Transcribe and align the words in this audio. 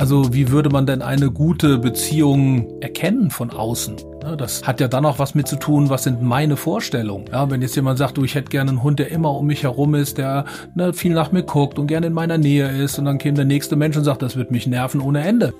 Also 0.00 0.32
wie 0.32 0.50
würde 0.50 0.70
man 0.70 0.86
denn 0.86 1.02
eine 1.02 1.30
gute 1.30 1.76
Beziehung 1.76 2.80
erkennen 2.80 3.30
von 3.30 3.50
außen? 3.50 3.96
Das 4.38 4.66
hat 4.66 4.80
ja 4.80 4.88
dann 4.88 5.04
auch 5.04 5.18
was 5.18 5.34
mit 5.34 5.46
zu 5.46 5.56
tun, 5.56 5.90
was 5.90 6.04
sind 6.04 6.22
meine 6.22 6.56
Vorstellungen. 6.56 7.26
Ja, 7.30 7.50
wenn 7.50 7.60
jetzt 7.60 7.76
jemand 7.76 7.98
sagt, 7.98 8.16
du, 8.16 8.24
ich 8.24 8.34
hätte 8.34 8.48
gerne 8.48 8.70
einen 8.70 8.82
Hund, 8.82 8.98
der 8.98 9.10
immer 9.10 9.34
um 9.34 9.46
mich 9.46 9.62
herum 9.62 9.94
ist, 9.94 10.16
der 10.16 10.46
ne, 10.74 10.94
viel 10.94 11.12
nach 11.12 11.32
mir 11.32 11.42
guckt 11.42 11.78
und 11.78 11.86
gerne 11.86 12.06
in 12.06 12.14
meiner 12.14 12.38
Nähe 12.38 12.68
ist, 12.82 12.98
und 12.98 13.04
dann 13.04 13.18
käme 13.18 13.36
der 13.36 13.44
nächste 13.44 13.76
Mensch 13.76 13.94
und 13.94 14.04
sagt, 14.04 14.22
das 14.22 14.36
wird 14.36 14.50
mich 14.50 14.66
nerven 14.66 15.02
ohne 15.02 15.20
Ende. 15.22 15.52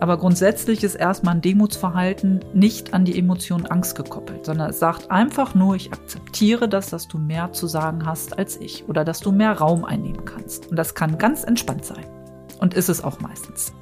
Aber 0.00 0.16
grundsätzlich 0.16 0.82
ist 0.82 0.94
erstmal 0.94 1.34
ein 1.34 1.42
Demutsverhalten 1.42 2.40
nicht 2.54 2.94
an 2.94 3.04
die 3.04 3.18
Emotion 3.18 3.66
Angst 3.66 3.96
gekoppelt, 3.96 4.46
sondern 4.46 4.70
es 4.70 4.78
sagt 4.78 5.10
einfach 5.10 5.54
nur, 5.54 5.76
ich 5.76 5.92
akzeptiere 5.92 6.70
das, 6.70 6.88
dass 6.88 7.06
du 7.06 7.18
mehr 7.18 7.52
zu 7.52 7.66
sagen 7.66 8.06
hast 8.06 8.38
als 8.38 8.58
ich 8.58 8.88
oder 8.88 9.04
dass 9.04 9.20
du 9.20 9.30
mehr 9.30 9.52
Raum 9.52 9.84
einnehmen 9.84 10.24
kannst. 10.24 10.68
Und 10.70 10.76
das 10.76 10.94
kann 10.94 11.18
ganz 11.18 11.44
entspannt 11.44 11.84
sein. 11.84 12.06
Und 12.60 12.74
ist 12.74 12.88
es 12.88 13.02
auch 13.02 13.20
meistens. 13.20 13.72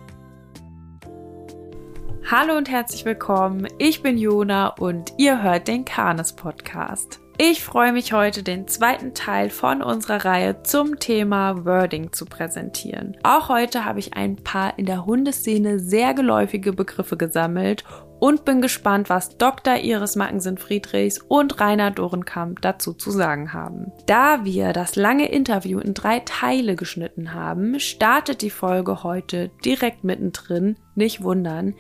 Hallo 2.31 2.57
und 2.57 2.71
herzlich 2.71 3.05
willkommen. 3.05 3.67
Ich 3.79 4.03
bin 4.03 4.19
Jona 4.19 4.69
und 4.69 5.13
ihr 5.17 5.43
hört 5.43 5.67
den 5.67 5.85
Kanes 5.85 6.35
Podcast. 6.35 7.21
Ich 7.39 7.65
freue 7.65 7.93
mich 7.93 8.13
heute, 8.13 8.43
den 8.43 8.67
zweiten 8.67 9.15
Teil 9.15 9.51
von 9.51 9.81
unserer 9.81 10.25
Reihe 10.25 10.63
zum 10.63 10.99
Thema 10.99 11.65
Wording 11.65 12.13
zu 12.13 12.25
präsentieren. 12.27 13.17
Auch 13.23 13.49
heute 13.49 13.85
habe 13.85 14.01
ich 14.01 14.15
ein 14.15 14.37
paar 14.37 14.79
in 14.79 14.87
der 14.87 15.07
Hundeszene 15.07 15.79
sehr 15.79 16.15
geläufige 16.15 16.73
Begriffe 16.73 17.17
gesammelt 17.17 17.85
und 18.21 18.45
bin 18.45 18.61
gespannt, 18.61 19.09
was 19.11 19.37
Dr. 19.39 19.77
Iris 19.77 20.17
Mackensen-Friedrichs 20.17 21.19
und 21.29 21.61
Rainer 21.61 21.91
Dorenkamp 21.91 22.61
dazu 22.61 22.93
zu 22.93 23.11
sagen 23.11 23.53
haben. 23.53 23.93
Da 24.07 24.45
wir 24.45 24.73
das 24.73 24.97
lange 24.97 25.31
Interview 25.31 25.79
in 25.79 25.95
drei 25.95 26.21
Teile 26.21 26.77
geschnitten 26.77 27.35
haben, 27.35 27.79
startet 27.81 28.43
die 28.43 28.51
Folge 28.51 29.03
heute 29.03 29.51
direkt 29.65 30.05
mittendrin. 30.05 30.77
Nicht 30.95 31.23
wundern. 31.23 31.75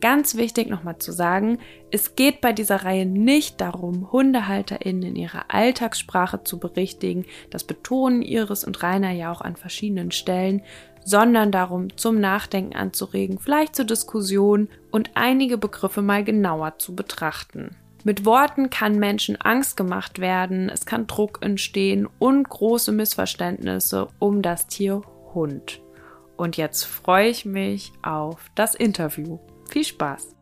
Ganz 0.00 0.36
wichtig 0.36 0.68
nochmal 0.68 0.98
zu 0.98 1.12
sagen, 1.12 1.58
es 1.90 2.14
geht 2.14 2.42
bei 2.42 2.52
dieser 2.52 2.84
Reihe 2.84 3.06
nicht 3.06 3.60
darum, 3.60 4.12
HundehalterInnen 4.12 5.02
in 5.02 5.16
ihrer 5.16 5.46
Alltagssprache 5.48 6.44
zu 6.44 6.58
berichtigen. 6.58 7.24
Das 7.50 7.64
betonen 7.64 8.20
Iris 8.20 8.64
und 8.64 8.82
Rainer 8.82 9.12
ja 9.12 9.32
auch 9.32 9.40
an 9.40 9.56
verschiedenen 9.56 10.10
Stellen, 10.10 10.62
sondern 11.04 11.52
darum, 11.52 11.96
zum 11.96 12.18
Nachdenken 12.18 12.74
anzuregen, 12.74 13.38
vielleicht 13.38 13.76
zur 13.76 13.84
Diskussion 13.84 14.68
und 14.90 15.10
einige 15.14 15.58
Begriffe 15.58 16.02
mal 16.02 16.24
genauer 16.24 16.78
zu 16.78 16.94
betrachten. 16.96 17.76
Mit 18.04 18.26
Worten 18.26 18.68
kann 18.68 18.98
Menschen 18.98 19.40
Angst 19.40 19.76
gemacht 19.76 20.18
werden, 20.18 20.68
es 20.68 20.84
kann 20.84 21.06
Druck 21.06 21.38
entstehen 21.40 22.08
und 22.18 22.48
große 22.48 22.92
Missverständnisse 22.92 24.08
um 24.18 24.42
das 24.42 24.66
Tier 24.66 25.02
Hund. 25.32 25.80
Und 26.36 26.56
jetzt 26.56 26.84
freue 26.84 27.28
ich 27.28 27.44
mich 27.44 27.92
auf 28.02 28.50
das 28.54 28.74
Interview. 28.74 29.38
Viel 29.70 29.84
Spaß! 29.84 30.34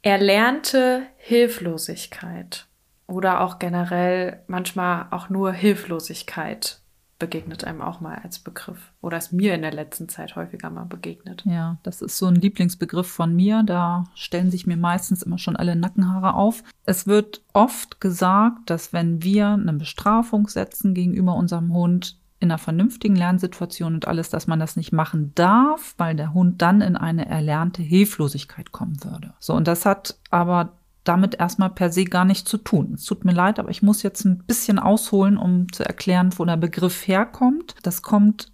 Erlernte 0.00 1.06
Hilflosigkeit 1.16 2.66
oder 3.06 3.40
auch 3.42 3.58
generell 3.58 4.42
manchmal 4.48 5.06
auch 5.10 5.28
nur 5.28 5.52
Hilflosigkeit 5.52 6.81
begegnet 7.22 7.62
einem 7.62 7.82
auch 7.82 8.00
mal 8.00 8.16
als 8.16 8.40
Begriff 8.40 8.90
oder 9.00 9.16
ist 9.16 9.32
mir 9.32 9.54
in 9.54 9.62
der 9.62 9.72
letzten 9.72 10.08
Zeit 10.08 10.34
häufiger 10.34 10.70
mal 10.70 10.86
begegnet. 10.86 11.44
Ja, 11.46 11.78
das 11.84 12.02
ist 12.02 12.18
so 12.18 12.26
ein 12.26 12.34
Lieblingsbegriff 12.34 13.06
von 13.06 13.32
mir. 13.36 13.62
Da 13.64 14.06
stellen 14.16 14.50
sich 14.50 14.66
mir 14.66 14.76
meistens 14.76 15.22
immer 15.22 15.38
schon 15.38 15.54
alle 15.54 15.76
Nackenhaare 15.76 16.34
auf. 16.34 16.64
Es 16.84 17.06
wird 17.06 17.40
oft 17.52 18.00
gesagt, 18.00 18.70
dass 18.70 18.92
wenn 18.92 19.22
wir 19.22 19.50
eine 19.50 19.74
Bestrafung 19.74 20.48
setzen 20.48 20.94
gegenüber 20.94 21.36
unserem 21.36 21.72
Hund, 21.72 22.18
in 22.40 22.50
einer 22.50 22.58
vernünftigen 22.58 23.14
Lernsituation 23.14 23.94
und 23.94 24.08
alles, 24.08 24.28
dass 24.28 24.48
man 24.48 24.58
das 24.58 24.74
nicht 24.74 24.90
machen 24.90 25.30
darf, 25.36 25.94
weil 25.98 26.16
der 26.16 26.34
Hund 26.34 26.60
dann 26.60 26.80
in 26.80 26.96
eine 26.96 27.26
erlernte 27.26 27.82
Hilflosigkeit 27.82 28.72
kommen 28.72 28.96
würde. 29.04 29.32
So, 29.38 29.54
und 29.54 29.68
das 29.68 29.86
hat 29.86 30.18
aber 30.30 30.72
damit 31.04 31.34
erstmal 31.34 31.70
per 31.70 31.90
se 31.90 32.04
gar 32.04 32.24
nichts 32.24 32.48
zu 32.48 32.58
tun. 32.58 32.94
Es 32.94 33.04
tut 33.04 33.24
mir 33.24 33.32
leid, 33.32 33.58
aber 33.58 33.70
ich 33.70 33.82
muss 33.82 34.02
jetzt 34.02 34.24
ein 34.24 34.44
bisschen 34.44 34.78
ausholen, 34.78 35.36
um 35.36 35.72
zu 35.72 35.84
erklären, 35.84 36.30
wo 36.36 36.44
der 36.44 36.56
Begriff 36.56 37.06
herkommt. 37.06 37.74
Das 37.82 38.02
kommt 38.02 38.52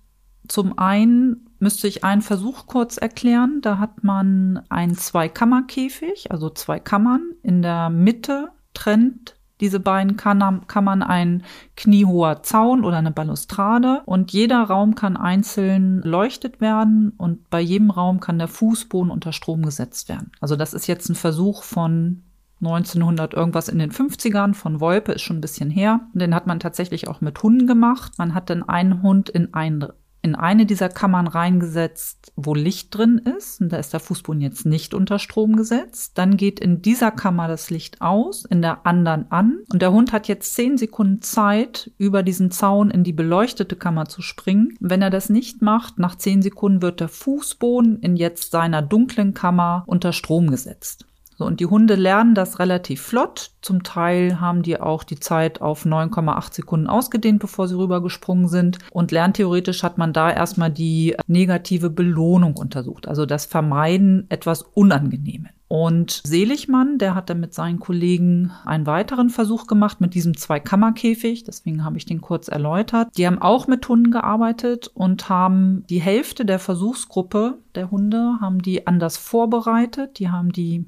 zum 0.48 0.78
einen 0.78 1.48
müsste 1.58 1.88
ich 1.88 2.04
einen 2.04 2.22
Versuch 2.22 2.66
kurz 2.66 2.96
erklären. 2.96 3.60
Da 3.60 3.78
hat 3.78 4.02
man 4.02 4.62
einen 4.68 4.96
Zweikammerkäfig, 4.96 6.30
also 6.30 6.50
zwei 6.50 6.78
Kammern. 6.80 7.32
In 7.42 7.62
der 7.62 7.90
Mitte 7.90 8.48
trennt 8.74 9.36
diese 9.60 9.80
beiden 9.80 10.16
Kammern 10.16 11.02
ein 11.02 11.42
kniehoher 11.76 12.44
Zaun 12.44 12.84
oder 12.84 12.98
eine 12.98 13.10
Balustrade 13.10 14.02
und 14.06 14.32
jeder 14.32 14.62
Raum 14.62 14.94
kann 14.94 15.16
einzeln 15.16 16.00
leuchtet 16.02 16.60
werden 16.60 17.12
und 17.16 17.50
bei 17.50 17.60
jedem 17.60 17.90
Raum 17.90 18.20
kann 18.20 18.38
der 18.38 18.46
Fußboden 18.46 19.10
unter 19.10 19.32
Strom 19.32 19.62
gesetzt 19.62 20.08
werden. 20.08 20.30
Also 20.40 20.54
das 20.54 20.74
ist 20.74 20.86
jetzt 20.86 21.08
ein 21.08 21.16
Versuch 21.16 21.64
von 21.64 22.22
1900 22.60 23.34
irgendwas 23.34 23.68
in 23.68 23.78
den 23.78 23.92
50ern 23.92 24.54
von 24.54 24.80
Wolpe, 24.80 25.12
ist 25.12 25.22
schon 25.22 25.38
ein 25.38 25.42
bisschen 25.42 25.70
her. 25.70 26.00
Den 26.12 26.34
hat 26.34 26.46
man 26.46 26.60
tatsächlich 26.60 27.08
auch 27.08 27.20
mit 27.20 27.42
Hunden 27.42 27.66
gemacht. 27.66 28.12
Man 28.18 28.34
hat 28.34 28.50
dann 28.50 28.68
einen 28.68 29.02
Hund 29.02 29.28
in 29.28 29.54
ein 29.54 29.86
in 30.20 30.34
eine 30.34 30.66
dieser 30.66 30.88
Kammern 30.88 31.26
reingesetzt, 31.26 32.32
wo 32.36 32.54
Licht 32.54 32.96
drin 32.96 33.18
ist. 33.18 33.60
Und 33.60 33.72
da 33.72 33.76
ist 33.76 33.92
der 33.92 34.00
Fußboden 34.00 34.40
jetzt 34.40 34.66
nicht 34.66 34.92
unter 34.92 35.18
Strom 35.18 35.56
gesetzt. 35.56 36.18
Dann 36.18 36.36
geht 36.36 36.60
in 36.60 36.82
dieser 36.82 37.10
Kammer 37.10 37.46
das 37.48 37.70
Licht 37.70 38.00
aus, 38.00 38.44
in 38.44 38.60
der 38.60 38.84
anderen 38.84 39.30
an. 39.30 39.60
Und 39.72 39.80
der 39.80 39.92
Hund 39.92 40.12
hat 40.12 40.28
jetzt 40.28 40.54
zehn 40.54 40.76
Sekunden 40.76 41.22
Zeit, 41.22 41.90
über 41.98 42.22
diesen 42.22 42.50
Zaun 42.50 42.90
in 42.90 43.04
die 43.04 43.12
beleuchtete 43.12 43.76
Kammer 43.76 44.06
zu 44.06 44.20
springen. 44.20 44.76
Wenn 44.80 45.02
er 45.02 45.10
das 45.10 45.30
nicht 45.30 45.62
macht, 45.62 45.98
nach 45.98 46.16
zehn 46.16 46.42
Sekunden 46.42 46.82
wird 46.82 47.00
der 47.00 47.08
Fußboden 47.08 48.00
in 48.00 48.16
jetzt 48.16 48.50
seiner 48.50 48.82
dunklen 48.82 49.34
Kammer 49.34 49.84
unter 49.86 50.12
Strom 50.12 50.50
gesetzt. 50.50 51.07
So, 51.38 51.44
und 51.46 51.60
die 51.60 51.66
Hunde 51.66 51.94
lernen 51.94 52.34
das 52.34 52.58
relativ 52.58 53.00
flott. 53.00 53.52
Zum 53.62 53.84
Teil 53.84 54.40
haben 54.40 54.62
die 54.62 54.80
auch 54.80 55.04
die 55.04 55.20
Zeit 55.20 55.60
auf 55.60 55.86
9,8 55.86 56.54
Sekunden 56.54 56.88
ausgedehnt, 56.88 57.38
bevor 57.38 57.68
sie 57.68 57.76
rübergesprungen 57.76 58.48
sind. 58.48 58.78
Und 58.90 59.12
lerntheoretisch 59.12 59.84
hat 59.84 59.98
man 59.98 60.12
da 60.12 60.32
erstmal 60.32 60.72
die 60.72 61.14
negative 61.28 61.90
Belohnung 61.90 62.56
untersucht, 62.56 63.06
also 63.06 63.24
das 63.24 63.46
Vermeiden 63.46 64.26
etwas 64.30 64.62
Unangenehmen. 64.62 65.50
Und 65.68 66.22
Seligmann, 66.24 66.98
der 66.98 67.14
hat 67.14 67.28
dann 67.28 67.40
mit 67.40 67.52
seinen 67.54 67.78
Kollegen 67.78 68.50
einen 68.64 68.86
weiteren 68.86 69.28
Versuch 69.28 69.66
gemacht 69.66 70.00
mit 70.00 70.14
diesem 70.14 70.34
Zweikammerkäfig. 70.34 71.44
Deswegen 71.44 71.84
habe 71.84 71.98
ich 71.98 72.06
den 72.06 72.22
kurz 72.22 72.48
erläutert. 72.48 73.10
Die 73.16 73.26
haben 73.26 73.40
auch 73.40 73.66
mit 73.66 73.86
Hunden 73.86 74.10
gearbeitet 74.10 74.90
und 74.94 75.28
haben 75.28 75.84
die 75.90 76.00
Hälfte 76.00 76.46
der 76.46 76.58
Versuchsgruppe 76.58 77.58
der 77.74 77.90
Hunde 77.90 78.38
haben 78.40 78.62
die 78.62 78.86
anders 78.86 79.18
vorbereitet. 79.18 80.18
Die 80.18 80.30
haben 80.30 80.52
die 80.52 80.86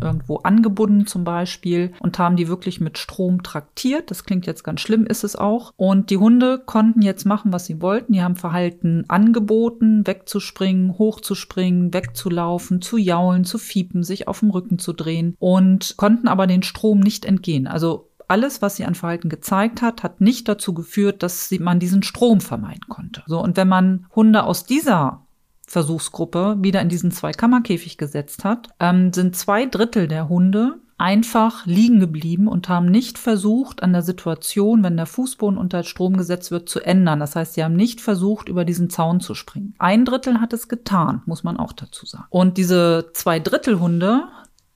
irgendwo 0.00 0.36
angebunden 0.38 1.06
zum 1.06 1.24
Beispiel 1.24 1.92
und 2.00 2.18
haben 2.18 2.36
die 2.36 2.48
wirklich 2.48 2.80
mit 2.80 2.98
Strom 2.98 3.42
traktiert. 3.42 4.10
Das 4.10 4.24
klingt 4.24 4.46
jetzt 4.46 4.64
ganz 4.64 4.80
schlimm, 4.80 5.06
ist 5.06 5.24
es 5.24 5.36
auch. 5.36 5.72
Und 5.76 6.10
die 6.10 6.16
Hunde 6.16 6.62
konnten 6.64 7.02
jetzt 7.02 7.24
machen, 7.24 7.52
was 7.52 7.66
sie 7.66 7.80
wollten. 7.80 8.12
Die 8.12 8.22
haben 8.22 8.36
Verhalten 8.36 9.04
angeboten, 9.08 10.06
wegzuspringen, 10.06 10.98
hochzuspringen, 10.98 11.92
wegzulaufen, 11.94 12.82
zu 12.82 12.96
jaulen, 12.96 13.44
zu 13.44 13.58
fiepen, 13.58 14.02
sich 14.02 14.28
auf 14.28 14.40
dem 14.40 14.50
Rücken 14.50 14.78
zu 14.78 14.92
drehen 14.92 15.36
und 15.38 15.94
konnten 15.96 16.28
aber 16.28 16.46
den 16.46 16.62
Strom 16.62 17.00
nicht 17.00 17.24
entgehen. 17.24 17.66
Also 17.66 18.10
alles, 18.28 18.62
was 18.62 18.76
sie 18.76 18.84
an 18.84 18.94
Verhalten 18.94 19.28
gezeigt 19.28 19.82
hat, 19.82 20.02
hat 20.02 20.20
nicht 20.20 20.48
dazu 20.48 20.74
geführt, 20.74 21.22
dass 21.22 21.50
man 21.60 21.78
diesen 21.78 22.02
Strom 22.02 22.40
vermeiden 22.40 22.88
konnte. 22.88 23.22
So, 23.26 23.40
und 23.40 23.56
wenn 23.56 23.68
man 23.68 24.06
Hunde 24.14 24.44
aus 24.44 24.64
dieser 24.64 25.23
Versuchsgruppe 25.66 26.56
wieder 26.60 26.80
in 26.80 26.88
diesen 26.88 27.10
Zweikammerkäfig 27.10 27.98
gesetzt 27.98 28.44
hat, 28.44 28.68
ähm, 28.80 29.12
sind 29.12 29.36
zwei 29.36 29.66
Drittel 29.66 30.08
der 30.08 30.28
Hunde 30.28 30.76
einfach 30.96 31.66
liegen 31.66 32.00
geblieben 32.00 32.46
und 32.46 32.68
haben 32.68 32.86
nicht 32.86 33.18
versucht, 33.18 33.82
an 33.82 33.92
der 33.92 34.02
Situation, 34.02 34.82
wenn 34.84 34.96
der 34.96 35.06
Fußboden 35.06 35.58
unter 35.58 35.82
Strom 35.82 36.16
gesetzt 36.16 36.50
wird, 36.50 36.68
zu 36.68 36.80
ändern. 36.80 37.20
Das 37.20 37.34
heißt, 37.34 37.54
sie 37.54 37.64
haben 37.64 37.74
nicht 37.74 38.00
versucht, 38.00 38.48
über 38.48 38.64
diesen 38.64 38.90
Zaun 38.90 39.20
zu 39.20 39.34
springen. 39.34 39.74
Ein 39.78 40.04
Drittel 40.04 40.40
hat 40.40 40.52
es 40.52 40.68
getan, 40.68 41.22
muss 41.26 41.42
man 41.42 41.56
auch 41.56 41.72
dazu 41.72 42.06
sagen. 42.06 42.26
Und 42.30 42.58
diese 42.58 43.10
zwei 43.12 43.40
Drittel 43.40 43.80
Hunde, 43.80 44.28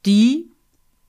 die 0.06 0.50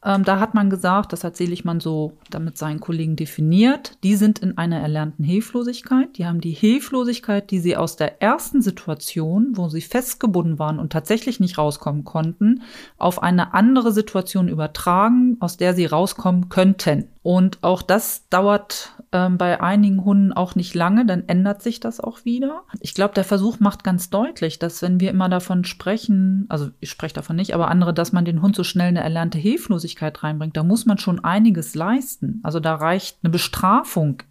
ähm, 0.03 0.23
da 0.23 0.39
hat 0.39 0.53
man 0.53 0.69
gesagt, 0.69 1.11
das 1.11 1.23
hat 1.23 1.35
Seligmann 1.35 1.81
so 1.81 2.13
damit 2.29 2.57
seinen 2.57 2.79
Kollegen 2.79 3.17
definiert, 3.17 3.97
die 4.03 4.15
sind 4.15 4.39
in 4.39 4.57
einer 4.57 4.79
erlernten 4.79 5.25
Hilflosigkeit. 5.25 6.17
Die 6.17 6.25
haben 6.25 6.39
die 6.39 6.51
Hilflosigkeit, 6.51 7.51
die 7.51 7.59
sie 7.59 7.75
aus 7.75 7.97
der 7.97 8.21
ersten 8.21 8.61
Situation, 8.61 9.57
wo 9.57 9.67
sie 9.67 9.81
festgebunden 9.81 10.57
waren 10.57 10.79
und 10.79 10.93
tatsächlich 10.93 11.41
nicht 11.41 11.57
rauskommen 11.57 12.05
konnten, 12.05 12.61
auf 12.97 13.21
eine 13.21 13.53
andere 13.53 13.91
Situation 13.91 14.47
übertragen, 14.47 15.35
aus 15.41 15.57
der 15.57 15.73
sie 15.73 15.85
rauskommen 15.85 16.47
könnten. 16.47 17.09
Und 17.31 17.59
auch 17.61 17.83
das 17.83 18.27
dauert 18.29 18.95
ähm, 19.11 19.37
bei 19.37 19.61
einigen 19.61 20.03
Hunden 20.03 20.33
auch 20.33 20.55
nicht 20.55 20.73
lange, 20.73 21.05
dann 21.05 21.25
ändert 21.27 21.61
sich 21.61 21.79
das 21.79 21.99
auch 21.99 22.25
wieder. 22.25 22.63
Ich 22.79 22.95
glaube, 22.95 23.13
der 23.13 23.23
Versuch 23.23 23.59
macht 23.59 23.83
ganz 23.83 24.09
deutlich, 24.09 24.57
dass 24.57 24.81
wenn 24.81 24.99
wir 24.99 25.11
immer 25.11 25.29
davon 25.29 25.63
sprechen, 25.63 26.47
also 26.49 26.71
ich 26.79 26.89
spreche 26.89 27.13
davon 27.13 27.35
nicht, 27.35 27.53
aber 27.53 27.67
andere, 27.67 27.93
dass 27.93 28.13
man 28.13 28.25
den 28.25 28.41
Hund 28.41 28.55
so 28.55 28.63
schnell 28.63 28.87
eine 28.87 29.03
erlernte 29.03 29.37
Hilflosigkeit 29.37 30.23
reinbringt, 30.23 30.57
da 30.57 30.63
muss 30.63 30.87
man 30.87 30.97
schon 30.97 31.23
einiges 31.23 31.75
leisten. 31.75 32.39
Also 32.41 32.59
da 32.59 32.73
reicht 32.73 33.19
eine 33.21 33.29
Bestrafung 33.29 34.23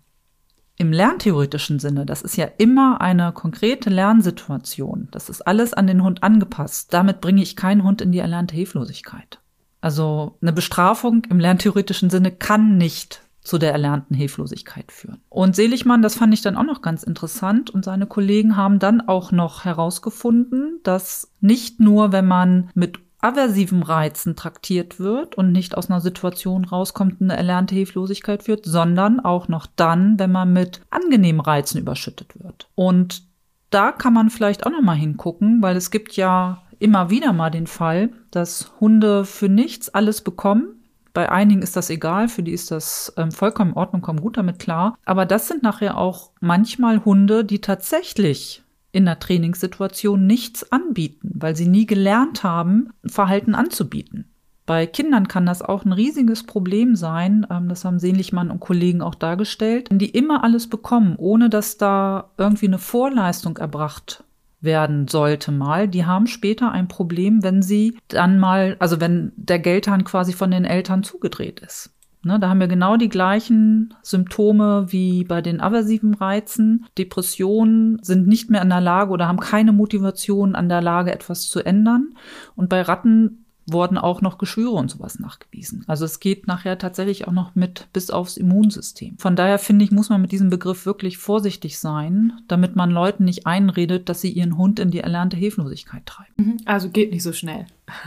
im 0.77 0.91
lerntheoretischen 0.91 1.79
Sinne, 1.79 2.05
das 2.05 2.23
ist 2.23 2.37
ja 2.37 2.49
immer 2.59 3.01
eine 3.01 3.31
konkrete 3.31 3.91
Lernsituation. 3.91 5.07
Das 5.13 5.29
ist 5.29 5.43
alles 5.43 5.73
an 5.73 5.87
den 5.87 6.03
Hund 6.03 6.25
angepasst. 6.25 6.93
Damit 6.93 7.21
bringe 7.21 7.43
ich 7.43 7.55
keinen 7.55 7.85
Hund 7.85 8.03
in 8.03 8.11
die 8.11 8.19
erlernte 8.19 8.57
Hilflosigkeit. 8.57 9.39
Also 9.81 10.37
eine 10.43 10.53
Bestrafung 10.53 11.25
im 11.31 11.39
lerntheoretischen 11.39 12.11
Sinne 12.11 12.33
kann 12.33 12.77
nicht 12.77 13.23
zu 13.49 13.59
der 13.59 13.73
erlernten 13.73 14.15
Hilflosigkeit 14.15 14.93
führen. 14.93 15.23
Und 15.31 15.57
Seligmann, 15.57 16.03
das 16.03 16.17
fand 16.17 16.35
ich 16.35 16.43
dann 16.43 16.57
auch 16.57 16.65
noch 16.65 16.83
ganz 16.83 17.03
interessant 17.03 17.71
und 17.71 17.85
seine 17.85 18.07
Kollegen 18.07 18.57
haben 18.57 18.79
dann 18.79 19.01
auch 19.01 19.33
noch 19.33 19.65
herausgefunden, 19.65 20.81
dass 20.83 21.33
nicht 21.41 21.81
nur, 21.81 22.13
wenn 22.13 22.27
man 22.27 22.71
mit 22.75 22.99
aversiven 23.21 23.83
Reizen 23.83 24.37
traktiert 24.37 25.01
wird 25.01 25.37
und 25.37 25.51
nicht 25.51 25.77
aus 25.77 25.91
einer 25.91 26.01
Situation 26.01 26.65
rauskommt, 26.65 27.21
eine 27.21 27.37
erlernte 27.37 27.75
Hilflosigkeit 27.75 28.43
führt, 28.45 28.65
sondern 28.65 29.19
auch 29.19 29.49
noch 29.49 29.67
dann, 29.67 30.19
wenn 30.19 30.31
man 30.31 30.53
mit 30.53 30.83
angenehmen 30.91 31.41
Reizen 31.41 31.79
überschüttet 31.79 32.39
wird. 32.43 32.69
Und 32.75 33.25
da 33.71 33.93
kann 33.93 34.13
man 34.13 34.31
vielleicht 34.31 34.67
auch 34.67 34.71
noch 34.71 34.83
mal 34.83 34.95
hingucken, 34.95 35.61
weil 35.63 35.77
es 35.77 35.91
gibt 35.91 36.17
ja 36.17 36.63
immer 36.79 37.11
wieder 37.11 37.33
mal 37.33 37.51
den 37.51 37.67
Fall, 37.67 38.11
dass 38.31 38.73
Hunde 38.81 39.25
für 39.25 39.49
nichts 39.49 39.89
alles 39.89 40.21
bekommen. 40.23 40.75
Bei 41.15 41.31
einigen 41.31 41.63
ist 41.63 41.77
das 41.77 41.91
egal, 41.91 42.29
für 42.29 42.43
die 42.43 42.53
ist 42.53 42.71
das 42.71 43.13
ähm, 43.17 43.33
vollkommen 43.33 43.73
in 43.73 43.77
Ordnung, 43.77 44.03
kommen 44.03 44.21
gut 44.21 44.37
damit 44.37 44.59
klar. 44.59 44.97
Aber 45.05 45.27
das 45.27 45.49
sind 45.49 45.63
nachher 45.63 45.97
auch 45.97 46.31
manchmal 46.41 47.05
Hunde, 47.05 47.45
die 47.45 47.61
tatsächlich 47.61 48.63
in 48.93 49.05
der 49.05 49.19
Trainingssituation 49.19 50.27
nichts 50.27 50.71
anbieten, 50.71 51.31
weil 51.35 51.57
sie 51.57 51.69
nie 51.69 51.87
gelernt 51.87 52.43
haben, 52.43 52.91
Verhalten 53.07 53.55
anzubieten. 53.55 54.31
Bei 54.65 54.87
Kindern 54.87 55.29
kann 55.29 55.47
das 55.47 55.63
auch 55.63 55.87
ein 55.87 55.93
riesiges 55.93 56.45
Problem 56.45 56.95
sein, 56.95 57.47
ähm, 57.51 57.69
das 57.69 57.85
haben 57.85 57.99
Sehnlichmann 57.99 58.51
und 58.51 58.61
Kollegen 58.61 59.01
auch 59.01 59.15
dargestellt, 59.15 59.89
die 59.91 60.11
immer 60.11 60.45
alles 60.45 60.69
bekommen, 60.69 61.17
ohne 61.17 61.49
dass 61.49 61.79
da 61.79 62.31
irgendwie 62.37 62.67
eine 62.67 62.79
Vorleistung 62.79 63.57
erbracht 63.57 64.25
werden 64.61 65.09
sollte 65.09 65.53
mal, 65.53 65.89
die 65.89 66.05
haben 66.05 66.27
später 66.27 66.73
ein 66.73 66.89
Problem, 66.89 67.43
wenn 67.43 67.63
sie 67.63 67.99
dann 68.09 68.39
mal, 68.39 68.77
also 68.79 69.01
wenn 69.01 69.33
der 69.37 69.59
Geldhahn 69.59 70.05
quasi 70.05 70.33
von 70.33 70.51
den 70.51 70.65
Eltern 70.65 71.03
zugedreht 71.03 71.61
ist. 71.61 71.95
Ne, 72.25 72.41
da 72.41 72.49
haben 72.49 72.59
wir 72.59 72.67
genau 72.67 72.97
die 72.97 73.09
gleichen 73.09 73.95
Symptome 74.03 74.87
wie 74.89 75.23
bei 75.23 75.41
den 75.41 75.61
aversiven 75.61 76.15
Reizen. 76.15 76.87
Depressionen 76.99 78.03
sind 78.03 78.27
nicht 78.27 78.51
mehr 78.51 78.61
in 78.61 78.71
der 78.71 78.81
Lage 78.81 79.13
oder 79.13 79.29
haben 79.29 79.39
keine 79.39 79.73
Motivation 79.73 80.57
an 80.57 80.69
der 80.69 80.83
Lage, 80.83 81.13
etwas 81.13 81.49
zu 81.49 81.61
ändern. 81.61 82.15
Und 82.57 82.69
bei 82.69 82.83
Ratten 82.83 83.45
wurden 83.73 83.99
auch 83.99 84.21
noch 84.21 84.39
Geschwüre 84.39 84.73
und 84.73 84.91
sowas 84.91 85.19
nachgewiesen. 85.19 85.85
Also 85.87 86.05
es 86.05 86.21
geht 86.21 86.47
nachher 86.47 86.79
tatsächlich 86.79 87.29
auch 87.29 87.33
noch 87.33 87.55
mit 87.55 87.89
bis 87.93 88.11
aufs 88.11 88.37
Immunsystem. 88.37 89.19
Von 89.19 89.37
daher 89.37 89.59
finde 89.59 89.85
ich, 89.85 89.91
muss 89.91 90.09
man 90.09 90.21
mit 90.21 90.33
diesem 90.33 90.51
Begriff 90.51 90.87
wirklich 90.87 91.19
vorsichtig 91.19 91.79
sein, 91.79 92.33
damit 92.49 92.77
man 92.77 92.91
Leuten 92.91 93.25
nicht 93.25 93.47
einredet, 93.47 94.09
dass 94.09 94.21
sie 94.21 94.31
ihren 94.31 94.57
Hund 94.57 94.79
in 94.81 94.91
die 94.91 95.01
erlernte 95.01 95.37
Hilflosigkeit 95.37 96.07
treiben. 96.07 96.33
Mhm. 96.37 96.57
Also 96.65 96.91
geht 96.91 97.13
nicht 97.13 97.23
so 97.23 97.33
schnell. 97.33 97.67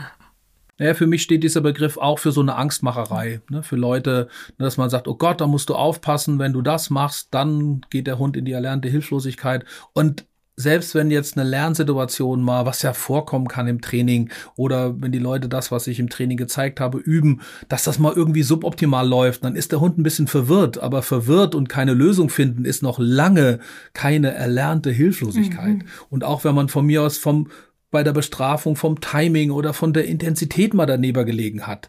Naja, 0.78 0.94
für 0.94 1.06
mich 1.06 1.22
steht 1.22 1.44
dieser 1.44 1.60
Begriff 1.60 1.96
auch 1.96 2.18
für 2.18 2.32
so 2.32 2.40
eine 2.40 2.56
Angstmacherei. 2.56 3.40
Ne? 3.50 3.62
Für 3.62 3.76
Leute, 3.76 4.28
ne, 4.58 4.64
dass 4.64 4.78
man 4.78 4.90
sagt, 4.90 5.06
oh 5.06 5.14
Gott, 5.14 5.40
da 5.40 5.46
musst 5.46 5.68
du 5.68 5.76
aufpassen, 5.76 6.40
wenn 6.40 6.52
du 6.52 6.60
das 6.60 6.90
machst, 6.90 7.28
dann 7.30 7.82
geht 7.90 8.08
der 8.08 8.18
Hund 8.18 8.36
in 8.36 8.44
die 8.44 8.50
erlernte 8.50 8.88
Hilflosigkeit. 8.88 9.64
Und 9.92 10.26
selbst 10.62 10.94
wenn 10.94 11.10
jetzt 11.10 11.36
eine 11.36 11.48
Lernsituation 11.48 12.42
mal, 12.42 12.64
was 12.66 12.82
ja 12.82 12.92
vorkommen 12.92 13.48
kann 13.48 13.68
im 13.68 13.80
Training 13.80 14.30
oder 14.56 15.00
wenn 15.00 15.12
die 15.12 15.18
Leute 15.18 15.48
das, 15.48 15.70
was 15.70 15.86
ich 15.86 15.98
im 15.98 16.08
Training 16.08 16.36
gezeigt 16.36 16.80
habe, 16.80 16.98
üben, 16.98 17.40
dass 17.68 17.84
das 17.84 17.98
mal 17.98 18.12
irgendwie 18.12 18.42
suboptimal 18.42 19.06
läuft, 19.06 19.44
dann 19.44 19.56
ist 19.56 19.72
der 19.72 19.80
Hund 19.80 19.98
ein 19.98 20.02
bisschen 20.02 20.28
verwirrt. 20.28 20.78
Aber 20.78 21.02
verwirrt 21.02 21.54
und 21.54 21.68
keine 21.68 21.94
Lösung 21.94 22.30
finden 22.30 22.64
ist 22.64 22.82
noch 22.82 22.98
lange 22.98 23.58
keine 23.92 24.32
erlernte 24.32 24.90
Hilflosigkeit. 24.90 25.78
Mhm. 25.78 25.84
Und 26.10 26.24
auch 26.24 26.44
wenn 26.44 26.54
man 26.54 26.68
von 26.68 26.86
mir 26.86 27.02
aus 27.02 27.18
vom 27.18 27.48
bei 27.92 28.02
der 28.02 28.12
Bestrafung 28.12 28.74
vom 28.74 29.00
Timing 29.00 29.52
oder 29.52 29.72
von 29.74 29.92
der 29.92 30.06
Intensität 30.06 30.74
mal 30.74 30.86
daneben 30.86 31.24
gelegen 31.24 31.66
hat. 31.68 31.88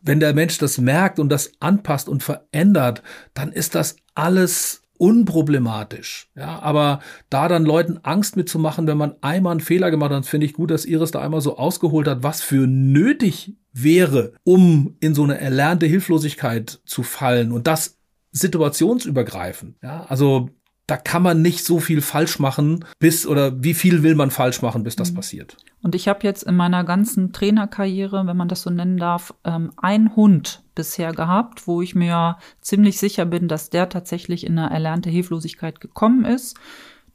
Wenn 0.00 0.20
der 0.20 0.34
Mensch 0.34 0.58
das 0.58 0.78
merkt 0.78 1.18
und 1.18 1.30
das 1.30 1.52
anpasst 1.58 2.08
und 2.08 2.22
verändert, 2.22 3.02
dann 3.34 3.50
ist 3.50 3.74
das 3.74 3.96
alles 4.14 4.81
unproblematisch. 5.02 6.28
Ja, 6.36 6.60
aber 6.60 7.00
da 7.28 7.48
dann 7.48 7.64
Leuten 7.64 7.98
Angst 8.04 8.36
mitzumachen, 8.36 8.86
wenn 8.86 8.96
man 8.96 9.16
einmal 9.20 9.50
einen 9.50 9.60
Fehler 9.60 9.90
gemacht 9.90 10.12
hat, 10.12 10.26
finde 10.26 10.46
ich 10.46 10.52
gut, 10.52 10.70
dass 10.70 10.84
Iris 10.84 11.10
da 11.10 11.20
einmal 11.20 11.40
so 11.40 11.58
ausgeholt 11.58 12.06
hat, 12.06 12.22
was 12.22 12.40
für 12.40 12.68
nötig 12.68 13.56
wäre, 13.72 14.34
um 14.44 14.96
in 15.00 15.16
so 15.16 15.24
eine 15.24 15.40
erlernte 15.40 15.86
Hilflosigkeit 15.86 16.80
zu 16.84 17.02
fallen 17.02 17.50
und 17.50 17.66
das 17.66 17.98
situationsübergreifend. 18.30 19.74
Ja, 19.82 20.04
also 20.04 20.50
da 20.86 20.96
kann 20.96 21.24
man 21.24 21.42
nicht 21.42 21.64
so 21.64 21.80
viel 21.80 22.00
falsch 22.00 22.38
machen, 22.38 22.84
bis 23.00 23.26
oder 23.26 23.60
wie 23.60 23.74
viel 23.74 24.04
will 24.04 24.14
man 24.14 24.30
falsch 24.30 24.62
machen, 24.62 24.84
bis 24.84 24.94
das 24.94 25.10
mhm. 25.10 25.16
passiert. 25.16 25.56
Und 25.82 25.94
ich 25.96 26.06
habe 26.08 26.20
jetzt 26.22 26.44
in 26.44 26.54
meiner 26.54 26.84
ganzen 26.84 27.32
Trainerkarriere, 27.32 28.26
wenn 28.26 28.36
man 28.36 28.48
das 28.48 28.62
so 28.62 28.70
nennen 28.70 28.96
darf, 28.96 29.34
ähm, 29.44 29.72
einen 29.76 30.14
Hund 30.14 30.62
bisher 30.74 31.12
gehabt, 31.12 31.66
wo 31.66 31.82
ich 31.82 31.94
mir 31.94 32.38
ziemlich 32.60 32.98
sicher 32.98 33.24
bin, 33.24 33.48
dass 33.48 33.68
der 33.68 33.88
tatsächlich 33.88 34.46
in 34.46 34.58
eine 34.58 34.72
erlernte 34.72 35.10
Hilflosigkeit 35.10 35.80
gekommen 35.80 36.24
ist 36.24 36.56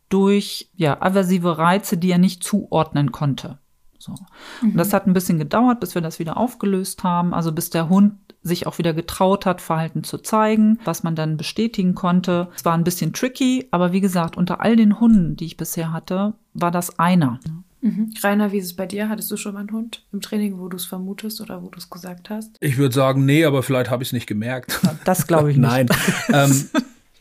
durch 0.09 0.69
ja 0.75 1.01
aversive 1.01 1.57
Reize, 1.57 1.97
die 1.97 2.11
er 2.11 2.17
nicht 2.17 2.43
zuordnen 2.43 3.11
konnte. 3.11 3.57
So. 3.97 4.13
Mhm. 4.61 4.71
Und 4.71 4.77
das 4.77 4.93
hat 4.93 5.07
ein 5.07 5.13
bisschen 5.13 5.37
gedauert, 5.37 5.79
bis 5.79 5.95
wir 5.95 6.01
das 6.01 6.19
wieder 6.19 6.37
aufgelöst 6.37 7.03
haben. 7.03 7.33
Also 7.33 7.51
bis 7.51 7.69
der 7.69 7.89
Hund 7.89 8.15
sich 8.41 8.67
auch 8.67 8.77
wieder 8.77 8.93
getraut 8.93 9.45
hat, 9.45 9.61
Verhalten 9.61 10.03
zu 10.03 10.19
zeigen, 10.19 10.79
was 10.85 11.03
man 11.03 11.15
dann 11.15 11.37
bestätigen 11.37 11.95
konnte. 11.95 12.49
Es 12.55 12.63
war 12.63 12.73
ein 12.73 12.83
bisschen 12.83 13.11
tricky, 13.11 13.67
aber 13.71 13.91
wie 13.91 14.01
gesagt, 14.01 14.37
unter 14.37 14.61
all 14.61 14.75
den 14.75 14.99
Hunden, 14.99 15.35
die 15.35 15.45
ich 15.45 15.57
bisher 15.57 15.91
hatte, 15.91 16.33
war 16.53 16.71
das 16.71 16.99
einer. 16.99 17.39
Mhm. 17.81 18.13
Rainer, 18.23 18.51
wie 18.51 18.57
ist 18.57 18.65
es 18.65 18.75
bei 18.75 18.85
dir? 18.85 19.09
Hattest 19.09 19.29
du 19.31 19.37
schon 19.37 19.53
mal 19.53 19.61
einen 19.61 19.71
Hund 19.71 20.05
im 20.11 20.21
Training, 20.21 20.59
wo 20.59 20.67
du 20.67 20.77
es 20.77 20.85
vermutest 20.85 21.41
oder 21.41 21.61
wo 21.61 21.69
du 21.69 21.77
es 21.77 21.89
gesagt 21.89 22.29
hast? 22.29 22.57
Ich 22.59 22.77
würde 22.77 22.93
sagen, 22.93 23.25
nee, 23.25 23.45
aber 23.45 23.63
vielleicht 23.63 23.89
habe 23.89 24.03
ich 24.03 24.09
es 24.09 24.13
nicht 24.13 24.27
gemerkt. 24.27 24.79
Das 25.05 25.27
glaube 25.27 25.51
ich 25.51 25.57
nicht. 25.57 25.69
nein. 25.69 25.87
ähm, 26.33 26.69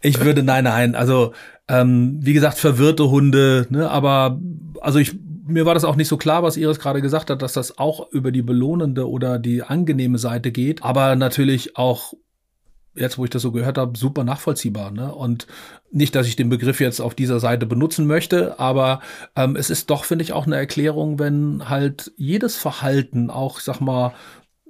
ich 0.01 0.21
würde, 0.21 0.43
nein, 0.43 0.65
nein. 0.65 0.95
Also, 0.95 1.33
ähm, 1.69 2.19
wie 2.21 2.33
gesagt, 2.33 2.59
verwirrte 2.59 3.11
Hunde, 3.11 3.67
ne, 3.71 3.91
aber 3.91 4.41
also 4.81 4.99
ich 4.99 5.19
mir 5.49 5.65
war 5.65 5.75
das 5.75 5.85
auch 5.85 5.97
nicht 5.97 6.09
so 6.09 6.17
klar, 6.17 6.43
was 6.43 6.57
Iris 6.57 6.81
gerade 6.81 7.01
gesagt 7.01 7.31
hat, 7.31 7.41
dass 7.41 7.53
das 7.53 7.79
auch 7.79 8.11
über 8.11 8.33
die 8.33 8.43
belohnende 8.43 9.09
oder 9.09 9.39
die 9.39 9.63
angenehme 9.63 10.19
Seite 10.19 10.51
geht, 10.51 10.83
aber 10.83 11.15
natürlich 11.17 11.77
auch 11.77 12.15
jetzt, 12.97 13.19
wo 13.19 13.25
ich 13.25 13.31
das 13.31 13.43
so 13.43 13.53
gehört 13.53 13.79
habe, 13.79 13.97
super 13.97 14.25
nachvollziehbar. 14.25 14.91
Ne? 14.91 15.15
Und 15.15 15.47
nicht, 15.91 16.15
dass 16.15 16.27
ich 16.27 16.37
den 16.37 16.49
Begriff 16.49 16.81
jetzt 16.81 17.01
auf 17.01 17.15
dieser 17.15 17.41
Seite 17.41 17.67
benutzen 17.67 18.07
möchte, 18.07 18.59
aber 18.59 19.01
ähm, 19.35 19.57
es 19.57 19.71
ist 19.71 19.91
doch, 19.91 20.05
finde 20.05 20.25
ich, 20.25 20.33
auch 20.33 20.47
eine 20.47 20.57
Erklärung, 20.57 21.19
wenn 21.19 21.69
halt 21.69 22.13
jedes 22.17 22.57
Verhalten, 22.57 23.31
auch, 23.31 23.61
sag 23.61 23.81
mal, 23.81 24.13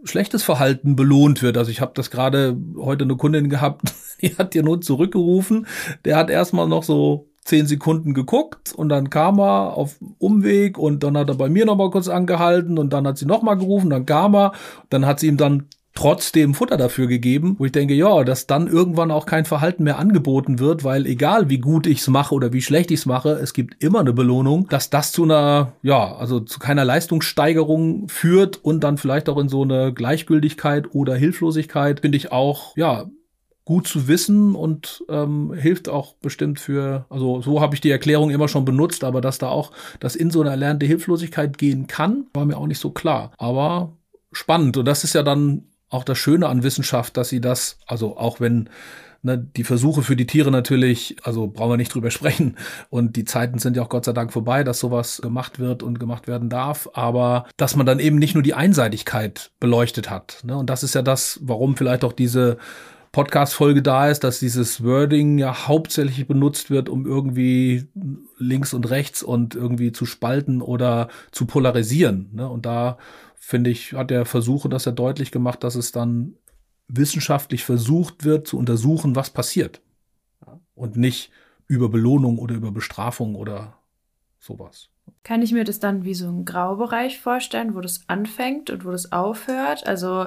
schlechtes 0.04 0.42
Verhalten 0.42 0.96
belohnt 0.96 1.42
wird. 1.42 1.56
Also 1.56 1.70
ich 1.70 1.80
habe 1.80 1.92
das 1.94 2.10
gerade 2.10 2.56
heute 2.76 3.04
eine 3.04 3.16
Kundin 3.16 3.48
gehabt, 3.48 3.92
die 4.22 4.36
hat 4.36 4.54
ihr 4.54 4.62
Hund 4.62 4.84
zurückgerufen. 4.84 5.66
Der 6.04 6.16
hat 6.16 6.30
erstmal 6.30 6.68
noch 6.68 6.82
so 6.82 7.28
zehn 7.46 7.66
Sekunden 7.66 8.12
geguckt 8.12 8.72
und 8.74 8.88
dann 8.88 9.08
kam 9.08 9.38
er 9.38 9.76
auf 9.76 9.98
Umweg 10.18 10.78
und 10.78 11.04
dann 11.04 11.16
hat 11.16 11.28
er 11.28 11.36
bei 11.36 11.48
mir 11.48 11.64
noch 11.64 11.76
mal 11.76 11.90
kurz 11.90 12.08
angehalten 12.08 12.76
und 12.76 12.92
dann 12.92 13.06
hat 13.06 13.18
sie 13.18 13.26
noch 13.26 13.42
mal 13.42 13.54
gerufen, 13.54 13.88
dann 13.88 14.04
kam 14.04 14.34
er, 14.34 14.52
dann 14.90 15.06
hat 15.06 15.20
sie 15.20 15.28
ihm 15.28 15.36
dann 15.36 15.68
trotzdem 15.96 16.54
Futter 16.54 16.76
dafür 16.76 17.08
gegeben, 17.08 17.56
wo 17.58 17.64
ich 17.64 17.72
denke, 17.72 17.94
ja, 17.94 18.22
dass 18.22 18.46
dann 18.46 18.68
irgendwann 18.68 19.10
auch 19.10 19.26
kein 19.26 19.44
Verhalten 19.44 19.82
mehr 19.82 19.98
angeboten 19.98 20.60
wird, 20.60 20.84
weil 20.84 21.06
egal 21.06 21.48
wie 21.48 21.58
gut 21.58 21.86
ich's 21.86 22.06
mache 22.06 22.34
oder 22.34 22.52
wie 22.52 22.62
schlecht 22.62 22.92
ich's 22.92 23.06
mache, 23.06 23.30
es 23.30 23.52
gibt 23.52 23.82
immer 23.82 24.00
eine 24.00 24.12
Belohnung, 24.12 24.68
dass 24.68 24.90
das 24.90 25.10
zu 25.10 25.24
einer, 25.24 25.72
ja, 25.82 26.14
also 26.16 26.38
zu 26.40 26.60
keiner 26.60 26.84
Leistungssteigerung 26.84 28.08
führt 28.08 28.62
und 28.62 28.84
dann 28.84 28.98
vielleicht 28.98 29.28
auch 29.28 29.38
in 29.38 29.48
so 29.48 29.62
eine 29.62 29.92
Gleichgültigkeit 29.92 30.94
oder 30.94 31.16
Hilflosigkeit, 31.16 32.00
finde 32.00 32.18
ich 32.18 32.30
auch, 32.30 32.76
ja, 32.76 33.06
gut 33.64 33.88
zu 33.88 34.06
wissen 34.06 34.54
und 34.54 35.02
ähm, 35.08 35.52
hilft 35.52 35.88
auch 35.88 36.14
bestimmt 36.22 36.60
für, 36.60 37.04
also 37.10 37.42
so 37.42 37.60
habe 37.60 37.74
ich 37.74 37.80
die 37.80 37.90
Erklärung 37.90 38.30
immer 38.30 38.46
schon 38.46 38.64
benutzt, 38.64 39.02
aber 39.02 39.20
dass 39.20 39.38
da 39.38 39.48
auch 39.48 39.72
das 39.98 40.14
in 40.14 40.30
so 40.30 40.40
eine 40.40 40.50
erlernte 40.50 40.86
Hilflosigkeit 40.86 41.58
gehen 41.58 41.88
kann, 41.88 42.26
war 42.32 42.44
mir 42.44 42.58
auch 42.58 42.68
nicht 42.68 42.78
so 42.78 42.90
klar. 42.90 43.32
Aber 43.38 43.96
spannend 44.30 44.76
und 44.76 44.84
das 44.84 45.02
ist 45.02 45.14
ja 45.14 45.24
dann 45.24 45.64
auch 45.88 46.04
das 46.04 46.18
Schöne 46.18 46.48
an 46.48 46.62
Wissenschaft, 46.62 47.16
dass 47.16 47.28
sie 47.28 47.40
das, 47.40 47.78
also 47.86 48.16
auch 48.16 48.40
wenn 48.40 48.68
ne, 49.22 49.38
die 49.38 49.64
Versuche 49.64 50.02
für 50.02 50.16
die 50.16 50.26
Tiere 50.26 50.50
natürlich, 50.50 51.16
also 51.22 51.46
brauchen 51.46 51.72
wir 51.72 51.76
nicht 51.76 51.94
drüber 51.94 52.10
sprechen 52.12 52.56
und 52.88 53.16
die 53.16 53.24
Zeiten 53.24 53.58
sind 53.58 53.76
ja 53.76 53.82
auch 53.82 53.88
Gott 53.88 54.04
sei 54.04 54.12
Dank 54.12 54.32
vorbei, 54.32 54.64
dass 54.64 54.80
sowas 54.80 55.20
gemacht 55.22 55.58
wird 55.58 55.82
und 55.82 56.00
gemacht 56.00 56.26
werden 56.26 56.48
darf, 56.48 56.88
aber 56.94 57.46
dass 57.56 57.76
man 57.76 57.86
dann 57.86 58.00
eben 58.00 58.16
nicht 58.16 58.34
nur 58.34 58.42
die 58.42 58.54
Einseitigkeit 58.54 59.50
beleuchtet 59.60 60.10
hat. 60.10 60.40
Ne? 60.44 60.56
Und 60.56 60.70
das 60.70 60.82
ist 60.82 60.94
ja 60.94 61.02
das, 61.02 61.40
warum 61.42 61.76
vielleicht 61.76 62.04
auch 62.04 62.12
diese 62.12 62.58
Podcast-Folge 63.16 63.80
da 63.80 64.10
ist, 64.10 64.24
dass 64.24 64.40
dieses 64.40 64.84
Wording 64.84 65.38
ja 65.38 65.68
hauptsächlich 65.68 66.26
benutzt 66.26 66.68
wird, 66.68 66.90
um 66.90 67.06
irgendwie 67.06 67.88
links 68.36 68.74
und 68.74 68.90
rechts 68.90 69.22
und 69.22 69.54
irgendwie 69.54 69.90
zu 69.90 70.04
spalten 70.04 70.60
oder 70.60 71.08
zu 71.32 71.46
polarisieren. 71.46 72.28
Ne? 72.34 72.46
Und 72.46 72.66
da 72.66 72.98
finde 73.38 73.70
ich, 73.70 73.92
hat 73.92 74.10
er 74.10 74.24
Versuche, 74.24 74.68
dass 74.68 74.86
er 74.86 74.92
deutlich 74.92 75.30
gemacht, 75.30 75.62
dass 75.64 75.74
es 75.74 75.92
dann 75.92 76.34
wissenschaftlich 76.88 77.64
versucht 77.64 78.24
wird 78.24 78.46
zu 78.46 78.58
untersuchen, 78.58 79.16
was 79.16 79.30
passiert. 79.30 79.80
und 80.74 80.96
nicht 80.96 81.32
über 81.66 81.88
Belohnung 81.88 82.38
oder 82.38 82.54
über 82.54 82.70
Bestrafung 82.70 83.34
oder 83.34 83.78
sowas. 84.38 84.88
Kann 85.24 85.42
ich 85.42 85.52
mir 85.52 85.64
das 85.64 85.80
dann 85.80 86.04
wie 86.04 86.14
so 86.14 86.28
ein 86.28 86.44
Graubereich 86.44 87.20
vorstellen, 87.20 87.74
wo 87.74 87.80
das 87.80 88.02
anfängt 88.06 88.70
und 88.70 88.84
wo 88.84 88.90
das 88.90 89.10
aufhört? 89.10 89.86
Also 89.86 90.26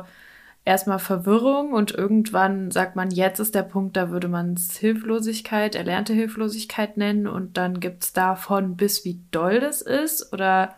erstmal 0.65 0.99
Verwirrung 0.99 1.73
und 1.73 1.91
irgendwann 1.91 2.71
sagt 2.71 2.95
man, 2.95 3.11
jetzt 3.11 3.39
ist 3.39 3.55
der 3.55 3.63
Punkt, 3.63 3.95
da 3.95 4.09
würde 4.09 4.27
man 4.27 4.53
es 4.53 4.75
Hilflosigkeit, 4.75 5.75
erlernte 5.75 6.13
Hilflosigkeit 6.13 6.97
nennen 6.97 7.27
und 7.27 7.57
dann 7.57 7.79
gibt 7.79 8.03
es 8.03 8.13
davon 8.13 8.75
bis 8.75 9.05
wie 9.05 9.21
doll 9.31 9.59
das 9.59 9.81
ist? 9.81 10.33
Oder 10.33 10.75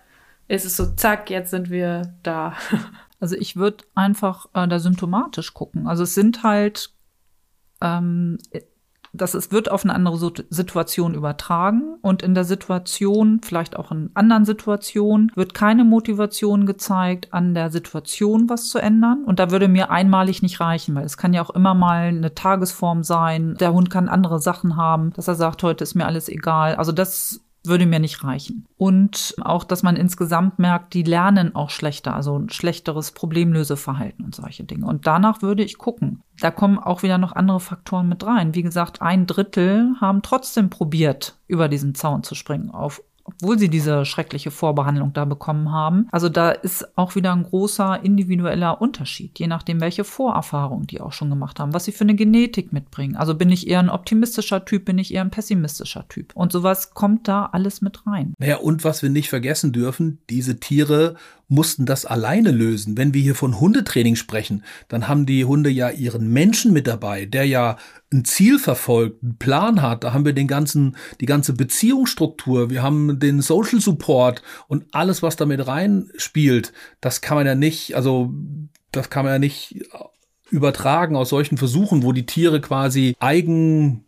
ist 0.51 0.65
es 0.65 0.75
so, 0.75 0.85
zack, 0.95 1.29
jetzt 1.29 1.51
sind 1.51 1.69
wir 1.69 2.13
da? 2.23 2.53
Also 3.23 3.35
ich 3.35 3.55
würde 3.55 3.83
einfach 3.93 4.47
äh, 4.55 4.67
da 4.67 4.79
symptomatisch 4.79 5.53
gucken. 5.53 5.85
Also 5.85 6.01
es 6.01 6.15
sind 6.15 6.41
halt 6.41 6.89
ähm, 7.79 8.39
dass 9.13 9.33
es 9.33 9.51
wird 9.51 9.69
auf 9.69 9.83
eine 9.83 9.93
andere 9.93 10.17
Situation 10.49 11.15
übertragen 11.15 11.95
und 12.01 12.23
in 12.23 12.33
der 12.33 12.45
Situation, 12.45 13.41
vielleicht 13.43 13.75
auch 13.75 13.91
in 13.91 14.09
anderen 14.13 14.45
Situationen, 14.45 15.31
wird 15.35 15.53
keine 15.53 15.83
Motivation 15.83 16.65
gezeigt, 16.65 17.33
an 17.33 17.53
der 17.53 17.71
Situation 17.71 18.49
was 18.49 18.69
zu 18.69 18.79
ändern. 18.79 19.23
Und 19.25 19.39
da 19.39 19.51
würde 19.51 19.67
mir 19.67 19.91
einmalig 19.91 20.41
nicht 20.41 20.59
reichen, 20.61 20.95
weil 20.95 21.03
es 21.03 21.17
kann 21.17 21.33
ja 21.33 21.41
auch 21.41 21.49
immer 21.49 21.73
mal 21.73 22.07
eine 22.07 22.33
Tagesform 22.33 23.03
sein. 23.03 23.55
Der 23.59 23.73
Hund 23.73 23.89
kann 23.89 24.07
andere 24.07 24.39
Sachen 24.39 24.77
haben, 24.77 25.11
dass 25.13 25.27
er 25.27 25.35
sagt, 25.35 25.61
heute 25.63 25.83
ist 25.83 25.95
mir 25.95 26.05
alles 26.05 26.29
egal. 26.29 26.75
Also 26.75 26.93
das 26.93 27.41
würde 27.63 27.85
mir 27.85 27.99
nicht 27.99 28.23
reichen. 28.23 28.65
Und 28.77 29.35
auch, 29.41 29.63
dass 29.63 29.83
man 29.83 29.95
insgesamt 29.95 30.57
merkt, 30.57 30.93
die 30.93 31.03
lernen 31.03 31.55
auch 31.55 31.69
schlechter, 31.69 32.15
also 32.15 32.37
ein 32.37 32.49
schlechteres 32.49 33.11
Problemlöseverhalten 33.11 34.25
und 34.25 34.35
solche 34.35 34.63
Dinge. 34.63 34.87
Und 34.87 35.05
danach 35.05 35.41
würde 35.41 35.63
ich 35.63 35.77
gucken. 35.77 36.23
Da 36.39 36.49
kommen 36.49 36.79
auch 36.79 37.03
wieder 37.03 37.19
noch 37.19 37.33
andere 37.33 37.59
Faktoren 37.59 38.09
mit 38.09 38.25
rein. 38.25 38.55
Wie 38.55 38.63
gesagt, 38.63 39.01
ein 39.01 39.27
Drittel 39.27 39.95
haben 40.01 40.23
trotzdem 40.23 40.69
probiert, 40.71 41.37
über 41.47 41.67
diesen 41.67 41.93
Zaun 41.93 42.23
zu 42.23 42.33
springen, 42.33 42.71
auf 42.71 43.03
obwohl 43.23 43.59
sie 43.59 43.69
diese 43.69 44.05
schreckliche 44.05 44.51
Vorbehandlung 44.51 45.13
da 45.13 45.25
bekommen 45.25 45.71
haben. 45.71 46.07
Also 46.11 46.29
da 46.29 46.51
ist 46.51 46.97
auch 46.97 47.15
wieder 47.15 47.33
ein 47.33 47.43
großer 47.43 48.03
individueller 48.03 48.81
Unterschied, 48.81 49.39
je 49.39 49.47
nachdem, 49.47 49.81
welche 49.81 50.03
Vorerfahrung 50.03 50.87
die 50.87 51.01
auch 51.01 51.13
schon 51.13 51.29
gemacht 51.29 51.59
haben, 51.59 51.73
was 51.73 51.85
sie 51.85 51.91
für 51.91 52.03
eine 52.03 52.15
Genetik 52.15 52.73
mitbringen. 52.73 53.15
Also 53.15 53.35
bin 53.35 53.49
ich 53.49 53.67
eher 53.67 53.79
ein 53.79 53.89
optimistischer 53.89 54.65
Typ, 54.65 54.85
bin 54.85 54.97
ich 54.97 55.13
eher 55.13 55.21
ein 55.21 55.31
pessimistischer 55.31 56.07
Typ. 56.07 56.35
Und 56.35 56.51
sowas 56.51 56.93
kommt 56.93 57.27
da 57.27 57.45
alles 57.51 57.81
mit 57.81 58.05
rein. 58.07 58.33
Naja, 58.37 58.57
und 58.57 58.83
was 58.83 59.01
wir 59.01 59.09
nicht 59.09 59.29
vergessen 59.29 59.71
dürfen, 59.71 60.19
diese 60.29 60.59
Tiere 60.59 61.15
mussten 61.51 61.85
das 61.85 62.05
alleine 62.05 62.51
lösen. 62.51 62.97
Wenn 62.97 63.13
wir 63.13 63.21
hier 63.21 63.35
von 63.35 63.59
Hundetraining 63.59 64.15
sprechen, 64.15 64.63
dann 64.87 65.09
haben 65.09 65.25
die 65.25 65.43
Hunde 65.43 65.69
ja 65.69 65.89
ihren 65.89 66.31
Menschen 66.31 66.71
mit 66.71 66.87
dabei, 66.87 67.25
der 67.25 67.45
ja 67.45 67.77
ein 68.11 68.23
Ziel 68.23 68.57
verfolgt, 68.57 69.21
einen 69.21 69.37
Plan 69.37 69.81
hat. 69.81 70.05
Da 70.05 70.13
haben 70.13 70.23
wir 70.23 70.31
den 70.31 70.47
ganzen, 70.47 70.95
die 71.19 71.25
ganze 71.25 71.51
Beziehungsstruktur, 71.51 72.69
wir 72.69 72.81
haben 72.81 73.19
den 73.19 73.41
Social 73.41 73.81
Support 73.81 74.41
und 74.69 74.85
alles, 74.93 75.21
was 75.21 75.35
damit 75.35 75.67
reinspielt. 75.67 76.71
Das 77.01 77.19
kann 77.19 77.35
man 77.35 77.45
ja 77.45 77.55
nicht, 77.55 77.97
also 77.97 78.33
das 78.93 79.09
kann 79.09 79.25
man 79.25 79.33
ja 79.33 79.39
nicht 79.39 79.83
übertragen 80.51 81.17
aus 81.17 81.29
solchen 81.29 81.57
Versuchen, 81.57 82.03
wo 82.03 82.13
die 82.13 82.25
Tiere 82.25 82.61
quasi 82.61 83.13
eigen 83.19 84.05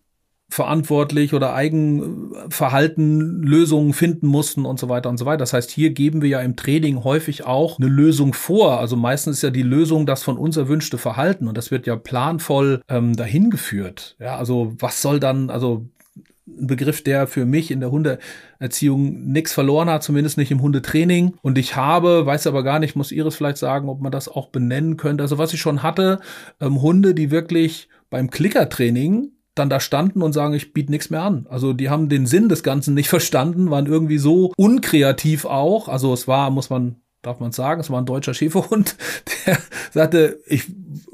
verantwortlich 0.54 1.34
oder 1.34 1.54
Eigenverhalten 1.56 3.42
Lösungen 3.42 3.94
finden 3.94 4.28
mussten 4.28 4.66
und 4.66 4.80
so 4.80 4.88
weiter 4.88 5.10
und 5.10 5.18
so 5.18 5.26
weiter. 5.26 5.40
Das 5.40 5.54
heißt, 5.54 5.72
hier 5.72 5.90
geben 5.90 6.22
wir 6.22 6.30
ja 6.30 6.42
im 6.42 6.56
Training 6.56 7.04
häufig 7.04 7.46
auch 7.46 7.80
eine 7.80 7.88
Lösung 7.90 8.34
vor. 8.34 8.80
Also 8.80 8.96
meistens 8.96 9.38
ist 9.38 9.42
ja 9.42 9.50
die 9.50 9.64
Lösung 9.64 10.06
das 10.06 10.22
von 10.22 10.38
uns 10.38 10.56
erwünschte 10.56 11.00
Verhalten 11.00 11.48
und 11.48 11.58
das 11.58 11.72
wird 11.72 11.88
ja 11.88 11.96
planvoll 11.96 12.82
ähm, 12.88 13.16
dahin 13.16 13.50
geführt. 13.50 14.16
Ja, 14.20 14.38
also 14.38 14.76
was 14.78 15.02
soll 15.02 15.20
dann, 15.20 15.50
also 15.50 15.88
ein 16.46 16.68
Begriff, 16.68 17.04
der 17.04 17.26
für 17.26 17.46
mich 17.46 17.72
in 17.72 17.80
der 17.80 17.90
Hundeerziehung 17.90 19.32
nichts 19.32 19.54
verloren 19.54 19.90
hat, 19.90 20.04
zumindest 20.04 20.38
nicht 20.38 20.52
im 20.52 20.62
Hundetraining. 20.62 21.34
Und 21.42 21.58
ich 21.58 21.76
habe, 21.76 22.28
weiß 22.28 22.46
aber 22.46 22.64
gar 22.64 22.78
nicht, 22.78 22.96
muss 22.96 23.12
Iris 23.12 23.36
vielleicht 23.36 23.58
sagen, 23.58 23.90
ob 23.90 24.02
man 24.02 24.12
das 24.12 24.28
auch 24.30 24.50
benennen 24.50 24.98
könnte. 24.98 25.24
Also 25.24 25.40
was 25.40 25.54
ich 25.54 25.62
schon 25.62 25.82
hatte, 25.82 26.20
ähm, 26.62 26.82
Hunde, 26.82 27.16
die 27.16 27.32
wirklich 27.32 27.90
beim 28.12 28.30
Klickertraining 28.30 29.33
dann 29.56 29.70
da 29.70 29.80
standen 29.80 30.22
und 30.22 30.34
sagen, 30.34 30.54
ich 30.54 30.74
biete 30.74 30.92
nichts 30.92 31.10
mehr 31.10 31.22
an. 31.22 31.46
Also 31.50 31.74
die 31.74 31.90
haben 31.90 32.10
den 32.10 32.26
Sinn 32.26 32.50
des 32.50 32.64
Ganzen 32.64 32.94
nicht 32.94 33.10
verstanden, 33.10 33.70
waren 33.70 33.86
irgendwie 33.86 34.18
so 34.18 34.52
unkreativ 34.58 35.46
auch. 35.46 35.88
Also 35.88 36.14
es 36.14 36.28
war, 36.28 36.50
muss 36.50 36.70
man, 36.70 36.98
darf 37.22 37.40
man 37.40 37.52
sagen, 37.52 37.80
es 37.80 37.90
war 37.90 38.02
ein 38.02 38.06
deutscher 38.06 38.34
Schäferhund, 38.34 38.96
der 39.46 39.58
sagte, 39.92 40.40
ich, 40.48 40.66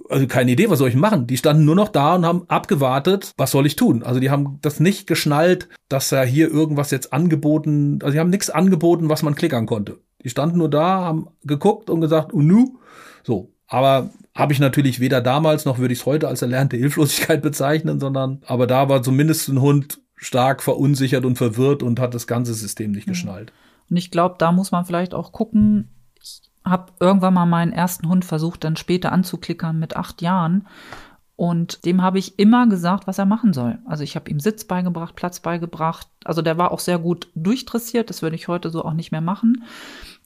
also 0.10 0.26
keine 0.26 0.52
Idee, 0.52 0.70
was 0.70 0.80
soll 0.80 0.90
ich 0.90 0.96
machen? 0.96 1.28
Die 1.28 1.38
standen 1.38 1.66
nur 1.66 1.76
noch 1.76 1.90
da 1.90 2.16
und 2.16 2.26
haben 2.26 2.46
abgewartet, 2.48 3.34
was 3.38 3.52
soll 3.52 3.66
ich 3.66 3.76
tun? 3.76 4.04
Also 4.04 4.20
die 4.20 4.32
haben 4.32 4.58
das 4.62 4.80
nicht 4.80 5.06
geschnallt, 5.06 5.70
dass 5.88 6.12
er 6.12 6.26
hier 6.26 6.50
irgendwas 6.50 6.92
jetzt 6.92 7.14
angeboten, 7.14 8.00
also 8.02 8.14
die 8.14 8.20
haben 8.20 8.32
nichts 8.32 8.50
angeboten, 8.50 9.10
was 9.10 9.22
man 9.22 9.36
klickern 9.36 9.66
konnte. 9.66 10.00
Die 10.24 10.30
standen 10.30 10.58
nur 10.58 10.70
da, 10.70 11.04
haben 11.04 11.28
geguckt 11.44 11.90
und 11.90 12.02
gesagt, 12.02 12.34
und 12.34 12.48
nu, 12.48 12.80
so. 13.24 13.54
Aber 13.68 14.10
habe 14.40 14.54
ich 14.54 14.60
natürlich 14.60 15.00
weder 15.00 15.22
damals 15.22 15.66
noch 15.66 15.78
würde 15.78 15.94
ich 15.94 16.00
es 16.00 16.06
heute 16.06 16.28
als 16.28 16.42
erlernte 16.42 16.78
Hilflosigkeit 16.78 17.42
bezeichnen, 17.42 18.00
sondern 18.00 18.42
aber 18.46 18.68
da 18.68 18.90
war 18.90 19.04
zumindest 19.04 19.50
ein 19.50 19.62
Hund 19.62 20.00
stark 20.16 20.64
verunsichert 20.64 21.26
und 21.26 21.38
verwirrt 21.38 21.84
und 21.84 22.00
hat 22.00 22.14
das 22.14 22.28
ganze 22.28 22.54
System 22.54 22.92
nicht 22.92 23.08
geschnallt. 23.08 23.54
Und 23.90 23.98
ich 23.98 24.12
glaube, 24.12 24.36
da 24.38 24.52
muss 24.52 24.72
man 24.72 24.86
vielleicht 24.86 25.14
auch 25.14 25.32
gucken. 25.32 25.90
Ich 26.22 26.42
habe 26.66 26.92
irgendwann 27.00 27.34
mal 27.34 27.46
meinen 27.46 27.72
ersten 27.72 28.08
Hund 28.08 28.26
versucht, 28.26 28.64
dann 28.64 28.76
später 28.76 29.12
anzuklickern 29.12 29.80
mit 29.80 29.96
acht 29.96 30.22
Jahren. 30.22 30.68
Und 31.36 31.86
dem 31.86 32.02
habe 32.02 32.20
ich 32.20 32.38
immer 32.38 32.68
gesagt, 32.68 33.08
was 33.08 33.18
er 33.18 33.26
machen 33.26 33.54
soll. 33.54 33.80
Also 33.86 34.04
ich 34.04 34.18
habe 34.18 34.30
ihm 34.30 34.42
Sitz 34.42 34.66
beigebracht, 34.66 35.16
Platz 35.16 35.40
beigebracht. 35.40 36.08
Also 36.26 36.42
der 36.42 36.58
war 36.58 36.72
auch 36.72 36.82
sehr 36.82 37.00
gut 37.00 37.30
durchdressiert. 37.34 38.10
Das 38.10 38.22
würde 38.22 38.36
ich 38.36 38.50
heute 38.50 38.70
so 38.70 38.84
auch 38.84 38.94
nicht 38.94 39.14
mehr 39.14 39.22
machen. 39.22 39.64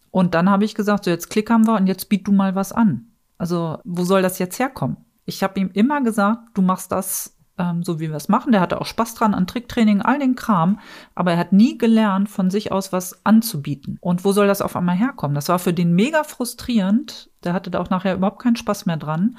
Und 0.10 0.34
dann 0.34 0.50
habe 0.50 0.66
ich 0.66 0.74
gesagt, 0.74 1.06
so 1.06 1.12
jetzt 1.12 1.30
klickern 1.30 1.68
wir 1.68 1.76
und 1.76 1.86
jetzt 1.86 2.10
biet 2.10 2.28
du 2.28 2.32
mal 2.32 2.56
was 2.56 2.72
an. 2.72 3.13
Also 3.38 3.80
wo 3.84 4.04
soll 4.04 4.22
das 4.22 4.40
jetzt 4.40 4.60
herkommen? 4.60 4.98
Ich 5.26 5.44
habe 5.44 5.60
ihm 5.60 5.70
immer 5.74 6.02
gesagt, 6.02 6.50
du 6.54 6.62
machst 6.62 6.92
das 6.92 7.38
ähm, 7.58 7.84
so, 7.84 8.00
wie 8.00 8.10
wir 8.10 8.16
es 8.16 8.30
machen. 8.30 8.52
Der 8.52 8.62
hatte 8.62 8.80
auch 8.82 8.86
Spaß 8.86 9.16
dran 9.16 9.34
an 9.34 9.48
Tricktraining, 9.48 10.02
all 10.02 10.20
den 10.20 10.36
Kram, 10.36 10.80
aber 11.16 11.34
er 11.34 11.38
hat 11.38 11.54
nie 11.54 11.78
gelernt, 11.78 12.30
von 12.30 12.50
sich 12.50 12.72
aus 12.72 12.92
was 12.92 13.26
anzubieten. 13.26 13.98
Und 14.02 14.26
wo 14.26 14.32
soll 14.32 14.48
das 14.48 14.62
auf 14.62 14.76
einmal 14.76 14.96
herkommen? 14.96 15.36
Das 15.36 15.50
war 15.50 15.60
für 15.60 15.74
den 15.74 15.94
mega 15.94 16.24
frustrierend. 16.24 17.30
Der 17.44 17.54
hatte 17.54 17.72
da 17.72 17.80
auch 17.80 17.90
nachher 17.90 18.16
überhaupt 18.16 18.42
keinen 18.42 18.56
Spaß 18.56 18.86
mehr 18.86 18.98
dran. 18.98 19.36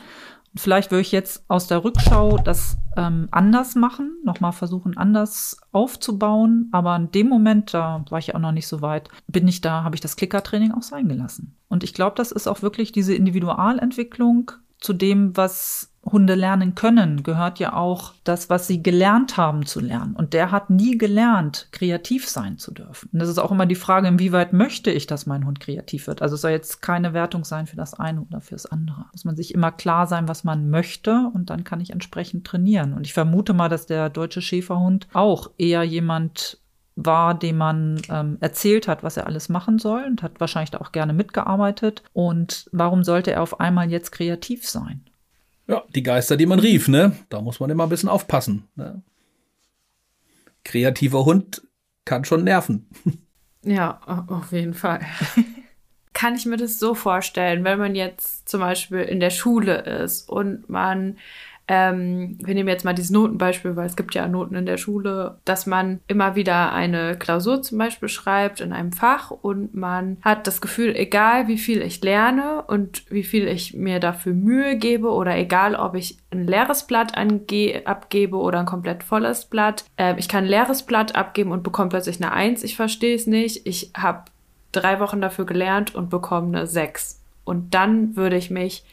Vielleicht 0.57 0.93
würde 0.93 1.01
ich 1.01 1.11
jetzt 1.11 1.45
aus 1.49 1.67
der 1.67 1.83
Rückschau 1.83 2.39
das 2.39 2.77
ähm, 2.97 3.27
anders 3.33 3.75
machen, 3.75 4.13
nochmal 4.23 4.53
versuchen, 4.53 4.97
anders 4.97 5.59
aufzubauen. 5.73 6.69
Aber 6.71 6.95
in 6.95 7.11
dem 7.11 7.29
Moment, 7.29 7.75
da 7.75 8.05
war 8.09 8.21
ich 8.21 8.37
auch 8.37 8.41
noch 8.41 8.53
nicht 8.53 8.69
so 8.69 8.81
weit, 8.81 9.09
bin 9.27 9.49
ich 9.49 9.63
da, 9.63 9.83
habe 9.83 9.97
ich 9.97 10.01
das 10.01 10.15
Klickertraining 10.15 10.71
auch 10.71 10.83
sein 10.83 11.09
gelassen. 11.09 11.57
Und 11.75 11.83
ich 11.83 11.93
glaube, 11.93 12.15
das 12.15 12.31
ist 12.31 12.47
auch 12.47 12.63
wirklich 12.63 12.93
diese 12.93 13.17
Individualentwicklung 13.17 14.53
zu 14.79 14.93
dem, 14.93 15.37
was 15.37 15.91
Hunde 16.05 16.37
lernen 16.37 16.77
können, 16.77 17.25
gehört 17.25 17.59
ja 17.59 17.73
auch 17.73 18.15
das, 18.23 18.49
was 18.49 18.69
sie 18.69 18.81
gelernt 18.81 19.37
haben 19.37 19.67
zu 19.67 19.81
lernen. 19.81 20.15
Und 20.15 20.35
der 20.35 20.53
hat 20.53 20.71
nie 20.71 20.97
gelernt, 20.99 21.67
kreativ 21.73 22.29
sein 22.29 22.59
zu 22.59 22.71
dürfen. 22.71 23.09
Und 23.13 23.19
das 23.19 23.29
ist 23.29 23.39
auch 23.39 23.51
immer 23.51 23.67
die 23.67 23.75
Frage, 23.75 24.07
inwieweit 24.07 24.53
möchte 24.53 24.93
ich, 24.93 25.09
dass 25.09 25.27
mein 25.27 25.45
Hund 25.47 25.59
kreativ 25.59 26.07
wird. 26.07 26.23
Also 26.23 26.37
es 26.37 26.43
soll 26.43 26.53
jetzt 26.53 26.81
keine 26.81 27.13
Wertung 27.13 27.43
sein 27.43 27.67
für 27.67 27.75
das 27.75 27.95
eine 27.95 28.21
oder 28.21 28.41
fürs 28.41 28.67
andere. 28.67 29.07
Muss 29.11 29.25
man 29.25 29.35
sich 29.35 29.53
immer 29.53 29.73
klar 29.73 30.07
sein, 30.07 30.29
was 30.29 30.45
man 30.45 30.71
möchte 30.71 31.29
und 31.35 31.51
dann 31.51 31.65
kann 31.65 31.81
ich 31.81 31.91
entsprechend 31.91 32.47
trainieren. 32.47 32.93
Und 32.93 33.05
ich 33.05 33.15
vermute 33.15 33.53
mal, 33.53 33.69
dass 33.69 33.87
der 33.87 34.11
deutsche 34.11 34.43
Schäferhund 34.43 35.09
auch 35.13 35.51
eher 35.59 35.83
jemand 35.83 36.61
war, 36.97 37.35
dem 37.37 37.57
man 37.57 38.01
ähm, 38.09 38.39
erzählt 38.41 38.87
hat, 38.89 39.03
was 39.03 39.17
er 39.17 39.27
alles 39.27 39.49
machen 39.49 39.79
soll 39.79 40.05
und 40.05 40.23
hat 40.23 40.41
wahrscheinlich 40.41 40.71
da 40.71 40.79
auch 40.79 40.93
gerne 40.93 41.13
mitgearbeitet. 41.13 42.03
Und 42.13 42.69
warum 42.73 43.05
sollte 43.05 43.33
er 43.33 43.43
auf 43.43 43.61
einmal 43.61 43.91
jetzt 43.91 44.13
kreativ 44.13 44.69
sein? 44.69 45.05
Ja, 45.67 45.83
die 45.95 46.03
Geister, 46.03 46.37
die 46.37 46.47
man 46.47 46.59
rief, 46.59 46.89
ne? 46.89 47.17
Da 47.31 47.41
muss 47.41 47.59
man 47.59 47.71
immer 47.71 47.85
ein 47.85 47.89
bisschen 47.89 48.09
aufpassen. 48.09 48.69
Ne? 48.77 49.03
Kreativer 50.63 51.25
Hund 51.25 51.63
kann 52.05 52.25
schon 52.25 52.45
nerven. 52.45 52.89
Ja, 53.67 53.99
auf 54.29 54.53
jeden 54.53 54.75
Fall. 54.75 55.01
kann 56.15 56.37
ich 56.37 56.47
mir 56.47 56.57
das 56.57 56.79
so 56.79 56.95
vorstellen, 56.95 57.65
wenn 57.65 57.79
man 57.79 57.95
jetzt 57.95 58.49
zum 58.49 58.61
Beispiel 58.61 59.01
in 59.01 59.21
der 59.21 59.31
Schule 59.31 59.83
ist 59.83 60.29
und 60.29 60.71
man 60.71 61.19
ähm, 61.67 62.39
wir 62.45 62.55
nehmen 62.55 62.69
jetzt 62.69 62.85
mal 62.85 62.93
dieses 62.93 63.11
Notenbeispiel, 63.11 63.77
weil 63.77 63.87
es 63.87 63.97
gibt 63.97 64.15
ja 64.15 64.29
Noten 64.29 64.55
in 64.55 64.67
der 64.67 64.77
Schule, 64.77 65.39
dass 65.45 65.67
man 65.67 66.01
immer 66.07 66.37
wieder 66.37 66.73
eine 66.73 67.17
Klausur 67.17 67.63
zum 67.63 67.79
Beispiel 67.79 68.09
schreibt 68.09 68.61
in 68.61 68.73
einem 68.73 68.93
Fach 68.93 69.31
und 69.31 69.75
man 69.75 70.19
hat 70.23 70.47
das 70.47 70.61
Gefühl, 70.61 70.95
egal 70.95 71.49
wie 71.49 71.59
viel 71.59 71.81
ich 71.81 72.03
lerne 72.03 72.63
und 72.67 73.11
wie 73.11 73.25
viel 73.25 73.49
ich 73.49 73.75
mir 73.75 73.99
dafür 73.99 74.35
Mühe 74.35 74.77
gebe 74.77 75.11
oder 75.11 75.37
egal 75.37 75.75
ob 75.75 75.95
ich 75.95 76.19
ein 76.31 76.47
leeres 76.47 76.87
Blatt 76.87 77.17
abgebe 77.17 78.37
oder 78.37 78.61
ein 78.61 78.67
komplett 78.67 79.03
volles 79.03 79.47
Blatt, 79.47 79.85
äh, 79.97 80.15
ich 80.19 80.29
kann 80.29 80.45
ein 80.45 80.51
leeres 80.51 80.83
Blatt 80.83 81.15
abgeben 81.15 81.53
und 81.53 81.63
bekomme 81.63 81.89
plötzlich 81.89 82.23
eine 82.23 82.33
Eins, 82.33 82.63
ich 82.63 82.77
verstehe 82.77 83.15
es 83.15 83.27
nicht, 83.27 83.67
ich 83.67 83.91
habe 83.97 84.25
drei 84.73 85.01
Wochen 85.01 85.21
dafür 85.21 85.47
gelernt 85.47 85.95
und 85.95 86.11
bekomme 86.11 86.59
eine 86.59 86.67
Sechs. 86.67 87.23
Und 87.45 87.75
dann 87.75 88.17
würde 88.17 88.37
ich 88.37 88.51
mich 88.51 88.85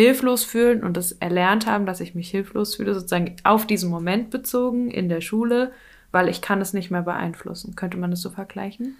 hilflos 0.00 0.44
fühlen 0.44 0.82
und 0.82 0.96
das 0.96 1.12
erlernt 1.12 1.66
haben, 1.66 1.86
dass 1.86 2.00
ich 2.00 2.14
mich 2.14 2.30
hilflos 2.30 2.76
fühle, 2.76 2.94
sozusagen 2.94 3.36
auf 3.44 3.66
diesen 3.66 3.90
Moment 3.90 4.30
bezogen 4.30 4.90
in 4.90 5.08
der 5.08 5.20
Schule, 5.20 5.72
weil 6.10 6.28
ich 6.28 6.40
kann 6.40 6.60
es 6.60 6.72
nicht 6.72 6.90
mehr 6.90 7.02
beeinflussen. 7.02 7.76
Könnte 7.76 7.98
man 7.98 8.10
das 8.10 8.22
so 8.22 8.30
vergleichen? 8.30 8.96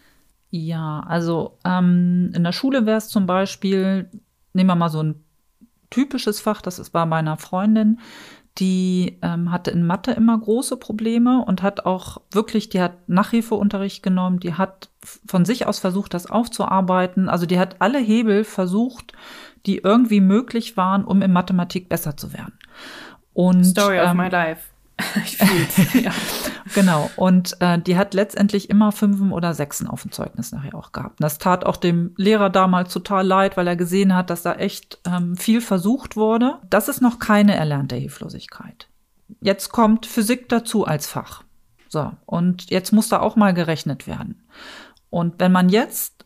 Ja, 0.50 1.00
also 1.06 1.58
ähm, 1.64 2.32
in 2.34 2.44
der 2.44 2.52
Schule 2.52 2.84
wäre 2.84 2.98
es 2.98 3.08
zum 3.08 3.26
Beispiel, 3.26 4.10
nehmen 4.52 4.68
wir 4.68 4.74
mal 4.74 4.90
so 4.90 5.02
ein 5.02 5.24
typisches 5.88 6.40
Fach, 6.40 6.60
das 6.60 6.78
ist 6.78 6.90
bei 6.90 7.06
meiner 7.06 7.36
Freundin, 7.36 7.98
die 8.58 9.18
ähm, 9.22 9.50
hatte 9.50 9.70
in 9.70 9.86
Mathe 9.86 10.10
immer 10.10 10.38
große 10.38 10.76
Probleme 10.76 11.44
und 11.44 11.62
hat 11.62 11.86
auch 11.86 12.20
wirklich, 12.30 12.68
die 12.68 12.80
hat 12.80 13.08
Nachhilfeunterricht 13.08 14.02
genommen, 14.02 14.40
die 14.40 14.54
hat 14.54 14.90
von 15.26 15.44
sich 15.44 15.66
aus 15.66 15.78
versucht, 15.78 16.12
das 16.12 16.28
aufzuarbeiten. 16.28 17.28
Also 17.28 17.46
die 17.46 17.58
hat 17.58 17.76
alle 17.80 17.98
Hebel 17.98 18.44
versucht, 18.44 19.12
die 19.66 19.78
irgendwie 19.78 20.20
möglich 20.20 20.76
waren, 20.76 21.04
um 21.04 21.22
in 21.22 21.32
Mathematik 21.32 21.88
besser 21.88 22.16
zu 22.16 22.32
werden. 22.32 22.54
Und, 23.32 23.64
Story 23.64 24.00
of 24.00 24.10
ähm, 24.10 24.16
my 24.16 24.28
life. 24.28 24.62
ich 25.24 25.36
fühl's, 25.36 25.94
ja. 26.04 26.12
Genau. 26.74 27.10
Und 27.16 27.56
äh, 27.60 27.78
die 27.78 27.96
hat 27.96 28.14
letztendlich 28.14 28.70
immer 28.70 28.92
Fünfen 28.92 29.32
oder 29.32 29.54
Sechsen 29.54 29.86
auf 29.86 30.02
dem 30.02 30.12
Zeugnis 30.12 30.52
nachher 30.52 30.74
auch 30.74 30.92
gehabt. 30.92 31.20
Und 31.20 31.24
das 31.24 31.38
tat 31.38 31.64
auch 31.64 31.76
dem 31.76 32.12
Lehrer 32.16 32.50
damals 32.50 32.92
total 32.92 33.26
leid, 33.26 33.56
weil 33.56 33.66
er 33.66 33.76
gesehen 33.76 34.14
hat, 34.14 34.30
dass 34.30 34.42
da 34.42 34.54
echt 34.54 34.98
ähm, 35.06 35.36
viel 35.36 35.60
versucht 35.60 36.16
wurde. 36.16 36.58
Das 36.68 36.88
ist 36.88 37.00
noch 37.00 37.18
keine 37.18 37.54
erlernte 37.54 37.96
Hilflosigkeit. 37.96 38.88
Jetzt 39.40 39.70
kommt 39.70 40.06
Physik 40.06 40.48
dazu 40.48 40.86
als 40.86 41.06
Fach. 41.06 41.44
So, 41.88 42.12
und 42.26 42.70
jetzt 42.70 42.92
muss 42.92 43.08
da 43.08 43.20
auch 43.20 43.36
mal 43.36 43.54
gerechnet 43.54 44.06
werden. 44.06 44.42
Und 45.08 45.40
wenn 45.40 45.50
man 45.50 45.68
jetzt 45.68 46.19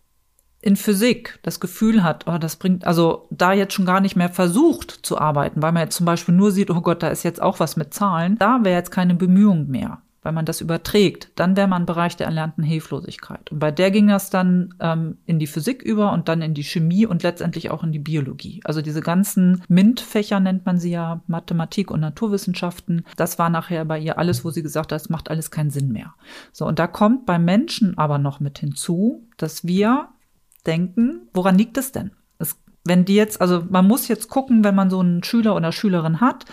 in 0.64 0.76
Physik 0.76 1.38
das 1.42 1.60
Gefühl 1.60 2.02
hat, 2.02 2.26
oh, 2.26 2.38
das 2.38 2.56
bringt, 2.56 2.86
also 2.86 3.26
da 3.30 3.52
jetzt 3.52 3.74
schon 3.74 3.84
gar 3.84 4.00
nicht 4.00 4.16
mehr 4.16 4.30
versucht 4.30 4.90
zu 4.90 5.18
arbeiten, 5.18 5.60
weil 5.60 5.72
man 5.72 5.82
jetzt 5.82 5.96
zum 5.96 6.06
Beispiel 6.06 6.34
nur 6.34 6.52
sieht, 6.52 6.70
oh 6.70 6.80
Gott, 6.80 7.02
da 7.02 7.08
ist 7.08 7.22
jetzt 7.22 7.42
auch 7.42 7.60
was 7.60 7.76
mit 7.76 7.92
Zahlen, 7.92 8.38
da 8.38 8.60
wäre 8.62 8.78
jetzt 8.78 8.90
keine 8.90 9.14
Bemühung 9.14 9.68
mehr, 9.68 9.98
weil 10.22 10.32
man 10.32 10.46
das 10.46 10.62
überträgt, 10.62 11.28
dann 11.34 11.54
wäre 11.54 11.68
man 11.68 11.82
im 11.82 11.86
Bereich 11.86 12.16
der 12.16 12.28
erlernten 12.28 12.64
Hilflosigkeit. 12.64 13.52
Und 13.52 13.58
bei 13.58 13.70
der 13.70 13.90
ging 13.90 14.08
das 14.08 14.30
dann 14.30 14.72
ähm, 14.80 15.18
in 15.26 15.38
die 15.38 15.46
Physik 15.46 15.82
über 15.82 16.14
und 16.14 16.30
dann 16.30 16.40
in 16.40 16.54
die 16.54 16.64
Chemie 16.64 17.04
und 17.04 17.22
letztendlich 17.22 17.70
auch 17.70 17.84
in 17.84 17.92
die 17.92 17.98
Biologie. 17.98 18.62
Also 18.64 18.80
diese 18.80 19.02
ganzen 19.02 19.62
MINT-Fächer 19.68 20.40
nennt 20.40 20.64
man 20.64 20.78
sie 20.78 20.92
ja, 20.92 21.20
Mathematik 21.26 21.90
und 21.90 22.00
Naturwissenschaften, 22.00 23.04
das 23.18 23.38
war 23.38 23.50
nachher 23.50 23.84
bei 23.84 23.98
ihr 23.98 24.16
alles, 24.16 24.46
wo 24.46 24.50
sie 24.50 24.62
gesagt 24.62 24.92
hat, 24.92 25.00
es 25.02 25.10
macht 25.10 25.30
alles 25.30 25.50
keinen 25.50 25.68
Sinn 25.68 25.92
mehr. 25.92 26.14
So, 26.52 26.66
und 26.66 26.78
da 26.78 26.86
kommt 26.86 27.26
beim 27.26 27.44
Menschen 27.44 27.98
aber 27.98 28.16
noch 28.16 28.40
mit 28.40 28.60
hinzu, 28.60 29.28
dass 29.36 29.66
wir 29.66 30.08
denken, 30.66 31.28
woran 31.32 31.58
liegt 31.58 31.78
es 31.78 31.92
denn? 31.92 32.12
Es, 32.38 32.56
wenn 32.84 33.04
die 33.04 33.14
jetzt, 33.14 33.40
also 33.40 33.64
man 33.68 33.86
muss 33.86 34.08
jetzt 34.08 34.28
gucken, 34.28 34.64
wenn 34.64 34.74
man 34.74 34.90
so 34.90 35.00
einen 35.00 35.22
Schüler 35.22 35.54
oder 35.54 35.72
Schülerin 35.72 36.20
hat, 36.20 36.44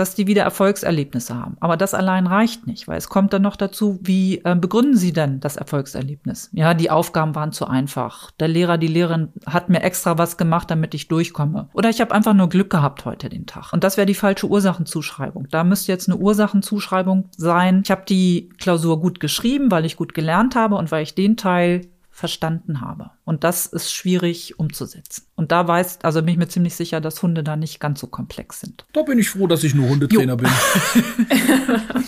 dass 0.00 0.14
die 0.14 0.26
wieder 0.26 0.42
Erfolgserlebnisse 0.44 1.36
haben. 1.36 1.56
Aber 1.60 1.76
das 1.76 1.92
allein 1.94 2.26
reicht 2.26 2.66
nicht, 2.66 2.88
weil 2.88 2.96
es 2.96 3.08
kommt 3.08 3.32
dann 3.32 3.42
noch 3.42 3.56
dazu, 3.56 3.98
wie 4.02 4.38
äh, 4.44 4.54
begründen 4.54 4.96
Sie 4.96 5.12
denn 5.12 5.40
das 5.40 5.56
Erfolgserlebnis? 5.56 6.48
Ja, 6.52 6.74
die 6.74 6.90
Aufgaben 6.90 7.34
waren 7.34 7.52
zu 7.52 7.66
einfach. 7.66 8.30
Der 8.32 8.48
Lehrer, 8.48 8.78
die 8.78 8.86
Lehrerin 8.86 9.28
hat 9.46 9.68
mir 9.68 9.82
extra 9.82 10.16
was 10.16 10.38
gemacht, 10.38 10.70
damit 10.70 10.94
ich 10.94 11.08
durchkomme. 11.08 11.68
Oder 11.74 11.90
ich 11.90 12.00
habe 12.00 12.14
einfach 12.14 12.34
nur 12.34 12.48
Glück 12.48 12.70
gehabt 12.70 13.04
heute 13.04 13.28
den 13.28 13.46
Tag. 13.46 13.72
Und 13.72 13.84
das 13.84 13.96
wäre 13.96 14.06
die 14.06 14.14
falsche 14.14 14.48
Ursachenzuschreibung. 14.48 15.48
Da 15.50 15.64
müsste 15.64 15.92
jetzt 15.92 16.08
eine 16.08 16.16
Ursachenzuschreibung 16.18 17.28
sein. 17.36 17.82
Ich 17.84 17.90
habe 17.90 18.04
die 18.08 18.48
Klausur 18.58 19.00
gut 19.00 19.20
geschrieben, 19.20 19.70
weil 19.70 19.84
ich 19.84 19.96
gut 19.96 20.14
gelernt 20.14 20.54
habe 20.54 20.76
und 20.76 20.90
weil 20.90 21.02
ich 21.02 21.14
den 21.14 21.36
Teil 21.36 21.82
verstanden 22.20 22.80
habe. 22.80 23.10
Und 23.24 23.42
das 23.42 23.66
ist 23.66 23.92
schwierig 23.92 24.58
umzusetzen. 24.58 25.26
Und 25.34 25.50
da 25.50 25.66
weiß, 25.66 26.00
also 26.02 26.20
bin 26.20 26.28
ich 26.28 26.38
mir 26.38 26.48
ziemlich 26.48 26.76
sicher, 26.76 27.00
dass 27.00 27.22
Hunde 27.22 27.42
da 27.42 27.56
nicht 27.56 27.80
ganz 27.80 27.98
so 27.98 28.06
komplex 28.06 28.60
sind. 28.60 28.86
Da 28.92 29.02
bin 29.02 29.18
ich 29.18 29.30
froh, 29.30 29.46
dass 29.46 29.64
ich 29.64 29.74
nur 29.74 29.88
Hundetrainer 29.88 30.32
jo. 30.32 30.36
bin. 30.36 30.50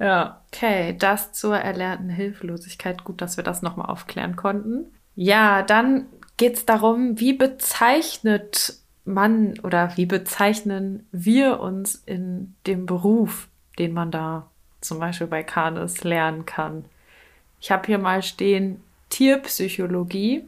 ja, 0.00 0.42
okay, 0.48 0.96
das 0.98 1.32
zur 1.32 1.56
erlernten 1.56 2.08
Hilflosigkeit. 2.08 3.04
Gut, 3.04 3.20
dass 3.20 3.36
wir 3.36 3.44
das 3.44 3.62
nochmal 3.62 3.90
aufklären 3.90 4.34
konnten. 4.34 4.86
Ja, 5.14 5.62
dann 5.62 6.06
geht 6.38 6.56
es 6.56 6.66
darum, 6.66 7.20
wie 7.20 7.34
bezeichnet 7.34 8.78
man 9.04 9.58
oder 9.60 9.96
wie 9.96 10.06
bezeichnen 10.06 11.06
wir 11.12 11.60
uns 11.60 11.94
in 11.94 12.54
dem 12.66 12.86
Beruf, 12.86 13.48
den 13.78 13.92
man 13.92 14.10
da 14.10 14.50
zum 14.80 14.98
Beispiel 14.98 15.26
bei 15.26 15.42
Canis 15.42 16.04
lernen 16.04 16.46
kann. 16.46 16.86
Ich 17.62 17.70
habe 17.70 17.86
hier 17.86 17.98
mal 17.98 18.24
stehen 18.24 18.78
Tierpsychologie, 19.08 20.42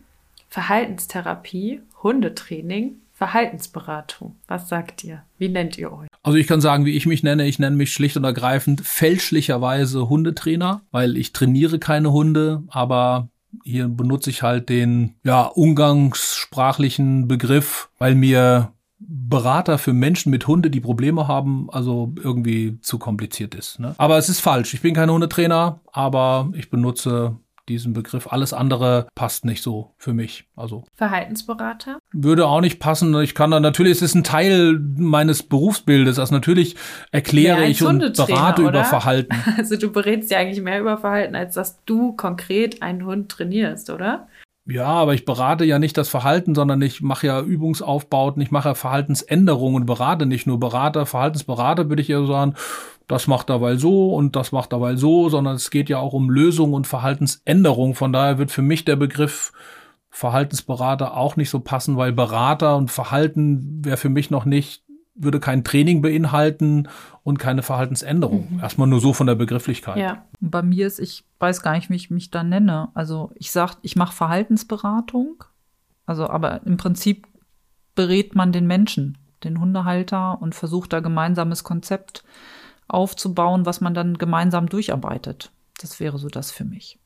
Verhaltenstherapie, 0.48 1.81
Hundetraining, 2.03 2.96
Verhaltensberatung. 3.12 4.35
Was 4.48 4.68
sagt 4.68 5.05
ihr? 5.05 5.22
Wie 5.38 5.48
nennt 5.48 5.79
ihr 5.79 5.92
euch? 5.92 6.09
Also 6.24 6.37
ich 6.37 6.48
kann 6.48 6.61
sagen, 6.61 6.85
wie 6.85 6.96
ich 6.96 7.07
mich 7.07 7.22
nenne. 7.22 7.46
Ich 7.46 7.61
nenne 7.61 7.77
mich 7.77 7.92
schlicht 7.92 8.16
und 8.16 8.24
ergreifend 8.24 8.81
fälschlicherweise 8.81 10.09
Hundetrainer, 10.09 10.83
weil 10.90 11.16
ich 11.16 11.33
trainiere 11.33 11.79
keine 11.79 12.11
Hunde, 12.11 12.64
aber 12.66 13.29
hier 13.62 13.87
benutze 13.87 14.31
ich 14.31 14.42
halt 14.42 14.68
den 14.68 15.14
ja 15.22 15.42
umgangssprachlichen 15.42 17.29
Begriff, 17.29 17.90
weil 17.98 18.16
mir 18.16 18.73
Berater 19.06 19.78
für 19.78 19.92
Menschen 19.92 20.30
mit 20.30 20.46
Hunde, 20.46 20.70
die 20.70 20.80
Probleme 20.80 21.28
haben, 21.28 21.68
also 21.70 22.14
irgendwie 22.22 22.80
zu 22.80 22.98
kompliziert 22.98 23.54
ist. 23.54 23.78
Ne? 23.78 23.94
Aber 23.98 24.18
es 24.18 24.28
ist 24.28 24.40
falsch. 24.40 24.74
Ich 24.74 24.82
bin 24.82 24.94
kein 24.94 25.10
Hundetrainer, 25.10 25.80
aber 25.92 26.50
ich 26.54 26.70
benutze 26.70 27.36
diesen 27.68 27.92
Begriff. 27.92 28.26
Alles 28.30 28.52
andere 28.52 29.08
passt 29.14 29.44
nicht 29.44 29.62
so 29.62 29.94
für 29.96 30.12
mich. 30.12 30.46
Also 30.56 30.84
Verhaltensberater 30.94 31.98
würde 32.12 32.46
auch 32.46 32.60
nicht 32.60 32.78
passen. 32.78 33.14
Ich 33.22 33.34
kann 33.34 33.50
da 33.50 33.60
natürlich, 33.60 33.92
es 33.92 34.02
ist 34.02 34.14
ein 34.14 34.24
Teil 34.24 34.78
meines 34.78 35.42
Berufsbildes. 35.42 36.18
Also 36.18 36.34
natürlich 36.34 36.76
erkläre 37.10 37.62
ja, 37.62 37.68
ich 37.68 37.82
und 37.82 38.00
berate 38.16 38.62
oder? 38.62 38.70
über 38.70 38.84
Verhalten. 38.84 39.34
Also 39.56 39.76
du 39.76 39.90
berätst 39.90 40.30
ja 40.30 40.38
eigentlich 40.38 40.62
mehr 40.62 40.80
über 40.80 40.98
Verhalten, 40.98 41.34
als 41.34 41.54
dass 41.54 41.82
du 41.84 42.12
konkret 42.12 42.82
einen 42.82 43.04
Hund 43.04 43.30
trainierst, 43.30 43.88
oder? 43.88 44.26
Ja, 44.66 44.87
aber 44.87 45.12
ich 45.12 45.27
berate 45.27 45.64
ja 45.64 45.79
nicht 45.79 45.96
das 45.98 46.09
Verhalten, 46.09 46.55
sondern 46.55 46.81
ich 46.81 47.03
mache 47.03 47.27
ja 47.27 47.40
Übungsaufbauten, 47.42 48.40
ich 48.40 48.50
mache 48.50 48.74
Verhaltensänderungen 48.74 49.83
und 49.83 49.87
berate 49.87 50.24
nicht 50.24 50.46
nur 50.46 50.59
Berater, 50.59 51.05
Verhaltensberater 51.05 51.90
würde 51.90 52.00
ich 52.00 52.09
ja 52.09 52.24
sagen, 52.24 52.55
das 53.07 53.27
macht 53.27 53.50
er 53.50 53.61
weil 53.61 53.79
so 53.79 54.14
und 54.14 54.37
das 54.37 54.53
macht 54.53 54.72
er 54.72 54.81
weil 54.81 54.96
so, 54.96 55.29
sondern 55.29 55.57
es 55.57 55.70
geht 55.70 55.90
ja 55.90 55.98
auch 55.98 56.14
um 56.14 56.31
Lösung 56.31 56.72
und 56.72 56.87
Verhaltensänderung. 56.87 57.94
Von 57.94 58.14
daher 58.14 58.38
wird 58.38 58.50
für 58.50 58.62
mich 58.62 58.87
der 58.87 58.96
Begriff 58.96 59.53
Verhaltensberater 60.09 61.14
auch 61.14 61.37
nicht 61.37 61.50
so 61.50 61.61
passen, 61.61 61.98
weil 61.98 62.12
Berater 62.12 62.77
und 62.77 62.90
Verhalten 62.90 63.85
wäre 63.85 63.98
für 63.98 64.09
mich 64.09 64.31
noch 64.31 64.46
nicht 64.46 64.85
würde 65.14 65.40
kein 65.40 65.64
Training 65.64 66.03
beinhalten 66.03 66.88
und 67.22 67.38
keine 67.38 67.62
Verhaltensänderung. 67.62 68.55
Mhm. 68.55 68.61
Erstmal 68.61 68.88
nur 68.88 69.00
so 69.00 69.12
von 69.12 69.27
der 69.27 69.37
Begrifflichkeit. 69.37 69.96
Ja. 69.96 70.24
Bei 70.40 70.62
mir 70.62 70.87
ist, 70.87 70.98
ich 70.98 71.24
weiß 71.38 71.62
gar 71.62 71.74
nicht, 71.74 71.90
wie 71.90 71.94
ich 71.94 72.11
mich 72.11 72.31
da 72.31 72.42
nenne. 72.42 72.88
Also 72.94 73.31
ich 73.37 73.50
sage, 73.50 73.74
ich 73.83 73.96
mache 73.96 74.14
Verhaltensberatung. 74.14 75.44
Also, 76.07 76.29
aber 76.29 76.66
im 76.66 76.77
Prinzip 76.77 77.27
berät 77.94 78.35
man 78.35 78.53
den 78.53 78.66
Menschen, 78.66 79.16
den 79.44 79.61
Hundehalter 79.61 80.40
und 80.42 80.55
versucht 80.55 80.92
da 80.92 81.00
gemeinsames 81.00 81.64
Konzept 81.64 82.24
aufzubauen, 82.88 83.66
was 83.66 83.81
man 83.81 83.94
dann 83.94 84.18
gemeinsam 84.18 84.68
durcharbeitet. 84.68 85.50
Das 85.81 86.00
wäre 86.00 86.18
so 86.18 86.29
das 86.29 86.50
für 86.50 86.64
mich. 86.64 86.98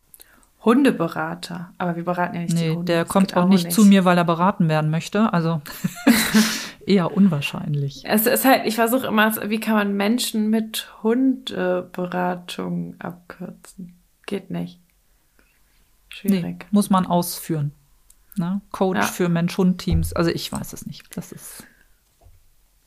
Hundeberater, 0.65 1.73
aber 1.79 1.95
wir 1.95 2.05
beraten 2.05 2.35
ja 2.35 2.43
nicht 2.43 2.55
nee, 2.55 2.71
die 2.71 2.77
Hunde. 2.77 2.85
Der 2.85 3.05
das 3.05 3.13
kommt 3.13 3.37
auch 3.37 3.47
nicht, 3.47 3.67
nicht 3.67 3.75
zu 3.75 3.85
mir, 3.85 4.05
weil 4.05 4.19
er 4.19 4.25
beraten 4.25 4.69
werden 4.69 4.91
möchte. 4.91 5.33
Also 5.33 5.61
eher 6.89 7.17
unwahrscheinlich. 7.17 8.03
Es 8.05 8.27
ist 8.27 8.45
halt, 8.45 8.67
ich 8.67 8.75
versuche 8.75 9.07
immer, 9.07 9.33
wie 9.51 9.61
kann 9.61 9.75
man 9.75 9.97
Menschen 9.97 10.51
mit 10.51 10.89
Hundeberatung 11.03 12.97
abkürzen? 12.99 13.95
Geht 14.27 14.51
nicht. 14.51 14.81
Schwierig. 16.09 16.43
Nee, 16.43 16.67
muss 16.71 16.91
man 16.91 17.07
ausführen. 17.07 17.73
Ne? 18.37 18.61
Coach 18.73 18.99
ja. 18.99 19.05
für 19.05 19.29
Mensch-Hund-Teams. 19.29 20.13
Also 20.13 20.31
ich 20.31 20.51
weiß 20.51 20.73
es 20.73 20.87
nicht. 20.87 21.17
Das 21.17 21.33
ist. 21.33 21.67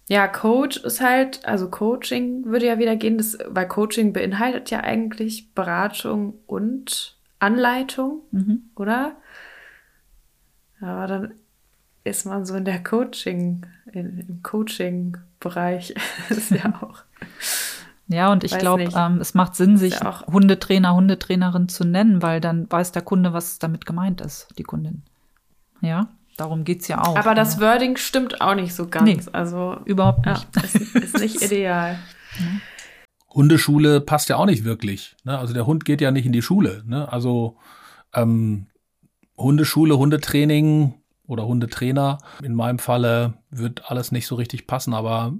Ja, 0.08 0.28
Coach 0.28 0.78
ist 0.78 1.00
halt, 1.00 1.46
also 1.46 1.70
Coaching 1.70 2.46
würde 2.46 2.66
ja 2.66 2.80
wieder 2.80 2.96
gehen, 2.96 3.18
das, 3.18 3.38
weil 3.48 3.68
Coaching 3.68 4.12
beinhaltet 4.12 4.70
ja 4.70 4.82
eigentlich 4.82 5.54
Beratung 5.54 6.40
und 6.48 7.16
Anleitung, 7.40 8.22
mhm. 8.32 8.64
oder? 8.76 9.16
Aber 10.82 11.08
dann 11.08 11.34
ist 12.04 12.26
man 12.26 12.46
so 12.46 12.56
in 12.56 12.66
der 12.66 12.84
Coaching, 12.84 13.66
in, 13.94 14.20
im 14.20 14.44
Coaching-Bereich 14.44 15.96
ist 16.30 16.52
ja 16.52 16.74
auch. 16.82 17.04
Ja, 18.08 18.32
und 18.32 18.44
ich 18.44 18.58
glaube, 18.58 18.90
ähm, 18.94 19.20
es 19.22 19.34
macht 19.34 19.56
Sinn, 19.56 19.78
sich 19.78 19.94
ja 20.02 20.26
Hundetrainer, 20.28 20.94
Hundetrainerin 20.94 21.70
zu 21.70 21.86
nennen, 21.86 22.22
weil 22.22 22.42
dann 22.42 22.70
weiß 22.70 22.92
der 22.92 23.04
Kunde, 23.04 23.32
was 23.32 23.58
damit 23.58 23.86
gemeint 23.86 24.20
ist, 24.20 24.50
die 24.58 24.64
Kundin. 24.64 25.04
Ja, 25.80 26.10
darum 26.36 26.66
geht 26.66 26.82
es 26.82 26.90
ja 26.90 27.02
auch. 27.02 27.16
Aber 27.16 27.36
das 27.36 27.62
Wording 27.62 27.96
stimmt 27.96 28.42
auch 28.42 28.56
nicht 28.56 28.76
so 28.76 28.88
ganz. 28.88 29.06
Nee, 29.06 29.20
also 29.32 29.78
überhaupt 29.86 30.26
nicht. 30.26 30.48
Ja, 30.56 30.62
ist, 30.64 30.96
ist 30.96 31.20
nicht 31.20 31.42
ideal. 31.42 32.00
Hundeschule 33.30 34.02
passt 34.02 34.28
ja 34.28 34.36
auch 34.36 34.46
nicht 34.46 34.66
wirklich. 34.66 35.16
Ne? 35.24 35.38
Also 35.38 35.54
der 35.54 35.66
Hund 35.66 35.86
geht 35.86 36.02
ja 36.02 36.12
nicht 36.12 36.26
in 36.26 36.34
die 36.34 36.42
Schule. 36.42 36.84
Ne? 36.86 37.12
Also 37.12 37.58
ähm, 38.14 38.68
Hundeschule, 39.38 39.98
Hundetraining 39.98 41.01
oder 41.32 41.48
Hundetrainer. 41.48 42.17
In 42.44 42.54
meinem 42.54 42.78
Falle 42.78 43.34
wird 43.50 43.89
alles 43.89 44.12
nicht 44.12 44.28
so 44.28 44.36
richtig 44.36 44.67
passen, 44.67 44.94
aber 44.94 45.34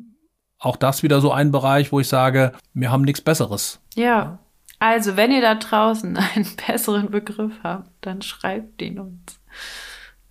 auch 0.58 0.77
das 0.77 1.04
wieder 1.04 1.19
so 1.21 1.32
ein 1.32 1.51
Bereich, 1.51 1.91
wo 1.91 1.99
ich 1.99 2.08
sage, 2.08 2.54
wir 2.73 2.91
haben 2.91 3.01
nichts 3.01 3.21
Besseres. 3.21 3.80
Ja. 3.95 4.39
Also, 4.80 5.17
wenn 5.17 5.32
ihr 5.32 5.41
da 5.41 5.56
draußen 5.56 6.17
einen 6.36 6.47
besseren 6.65 7.12
Begriff 7.12 7.54
habt, 7.62 7.89
dann 8.01 8.21
schreibt 8.21 8.82
ihn 8.82 8.99
uns. 8.99 9.39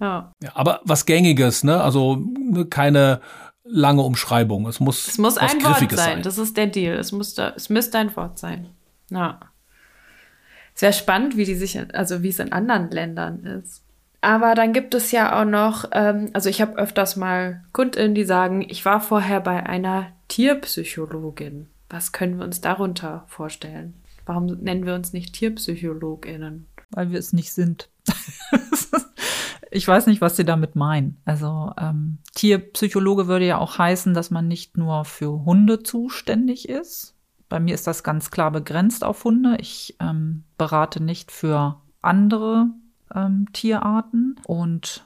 Ja. 0.00 0.32
ja 0.42 0.50
aber 0.54 0.80
was 0.84 1.04
Gängiges, 1.04 1.62
ne? 1.62 1.80
Also 1.80 2.16
ne, 2.16 2.64
keine 2.64 3.20
lange 3.64 4.02
Umschreibung. 4.02 4.66
Es 4.66 4.80
muss, 4.80 5.06
es 5.06 5.18
muss 5.18 5.36
ein 5.36 5.62
Wort 5.62 5.78
sein. 5.78 5.90
sein. 5.90 6.22
Das 6.22 6.38
ist 6.38 6.56
der 6.56 6.68
Deal. 6.68 6.96
Es, 6.96 7.12
muss 7.12 7.34
da, 7.34 7.52
es 7.54 7.68
müsste 7.68 7.98
ein 7.98 8.16
Wort 8.16 8.38
sein. 8.38 8.70
Ja. 9.10 9.40
Es 10.74 10.80
wäre 10.80 10.94
spannend, 10.94 11.36
wie 11.36 11.44
die 11.44 11.54
sich, 11.54 11.78
also 11.94 12.22
wie 12.22 12.30
es 12.30 12.38
in 12.38 12.52
anderen 12.52 12.90
Ländern 12.90 13.44
ist. 13.44 13.84
Aber 14.20 14.54
dann 14.54 14.72
gibt 14.72 14.94
es 14.94 15.12
ja 15.12 15.40
auch 15.40 15.46
noch, 15.46 15.86
ähm, 15.92 16.30
also 16.34 16.48
ich 16.48 16.60
habe 16.60 16.76
öfters 16.76 17.16
mal 17.16 17.64
KundInnen, 17.72 18.14
die 18.14 18.24
sagen, 18.24 18.64
ich 18.68 18.84
war 18.84 19.00
vorher 19.00 19.40
bei 19.40 19.64
einer 19.64 20.08
Tierpsychologin. 20.28 21.68
Was 21.88 22.12
können 22.12 22.38
wir 22.38 22.44
uns 22.44 22.60
darunter 22.60 23.24
vorstellen? 23.28 23.94
Warum 24.26 24.46
nennen 24.46 24.84
wir 24.84 24.94
uns 24.94 25.12
nicht 25.12 25.34
TierpsychologInnen? 25.34 26.66
Weil 26.90 27.10
wir 27.10 27.18
es 27.18 27.32
nicht 27.32 27.52
sind. 27.52 27.88
ich 29.70 29.88
weiß 29.88 30.06
nicht, 30.06 30.20
was 30.20 30.36
Sie 30.36 30.44
damit 30.44 30.76
meinen. 30.76 31.20
Also 31.24 31.72
ähm, 31.78 32.18
Tierpsychologe 32.34 33.26
würde 33.26 33.46
ja 33.46 33.58
auch 33.58 33.78
heißen, 33.78 34.12
dass 34.12 34.30
man 34.30 34.46
nicht 34.48 34.76
nur 34.76 35.04
für 35.04 35.44
Hunde 35.44 35.82
zuständig 35.82 36.68
ist. 36.68 37.16
Bei 37.48 37.58
mir 37.58 37.74
ist 37.74 37.86
das 37.86 38.04
ganz 38.04 38.30
klar 38.30 38.50
begrenzt 38.52 39.02
auf 39.02 39.24
Hunde. 39.24 39.56
Ich 39.60 39.96
ähm, 39.98 40.44
berate 40.58 41.02
nicht 41.02 41.32
für 41.32 41.80
andere 42.02 42.68
ähm, 43.14 43.46
Tierarten. 43.52 44.36
Und 44.46 45.04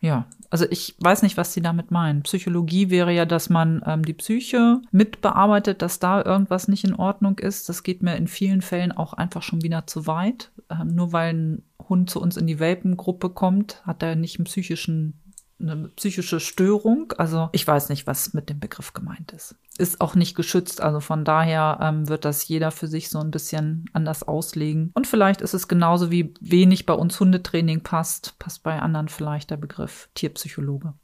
ja, 0.00 0.26
also 0.50 0.66
ich 0.68 0.96
weiß 0.98 1.22
nicht, 1.22 1.36
was 1.36 1.52
Sie 1.52 1.62
damit 1.62 1.90
meinen. 1.90 2.22
Psychologie 2.22 2.90
wäre 2.90 3.12
ja, 3.12 3.24
dass 3.24 3.48
man 3.48 3.82
ähm, 3.86 4.04
die 4.04 4.12
Psyche 4.12 4.82
mitbearbeitet, 4.90 5.80
dass 5.80 5.98
da 5.98 6.22
irgendwas 6.22 6.68
nicht 6.68 6.84
in 6.84 6.94
Ordnung 6.94 7.38
ist. 7.38 7.68
Das 7.68 7.82
geht 7.82 8.02
mir 8.02 8.16
in 8.16 8.26
vielen 8.26 8.62
Fällen 8.62 8.92
auch 8.92 9.12
einfach 9.12 9.42
schon 9.42 9.62
wieder 9.62 9.86
zu 9.86 10.06
weit. 10.06 10.50
Ähm, 10.70 10.94
nur 10.94 11.12
weil 11.12 11.32
ein 11.32 11.62
Hund 11.88 12.10
zu 12.10 12.20
uns 12.20 12.36
in 12.36 12.46
die 12.46 12.58
Welpengruppe 12.58 13.30
kommt, 13.30 13.82
hat 13.86 14.02
er 14.02 14.16
nicht 14.16 14.38
einen 14.38 14.44
psychischen 14.44 15.21
eine 15.62 15.88
psychische 15.96 16.40
Störung. 16.40 17.12
Also 17.18 17.48
ich 17.52 17.66
weiß 17.66 17.88
nicht, 17.88 18.06
was 18.06 18.34
mit 18.34 18.50
dem 18.50 18.60
Begriff 18.60 18.92
gemeint 18.92 19.32
ist. 19.32 19.54
Ist 19.78 20.00
auch 20.00 20.14
nicht 20.14 20.34
geschützt. 20.34 20.80
Also 20.80 21.00
von 21.00 21.24
daher 21.24 21.78
ähm, 21.80 22.08
wird 22.08 22.24
das 22.24 22.46
jeder 22.48 22.70
für 22.70 22.88
sich 22.88 23.08
so 23.08 23.18
ein 23.20 23.30
bisschen 23.30 23.86
anders 23.92 24.22
auslegen. 24.22 24.90
Und 24.94 25.06
vielleicht 25.06 25.40
ist 25.40 25.54
es 25.54 25.68
genauso 25.68 26.10
wie 26.10 26.34
wenig 26.40 26.86
bei 26.86 26.94
uns 26.94 27.18
Hundetraining 27.18 27.82
passt, 27.82 28.38
passt 28.38 28.62
bei 28.62 28.78
anderen 28.80 29.08
vielleicht 29.08 29.50
der 29.50 29.56
Begriff 29.56 30.08
Tierpsychologe. 30.14 30.94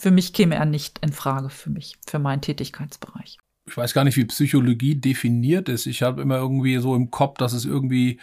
Für 0.00 0.10
mich 0.10 0.32
käme 0.32 0.54
er 0.54 0.64
nicht 0.64 0.98
in 1.00 1.12
Frage 1.12 1.50
für 1.50 1.70
mich, 1.70 1.96
für 2.06 2.18
meinen 2.18 2.40
Tätigkeitsbereich. 2.40 3.38
Ich 3.66 3.76
weiß 3.76 3.94
gar 3.94 4.04
nicht, 4.04 4.16
wie 4.16 4.24
Psychologie 4.24 4.96
definiert 4.96 5.68
ist. 5.68 5.86
Ich 5.86 6.02
habe 6.02 6.22
immer 6.22 6.36
irgendwie 6.36 6.78
so 6.78 6.96
im 6.96 7.10
Kopf, 7.10 7.38
dass 7.38 7.52
es 7.52 7.64
irgendwie 7.64 8.18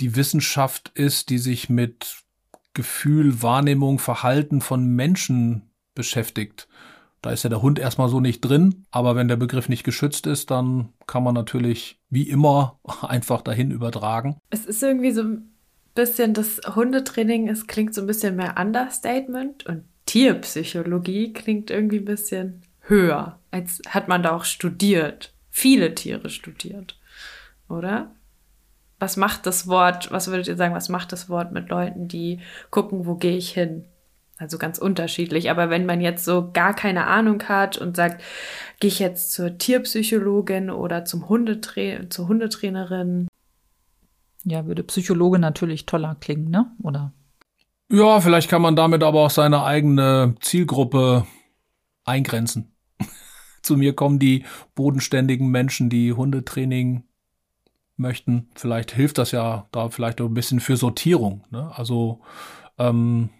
die 0.00 0.16
Wissenschaft 0.16 0.90
ist, 0.94 1.28
die 1.28 1.38
sich 1.38 1.68
mit 1.68 2.22
Gefühl, 2.78 3.42
Wahrnehmung, 3.42 3.98
Verhalten 3.98 4.60
von 4.60 4.86
Menschen 4.86 5.62
beschäftigt. 5.96 6.68
Da 7.22 7.32
ist 7.32 7.42
ja 7.42 7.50
der 7.50 7.60
Hund 7.60 7.80
erstmal 7.80 8.08
so 8.08 8.20
nicht 8.20 8.40
drin, 8.40 8.86
aber 8.92 9.16
wenn 9.16 9.26
der 9.26 9.34
Begriff 9.34 9.68
nicht 9.68 9.82
geschützt 9.82 10.28
ist, 10.28 10.52
dann 10.52 10.90
kann 11.08 11.24
man 11.24 11.34
natürlich 11.34 11.98
wie 12.08 12.30
immer 12.30 12.78
einfach 13.02 13.42
dahin 13.42 13.72
übertragen. 13.72 14.36
Es 14.50 14.64
ist 14.64 14.80
irgendwie 14.80 15.10
so 15.10 15.22
ein 15.22 15.50
bisschen 15.96 16.34
das 16.34 16.60
Hundetraining, 16.72 17.48
es 17.48 17.66
klingt 17.66 17.94
so 17.94 18.02
ein 18.02 18.06
bisschen 18.06 18.36
mehr 18.36 18.54
Understatement 18.56 19.66
und 19.66 19.82
Tierpsychologie 20.06 21.32
klingt 21.32 21.72
irgendwie 21.72 21.98
ein 21.98 22.04
bisschen 22.04 22.62
höher, 22.82 23.40
als 23.50 23.82
hat 23.88 24.06
man 24.06 24.22
da 24.22 24.36
auch 24.36 24.44
studiert, 24.44 25.34
viele 25.50 25.96
Tiere 25.96 26.30
studiert, 26.30 26.96
oder? 27.68 28.12
Was 28.98 29.16
macht 29.16 29.46
das 29.46 29.68
Wort, 29.68 30.10
was 30.10 30.28
würdet 30.28 30.48
ihr 30.48 30.56
sagen, 30.56 30.74
was 30.74 30.88
macht 30.88 31.12
das 31.12 31.28
Wort 31.28 31.52
mit 31.52 31.68
Leuten, 31.68 32.08
die 32.08 32.40
gucken, 32.70 33.06
wo 33.06 33.14
gehe 33.14 33.36
ich 33.36 33.50
hin? 33.50 33.84
Also 34.38 34.56
ganz 34.56 34.78
unterschiedlich. 34.78 35.50
Aber 35.50 35.68
wenn 35.68 35.84
man 35.84 36.00
jetzt 36.00 36.24
so 36.24 36.50
gar 36.52 36.74
keine 36.74 37.06
Ahnung 37.06 37.42
hat 37.48 37.76
und 37.76 37.96
sagt, 37.96 38.22
gehe 38.78 38.88
ich 38.88 39.00
jetzt 39.00 39.32
zur 39.32 39.58
Tierpsychologin 39.58 40.70
oder 40.70 41.04
zum 41.04 41.28
Hundetra 41.28 42.08
zur 42.08 42.28
Hundetrainerin? 42.28 43.26
Ja, 44.44 44.66
würde 44.66 44.84
Psychologe 44.84 45.40
natürlich 45.40 45.86
toller 45.86 46.16
klingen, 46.20 46.50
ne? 46.50 46.70
Oder? 46.82 47.12
Ja, 47.90 48.20
vielleicht 48.20 48.48
kann 48.48 48.62
man 48.62 48.76
damit 48.76 49.02
aber 49.02 49.20
auch 49.20 49.30
seine 49.30 49.64
eigene 49.64 50.36
Zielgruppe 50.40 51.26
eingrenzen. 52.04 52.72
Zu 53.62 53.76
mir 53.76 53.94
kommen 53.94 54.20
die 54.20 54.44
bodenständigen 54.76 55.50
Menschen, 55.50 55.90
die 55.90 56.12
Hundetraining 56.12 57.07
möchten. 57.98 58.48
Vielleicht 58.54 58.92
hilft 58.92 59.18
das 59.18 59.32
ja 59.32 59.66
da 59.72 59.90
vielleicht 59.90 60.20
ein 60.20 60.34
bisschen 60.34 60.60
für 60.60 60.76
Sortierung. 60.76 61.44
Ne? 61.50 61.70
Also 61.74 62.20
ähm, 62.78 63.30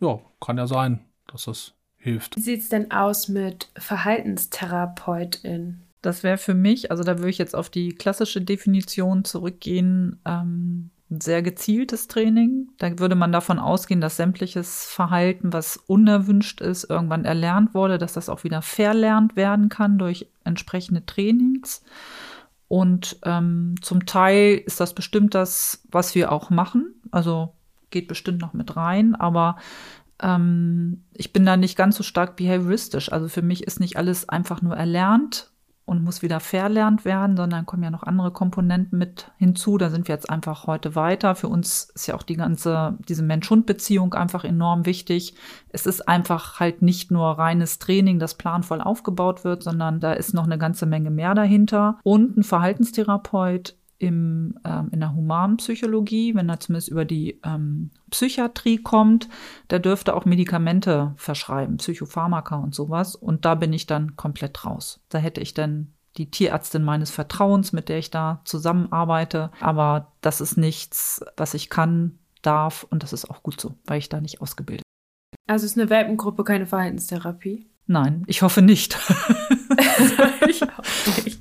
ja, 0.00 0.20
kann 0.40 0.58
ja 0.58 0.66
sein, 0.66 1.00
dass 1.26 1.44
das 1.44 1.74
hilft. 1.96 2.36
Wie 2.36 2.40
sieht 2.40 2.62
es 2.62 2.68
denn 2.68 2.90
aus 2.90 3.28
mit 3.28 3.68
Verhaltenstherapeutin? 3.76 5.82
Das 6.02 6.22
wäre 6.22 6.38
für 6.38 6.54
mich, 6.54 6.90
also 6.90 7.02
da 7.02 7.18
würde 7.18 7.30
ich 7.30 7.38
jetzt 7.38 7.56
auf 7.56 7.68
die 7.68 7.88
klassische 7.88 8.40
Definition 8.40 9.24
zurückgehen, 9.24 10.20
ähm, 10.24 10.90
sehr 11.08 11.42
gezieltes 11.42 12.08
Training. 12.08 12.68
Da 12.78 12.98
würde 12.98 13.14
man 13.14 13.32
davon 13.32 13.58
ausgehen, 13.58 14.00
dass 14.00 14.16
sämtliches 14.16 14.86
Verhalten, 14.86 15.52
was 15.52 15.76
unerwünscht 15.76 16.60
ist, 16.60 16.90
irgendwann 16.90 17.24
erlernt 17.24 17.74
wurde, 17.74 17.98
dass 17.98 18.12
das 18.12 18.28
auch 18.28 18.44
wieder 18.44 18.62
verlernt 18.62 19.36
werden 19.36 19.68
kann 19.68 19.98
durch 19.98 20.28
entsprechende 20.44 21.06
Trainings. 21.06 21.82
Und 22.68 23.18
ähm, 23.24 23.76
zum 23.80 24.06
Teil 24.06 24.62
ist 24.64 24.80
das 24.80 24.94
bestimmt 24.94 25.34
das, 25.34 25.82
was 25.90 26.14
wir 26.14 26.32
auch 26.32 26.50
machen. 26.50 26.94
Also 27.10 27.54
geht 27.90 28.08
bestimmt 28.08 28.40
noch 28.40 28.52
mit 28.52 28.76
rein, 28.76 29.14
aber 29.14 29.56
ähm, 30.20 31.04
ich 31.12 31.32
bin 31.32 31.46
da 31.46 31.56
nicht 31.56 31.76
ganz 31.76 31.96
so 31.96 32.02
stark 32.02 32.36
behavioristisch. 32.36 33.12
Also 33.12 33.28
für 33.28 33.42
mich 33.42 33.64
ist 33.64 33.80
nicht 33.80 33.96
alles 33.96 34.28
einfach 34.28 34.62
nur 34.62 34.76
erlernt 34.76 35.50
und 35.86 36.02
muss 36.02 36.20
wieder 36.20 36.40
verlernt 36.40 37.04
werden, 37.04 37.36
sondern 37.36 37.64
kommen 37.64 37.84
ja 37.84 37.90
noch 37.90 38.02
andere 38.02 38.32
Komponenten 38.32 38.98
mit 38.98 39.30
hinzu. 39.38 39.78
Da 39.78 39.88
sind 39.88 40.08
wir 40.08 40.14
jetzt 40.16 40.28
einfach 40.28 40.66
heute 40.66 40.96
weiter. 40.96 41.36
Für 41.36 41.48
uns 41.48 41.90
ist 41.94 42.08
ja 42.08 42.16
auch 42.16 42.24
die 42.24 42.34
ganze, 42.34 42.98
diese 43.08 43.22
Mensch-Hund-Beziehung 43.22 44.12
einfach 44.14 44.44
enorm 44.44 44.84
wichtig. 44.84 45.34
Es 45.68 45.86
ist 45.86 46.08
einfach 46.08 46.58
halt 46.58 46.82
nicht 46.82 47.12
nur 47.12 47.38
reines 47.38 47.78
Training, 47.78 48.18
das 48.18 48.34
planvoll 48.34 48.80
aufgebaut 48.80 49.44
wird, 49.44 49.62
sondern 49.62 50.00
da 50.00 50.12
ist 50.12 50.34
noch 50.34 50.44
eine 50.44 50.58
ganze 50.58 50.86
Menge 50.86 51.10
mehr 51.10 51.34
dahinter. 51.34 51.98
Und 52.02 52.36
ein 52.36 52.42
Verhaltenstherapeut 52.42 53.76
im, 53.98 54.58
ähm, 54.64 54.88
in 54.92 55.00
der 55.00 55.14
Humanpsychologie, 55.14 56.34
wenn 56.34 56.48
er 56.48 56.60
zumindest 56.60 56.88
über 56.88 57.04
die 57.04 57.40
ähm, 57.44 57.90
Psychiatrie 58.10 58.78
kommt, 58.78 59.28
der 59.70 59.78
dürfte 59.78 60.14
auch 60.14 60.24
Medikamente 60.24 61.14
verschreiben, 61.16 61.78
Psychopharmaka 61.78 62.56
und 62.56 62.74
sowas. 62.74 63.14
Und 63.14 63.44
da 63.44 63.54
bin 63.54 63.72
ich 63.72 63.86
dann 63.86 64.16
komplett 64.16 64.64
raus. 64.64 65.00
Da 65.08 65.18
hätte 65.18 65.40
ich 65.40 65.54
dann 65.54 65.92
die 66.16 66.30
Tierärztin 66.30 66.82
meines 66.82 67.10
Vertrauens, 67.10 67.72
mit 67.72 67.88
der 67.88 67.98
ich 67.98 68.10
da 68.10 68.40
zusammenarbeite. 68.44 69.50
Aber 69.60 70.12
das 70.20 70.40
ist 70.40 70.56
nichts, 70.56 71.24
was 71.36 71.54
ich 71.54 71.68
kann, 71.70 72.18
darf 72.42 72.86
und 72.90 73.02
das 73.02 73.12
ist 73.12 73.28
auch 73.28 73.42
gut 73.42 73.60
so, 73.60 73.74
weil 73.84 73.98
ich 73.98 74.08
da 74.08 74.20
nicht 74.20 74.40
ausgebildet 74.40 74.82
bin. 74.82 75.52
Also 75.52 75.66
ist 75.66 75.78
eine 75.78 75.90
Welpengruppe 75.90 76.44
keine 76.44 76.66
Verhaltenstherapie? 76.66 77.66
Nein, 77.86 78.24
ich 78.26 78.42
hoffe 78.42 78.62
nicht. 78.62 78.94
ich 80.48 80.60
hoffe 80.62 81.22
nicht. 81.24 81.40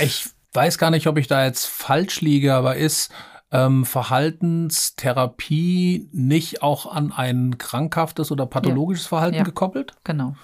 Ich 0.00 0.28
weiß 0.52 0.78
gar 0.78 0.90
nicht, 0.90 1.06
ob 1.06 1.18
ich 1.18 1.26
da 1.26 1.44
jetzt 1.44 1.66
falsch 1.66 2.20
liege, 2.20 2.54
aber 2.54 2.76
ist 2.76 3.12
ähm, 3.50 3.84
Verhaltenstherapie 3.84 6.08
nicht 6.12 6.62
auch 6.62 6.92
an 6.92 7.12
ein 7.12 7.58
krankhaftes 7.58 8.32
oder 8.32 8.46
pathologisches 8.46 9.06
ja. 9.06 9.10
Verhalten 9.10 9.36
ja. 9.36 9.44
gekoppelt? 9.44 9.94
Genau. 10.04 10.34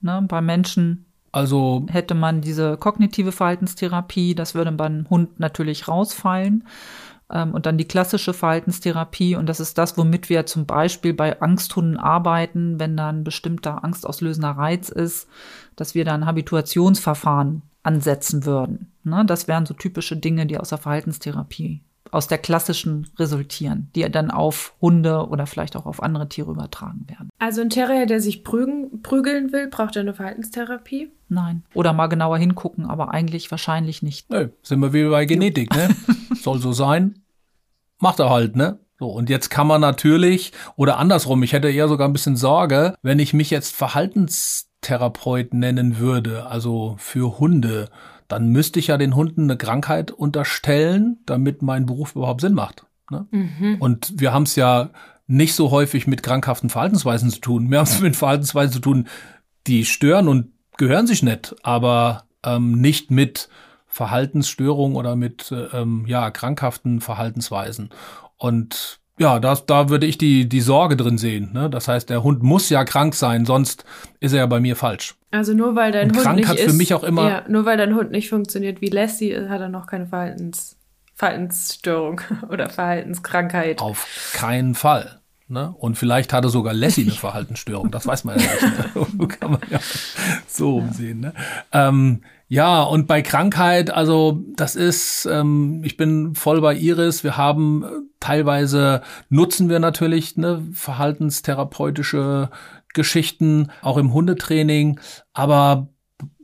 Ne, 0.00 0.24
bei 0.28 0.40
Menschen 0.40 1.08
also 1.32 1.84
hätte 1.88 2.14
man 2.14 2.40
diese 2.40 2.76
kognitive 2.76 3.32
Verhaltenstherapie, 3.32 4.34
das 4.34 4.54
würde 4.54 4.72
beim 4.72 5.08
Hund 5.10 5.38
natürlich 5.38 5.88
rausfallen. 5.88 6.64
Ähm, 7.30 7.52
und 7.52 7.66
dann 7.66 7.76
die 7.76 7.86
klassische 7.86 8.32
Verhaltenstherapie. 8.32 9.36
Und 9.36 9.46
das 9.46 9.60
ist 9.60 9.76
das, 9.76 9.98
womit 9.98 10.30
wir 10.30 10.46
zum 10.46 10.66
Beispiel 10.66 11.12
bei 11.12 11.40
Angsthunden 11.40 11.98
arbeiten, 11.98 12.80
wenn 12.80 12.96
da 12.96 13.10
ein 13.10 13.24
bestimmter 13.24 13.84
angstauslösender 13.84 14.52
Reiz 14.52 14.88
ist, 14.88 15.28
dass 15.76 15.94
wir 15.94 16.04
dann 16.04 16.24
Habituationsverfahren 16.24 17.62
ansetzen 17.82 18.44
würden. 18.44 18.92
Ne? 19.08 19.24
Das 19.26 19.48
wären 19.48 19.66
so 19.66 19.74
typische 19.74 20.16
Dinge, 20.16 20.46
die 20.46 20.58
aus 20.58 20.70
der 20.70 20.78
Verhaltenstherapie, 20.78 21.82
aus 22.10 22.28
der 22.28 22.38
klassischen 22.38 23.08
resultieren, 23.18 23.90
die 23.94 24.08
dann 24.10 24.30
auf 24.30 24.74
Hunde 24.80 25.28
oder 25.28 25.46
vielleicht 25.46 25.76
auch 25.76 25.86
auf 25.86 26.02
andere 26.02 26.28
Tiere 26.28 26.50
übertragen 26.50 27.06
werden. 27.08 27.28
Also 27.38 27.60
ein 27.60 27.70
Terrier, 27.70 28.06
der 28.06 28.20
sich 28.20 28.44
prügen, 28.44 29.02
prügeln 29.02 29.52
will, 29.52 29.68
braucht 29.68 29.96
er 29.96 30.02
eine 30.02 30.14
Verhaltenstherapie? 30.14 31.10
Nein. 31.28 31.62
Oder 31.74 31.92
mal 31.92 32.06
genauer 32.06 32.38
hingucken, 32.38 32.86
aber 32.86 33.12
eigentlich 33.12 33.50
wahrscheinlich 33.50 34.02
nicht. 34.02 34.30
Nö, 34.30 34.48
sind 34.62 34.80
wir 34.80 34.92
wieder 34.92 35.10
bei 35.10 35.24
Genetik, 35.24 35.74
ne? 35.74 35.88
Soll 36.40 36.58
so 36.58 36.72
sein. 36.72 37.22
Macht 38.00 38.20
er 38.20 38.30
halt, 38.30 38.56
ne? 38.56 38.78
So, 38.98 39.06
und 39.06 39.30
jetzt 39.30 39.48
kann 39.48 39.68
man 39.68 39.80
natürlich, 39.80 40.52
oder 40.74 40.98
andersrum, 40.98 41.42
ich 41.44 41.52
hätte 41.52 41.70
eher 41.70 41.86
sogar 41.86 42.08
ein 42.08 42.12
bisschen 42.12 42.36
Sorge, 42.36 42.96
wenn 43.02 43.20
ich 43.20 43.32
mich 43.32 43.48
jetzt 43.50 43.76
Verhaltenstherapeut 43.76 45.54
nennen 45.54 45.98
würde, 45.98 46.46
also 46.46 46.96
für 46.98 47.38
Hunde, 47.38 47.90
dann 48.28 48.48
müsste 48.48 48.78
ich 48.78 48.88
ja 48.88 48.98
den 48.98 49.16
Hunden 49.16 49.44
eine 49.44 49.56
Krankheit 49.56 50.10
unterstellen, 50.10 51.18
damit 51.26 51.62
mein 51.62 51.86
Beruf 51.86 52.14
überhaupt 52.14 52.42
Sinn 52.42 52.54
macht. 52.54 52.84
Ne? 53.10 53.26
Mhm. 53.30 53.76
Und 53.80 54.12
wir 54.20 54.32
haben 54.32 54.42
es 54.44 54.54
ja 54.54 54.90
nicht 55.26 55.54
so 55.54 55.70
häufig 55.70 56.06
mit 56.06 56.22
krankhaften 56.22 56.70
Verhaltensweisen 56.70 57.30
zu 57.30 57.40
tun. 57.40 57.70
Wir 57.70 57.78
haben 57.78 57.84
es 57.86 58.00
mit 58.00 58.16
Verhaltensweisen 58.16 58.72
zu 58.72 58.80
tun, 58.80 59.08
die 59.66 59.84
stören 59.84 60.28
und 60.28 60.52
gehören 60.76 61.06
sich 61.06 61.22
nicht, 61.22 61.54
aber 61.62 62.24
ähm, 62.44 62.72
nicht 62.72 63.10
mit 63.10 63.48
Verhaltensstörungen 63.86 64.96
oder 64.96 65.16
mit 65.16 65.50
äh, 65.50 65.64
ähm, 65.76 66.04
ja 66.06 66.30
krankhaften 66.30 67.00
Verhaltensweisen. 67.00 67.90
Und 68.36 69.00
ja, 69.18 69.38
das, 69.40 69.66
da 69.66 69.88
würde 69.88 70.06
ich 70.06 70.18
die, 70.18 70.48
die 70.48 70.60
Sorge 70.60 70.96
drin 70.96 71.18
sehen. 71.18 71.50
Ne? 71.52 71.68
Das 71.70 71.88
heißt, 71.88 72.08
der 72.10 72.22
Hund 72.22 72.42
muss 72.42 72.70
ja 72.70 72.84
krank 72.84 73.14
sein, 73.14 73.44
sonst 73.44 73.84
ist 74.20 74.32
er 74.32 74.40
ja 74.40 74.46
bei 74.46 74.60
mir 74.60 74.76
falsch. 74.76 75.14
Also 75.30 75.52
nur 75.52 75.76
weil 75.76 75.92
dein 75.92 76.10
Und 76.10 76.16
Hund 76.16 76.24
krank 76.24 76.36
nicht 76.36 76.48
hat 76.48 76.58
ist, 76.58 76.70
für 76.70 76.76
mich 76.76 76.94
auch 76.94 77.04
immer. 77.04 77.28
Ja, 77.28 77.44
nur 77.48 77.64
weil 77.64 77.76
dein 77.76 77.94
Hund 77.94 78.10
nicht 78.10 78.28
funktioniert 78.28 78.80
wie 78.80 78.88
Lassie, 78.88 79.36
hat 79.48 79.60
er 79.60 79.68
noch 79.68 79.86
keine 79.86 80.06
Verhaltens, 80.06 80.76
Verhaltensstörung 81.14 82.20
oder 82.50 82.68
Verhaltenskrankheit. 82.68 83.80
Auf 83.80 84.32
keinen 84.34 84.74
Fall. 84.74 85.17
Ne? 85.50 85.74
Und 85.78 85.96
vielleicht 85.96 86.32
hatte 86.34 86.50
sogar 86.50 86.74
Lassie 86.74 87.02
eine 87.02 87.12
Verhaltensstörung. 87.12 87.90
Das 87.90 88.06
weiß 88.06 88.24
man 88.24 88.38
ja 88.38 88.46
nicht. 88.46 89.18
Ne? 89.18 89.28
Kann 89.40 89.52
man 89.52 89.60
ja 89.70 89.80
so 90.46 90.76
umsehen. 90.76 91.20
Ne? 91.20 91.32
Ähm, 91.72 92.20
ja, 92.48 92.82
und 92.82 93.06
bei 93.06 93.22
Krankheit, 93.22 93.90
also 93.90 94.42
das 94.56 94.76
ist, 94.76 95.26
ähm, 95.30 95.82
ich 95.84 95.96
bin 95.96 96.34
voll 96.34 96.60
bei 96.60 96.74
Iris. 96.74 97.24
Wir 97.24 97.38
haben 97.38 97.82
äh, 97.82 97.88
teilweise 98.20 99.02
nutzen 99.30 99.70
wir 99.70 99.78
natürlich 99.78 100.36
ne, 100.36 100.62
verhaltenstherapeutische 100.72 102.50
Geschichten, 102.92 103.70
auch 103.80 103.96
im 103.96 104.12
Hundetraining, 104.12 105.00
aber 105.32 105.88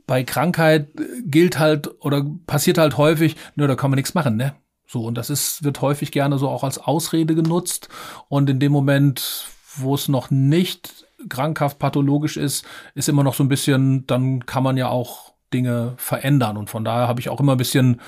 bei 0.07 0.23
Krankheit 0.23 0.89
gilt 1.25 1.59
halt 1.59 1.89
oder 2.01 2.25
passiert 2.45 2.77
halt 2.77 2.97
häufig, 2.97 3.35
ne, 3.55 3.67
da 3.67 3.75
kann 3.75 3.91
man 3.91 3.97
nichts 3.97 4.13
machen, 4.13 4.35
ne? 4.35 4.55
So, 4.87 5.05
und 5.05 5.15
das 5.15 5.29
ist, 5.29 5.63
wird 5.63 5.81
häufig 5.81 6.11
gerne 6.11 6.37
so 6.37 6.49
auch 6.49 6.63
als 6.63 6.77
Ausrede 6.77 7.35
genutzt. 7.35 7.89
Und 8.29 8.49
in 8.49 8.59
dem 8.59 8.71
Moment, 8.71 9.47
wo 9.77 9.95
es 9.95 10.07
noch 10.07 10.29
nicht 10.31 11.05
krankhaft 11.29 11.79
pathologisch 11.79 12.37
ist, 12.37 12.65
ist 12.93 13.09
immer 13.09 13.23
noch 13.23 13.33
so 13.33 13.43
ein 13.43 13.49
bisschen, 13.49 14.05
dann 14.07 14.45
kann 14.45 14.63
man 14.63 14.77
ja 14.77 14.89
auch 14.89 15.33
Dinge 15.53 15.93
verändern. 15.97 16.57
Und 16.57 16.69
von 16.69 16.85
daher 16.85 17.07
habe 17.07 17.19
ich 17.19 17.29
auch 17.29 17.39
immer 17.39 17.53
ein 17.53 17.57
bisschen, 17.57 18.01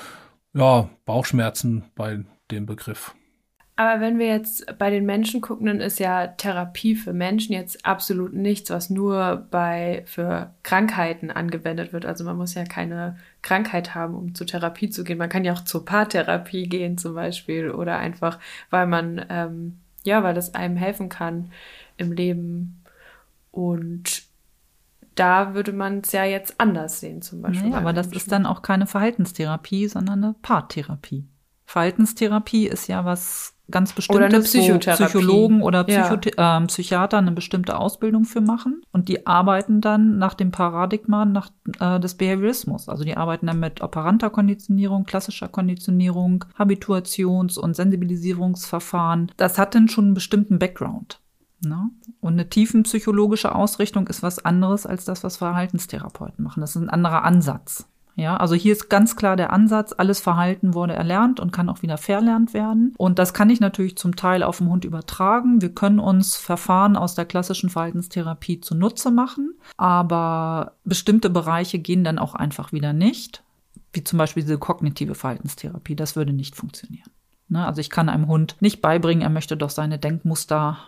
ja, 0.53 0.89
Bauchschmerzen 1.05 1.85
bei 1.95 2.23
dem 2.51 2.65
Begriff. 2.65 3.15
Aber 3.77 4.01
wenn 4.01 4.17
wir 4.17 4.27
jetzt 4.27 4.77
bei 4.79 4.89
den 4.89 5.05
Menschen 5.05 5.39
gucken, 5.39 5.67
dann 5.67 5.79
ist 5.79 5.99
ja 5.99 6.27
Therapie 6.27 6.95
für 6.95 7.13
Menschen 7.13 7.53
jetzt 7.53 7.85
absolut 7.85 8.33
nichts, 8.33 8.69
was 8.71 8.89
nur 8.89 9.47
bei 9.51 10.03
für 10.07 10.53
Krankheiten 10.63 11.31
angewendet 11.31 11.93
wird. 11.93 12.05
Also 12.05 12.23
man 12.23 12.37
muss 12.37 12.55
ja 12.55 12.65
keine 12.65 13.17
Krankheit 13.43 13.93
haben, 13.93 14.15
um 14.15 14.33
zur 14.33 14.47
Therapie 14.47 14.89
zu 14.89 15.03
gehen. 15.03 15.19
Man 15.19 15.29
kann 15.29 15.45
ja 15.45 15.53
auch 15.53 15.63
zur 15.63 15.85
Paartherapie 15.85 16.67
gehen 16.67 16.97
zum 16.97 17.13
Beispiel 17.13 17.69
oder 17.69 17.97
einfach, 17.99 18.39
weil 18.71 18.87
man 18.87 19.23
ähm, 19.29 19.77
ja, 20.07 20.23
weil 20.23 20.33
das 20.33 20.55
einem 20.55 20.77
helfen 20.77 21.09
kann 21.09 21.51
im 21.97 22.11
Leben. 22.11 22.81
Und 23.51 24.23
da 25.15 25.53
würde 25.53 25.73
man 25.73 25.99
es 25.99 26.11
ja 26.13 26.23
jetzt 26.23 26.59
anders 26.59 26.99
sehen 26.99 27.21
zum 27.21 27.41
Beispiel. 27.41 27.69
Naja, 27.69 27.81
aber 27.81 27.93
das 27.93 28.07
ist 28.07 28.31
dann 28.31 28.45
auch 28.45 28.61
keine 28.61 28.87
Verhaltenstherapie, 28.87 29.87
sondern 29.87 30.23
eine 30.23 30.35
Paartherapie. 30.41 31.27
Verhaltenstherapie 31.65 32.67
ist 32.67 32.87
ja 32.87 33.03
was 33.03 33.56
ganz 33.69 33.93
bestimmtes, 33.93 34.17
oder 34.17 34.35
eine 34.35 34.43
Psychotherapie. 34.43 35.03
Psychologen 35.05 35.61
oder 35.61 35.83
Psychothe 35.83 36.31
ja. 36.37 36.57
äh, 36.59 36.65
Psychiater 36.67 37.17
eine 37.17 37.31
bestimmte 37.31 37.77
Ausbildung 37.77 38.25
für 38.25 38.41
machen 38.41 38.81
und 38.91 39.09
die 39.09 39.27
arbeiten 39.27 39.81
dann 39.81 40.17
nach 40.17 40.33
dem 40.33 40.51
Paradigma 40.51 41.25
nach, 41.25 41.49
äh, 41.79 41.99
des 41.99 42.15
Behaviorismus. 42.15 42.89
Also 42.89 43.03
die 43.03 43.17
arbeiten 43.17 43.47
dann 43.47 43.59
mit 43.59 43.81
operanter 43.81 44.29
Konditionierung, 44.29 45.05
klassischer 45.05 45.47
Konditionierung, 45.47 46.45
Habituations- 46.57 47.57
und 47.57 47.75
Sensibilisierungsverfahren. 47.75 49.31
Das 49.37 49.57
hat 49.57 49.75
dann 49.75 49.89
schon 49.89 50.05
einen 50.05 50.13
bestimmten 50.13 50.59
Background. 50.59 51.19
Ne? 51.61 51.89
Und 52.21 52.33
eine 52.33 52.49
tiefenpsychologische 52.49 53.53
Ausrichtung 53.53 54.07
ist 54.07 54.21
was 54.21 54.43
anderes 54.43 54.85
als 54.85 55.05
das, 55.05 55.23
was 55.23 55.37
Verhaltenstherapeuten 55.37 56.43
machen. 56.43 56.61
Das 56.61 56.75
ist 56.75 56.81
ein 56.81 56.89
anderer 56.89 57.23
Ansatz. 57.23 57.87
Ja, 58.17 58.35
also 58.35 58.55
hier 58.55 58.71
ist 58.71 58.89
ganz 58.89 59.15
klar 59.15 59.35
der 59.35 59.53
Ansatz, 59.53 59.93
alles 59.95 60.19
Verhalten 60.19 60.73
wurde 60.73 60.93
erlernt 60.93 61.39
und 61.39 61.51
kann 61.51 61.69
auch 61.69 61.83
wieder 61.83 61.99
verlernt 61.99 62.51
werden. 62.55 62.95
Und 62.97 63.19
das 63.19 63.31
kann 63.31 63.51
ich 63.51 63.59
natürlich 63.59 63.95
zum 63.95 64.15
Teil 64.15 64.41
auf 64.41 64.57
den 64.57 64.69
Hund 64.69 64.85
übertragen. 64.85 65.61
Wir 65.61 65.69
können 65.69 65.99
uns 65.99 66.35
Verfahren 66.35 66.95
aus 66.95 67.13
der 67.13 67.25
klassischen 67.25 67.69
Verhaltenstherapie 67.69 68.59
zunutze 68.59 69.11
machen, 69.11 69.53
aber 69.77 70.77
bestimmte 70.83 71.29
Bereiche 71.29 71.77
gehen 71.77 72.03
dann 72.03 72.17
auch 72.17 72.33
einfach 72.33 72.71
wieder 72.71 72.91
nicht, 72.91 73.43
wie 73.93 74.03
zum 74.03 74.17
Beispiel 74.17 74.41
diese 74.41 74.57
kognitive 74.57 75.13
Verhaltenstherapie. 75.13 75.95
Das 75.95 76.15
würde 76.15 76.33
nicht 76.33 76.55
funktionieren. 76.55 77.11
Ne? 77.49 77.67
Also 77.67 77.81
ich 77.81 77.91
kann 77.91 78.09
einem 78.09 78.25
Hund 78.25 78.55
nicht 78.61 78.81
beibringen, 78.81 79.21
er 79.21 79.29
möchte 79.29 79.55
doch 79.55 79.69
seine 79.69 79.99
Denkmuster 79.99 80.79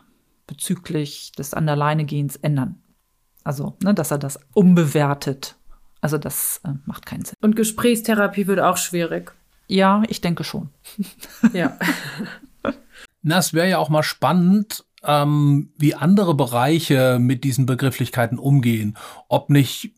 bezüglich 0.47 1.31
des 1.33 1.53
An 1.53 1.67
der 1.67 1.75
Leine 1.75 2.05
gehens 2.05 2.37
ändern. 2.37 2.81
Also, 3.43 3.77
ne, 3.83 3.93
dass 3.93 4.11
er 4.11 4.17
das 4.17 4.39
umbewertet 4.53 5.59
also 6.01 6.17
das 6.17 6.62
äh, 6.63 6.69
macht 6.85 7.05
keinen 7.05 7.25
Sinn. 7.25 7.35
Und 7.41 7.55
Gesprächstherapie 7.55 8.47
wird 8.47 8.59
auch 8.59 8.77
schwierig. 8.77 9.33
Ja, 9.67 10.03
ich 10.07 10.21
denke 10.21 10.43
schon. 10.43 10.69
ja. 11.53 11.77
Na, 13.21 13.38
es 13.38 13.53
wäre 13.53 13.69
ja 13.69 13.77
auch 13.77 13.89
mal 13.89 14.03
spannend, 14.03 14.85
ähm, 15.03 15.71
wie 15.77 15.95
andere 15.95 16.33
Bereiche 16.33 17.17
mit 17.19 17.43
diesen 17.43 17.65
Begrifflichkeiten 17.65 18.39
umgehen. 18.39 18.97
Ob 19.27 19.49
nicht 19.49 19.91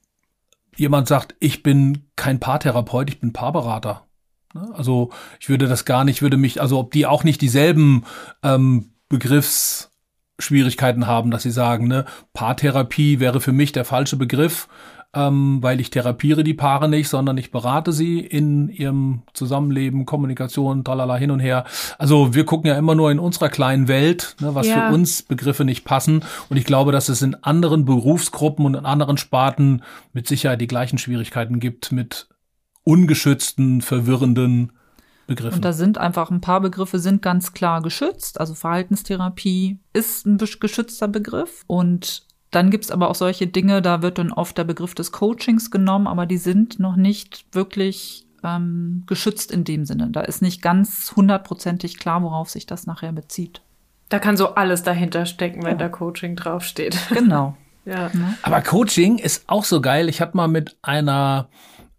jemand 0.75 1.07
sagt, 1.07 1.35
ich 1.39 1.63
bin 1.63 2.05
kein 2.15 2.39
Paartherapeut, 2.39 3.09
ich 3.09 3.19
bin 3.19 3.33
Paarberater. 3.33 4.07
Ne? 4.53 4.69
Also 4.73 5.11
ich 5.39 5.49
würde 5.49 5.67
das 5.67 5.85
gar 5.85 6.03
nicht, 6.03 6.21
würde 6.21 6.37
mich, 6.37 6.61
also 6.61 6.79
ob 6.79 6.91
die 6.91 7.05
auch 7.05 7.23
nicht 7.23 7.41
dieselben 7.41 8.05
ähm, 8.43 8.91
Begriffsschwierigkeiten 9.09 11.07
haben, 11.07 11.31
dass 11.31 11.43
sie 11.43 11.51
sagen, 11.51 11.87
ne, 11.87 12.05
Paartherapie 12.33 13.19
wäre 13.19 13.41
für 13.41 13.51
mich 13.51 13.71
der 13.71 13.85
falsche 13.85 14.17
Begriff 14.17 14.67
ähm, 15.13 15.61
weil 15.61 15.81
ich 15.81 15.89
therapiere 15.89 16.43
die 16.43 16.53
Paare 16.53 16.87
nicht, 16.87 17.09
sondern 17.09 17.37
ich 17.37 17.51
berate 17.51 17.91
sie 17.91 18.19
in 18.19 18.69
ihrem 18.69 19.23
Zusammenleben, 19.33 20.05
Kommunikation, 20.05 20.83
tralala 20.83 21.17
hin 21.17 21.31
und 21.31 21.41
her. 21.41 21.65
Also 21.97 22.33
wir 22.33 22.45
gucken 22.45 22.67
ja 22.67 22.77
immer 22.77 22.95
nur 22.95 23.11
in 23.11 23.19
unserer 23.19 23.49
kleinen 23.49 23.87
Welt, 23.89 24.35
ne, 24.39 24.55
was 24.55 24.67
ja. 24.67 24.87
für 24.87 24.93
uns 24.93 25.23
Begriffe 25.23 25.65
nicht 25.65 25.83
passen. 25.83 26.23
Und 26.49 26.57
ich 26.57 26.63
glaube, 26.63 26.93
dass 26.93 27.09
es 27.09 27.21
in 27.21 27.35
anderen 27.35 27.83
Berufsgruppen 27.83 28.65
und 28.65 28.75
in 28.75 28.85
anderen 28.85 29.17
Sparten 29.17 29.83
mit 30.13 30.27
Sicherheit 30.27 30.61
die 30.61 30.67
gleichen 30.67 30.97
Schwierigkeiten 30.97 31.59
gibt 31.59 31.91
mit 31.91 32.29
ungeschützten, 32.83 33.81
verwirrenden 33.81 34.71
Begriffen. 35.27 35.55
Und 35.57 35.65
da 35.65 35.73
sind 35.73 35.97
einfach 35.97 36.31
ein 36.31 36.41
paar 36.41 36.61
Begriffe 36.61 36.99
sind 36.99 37.21
ganz 37.21 37.53
klar 37.53 37.81
geschützt. 37.81 38.39
Also 38.39 38.53
Verhaltenstherapie 38.53 39.79
ist 39.93 40.25
ein 40.25 40.37
geschützter 40.37 41.07
Begriff 41.09 41.63
und 41.67 42.25
dann 42.51 42.69
gibt's 42.69 42.91
aber 42.91 43.09
auch 43.09 43.15
solche 43.15 43.47
Dinge, 43.47 43.81
da 43.81 44.01
wird 44.01 44.17
dann 44.17 44.31
oft 44.31 44.57
der 44.57 44.65
Begriff 44.65 44.93
des 44.93 45.11
Coachings 45.11 45.71
genommen, 45.71 46.07
aber 46.07 46.25
die 46.25 46.37
sind 46.37 46.79
noch 46.79 46.97
nicht 46.97 47.45
wirklich 47.53 48.27
ähm, 48.43 49.03
geschützt 49.07 49.51
in 49.51 49.63
dem 49.63 49.85
Sinne. 49.85 50.09
Da 50.11 50.21
ist 50.21 50.41
nicht 50.41 50.61
ganz 50.61 51.13
hundertprozentig 51.15 51.97
klar, 51.97 52.21
worauf 52.23 52.49
sich 52.49 52.65
das 52.65 52.85
nachher 52.85 53.13
bezieht. 53.13 53.61
Da 54.09 54.19
kann 54.19 54.35
so 54.35 54.55
alles 54.55 54.83
dahinter 54.83 55.25
stecken, 55.25 55.63
wenn 55.63 55.79
ja. 55.79 55.87
da 55.87 55.89
Coaching 55.89 56.35
draufsteht. 56.35 56.97
Genau. 57.09 57.55
ja. 57.85 58.09
Ne? 58.13 58.37
Aber 58.43 58.61
Coaching 58.61 59.17
ist 59.17 59.45
auch 59.47 59.63
so 59.63 59.79
geil. 59.79 60.09
Ich 60.09 60.19
hatte 60.19 60.35
mal 60.35 60.49
mit 60.49 60.77
einer 60.81 61.47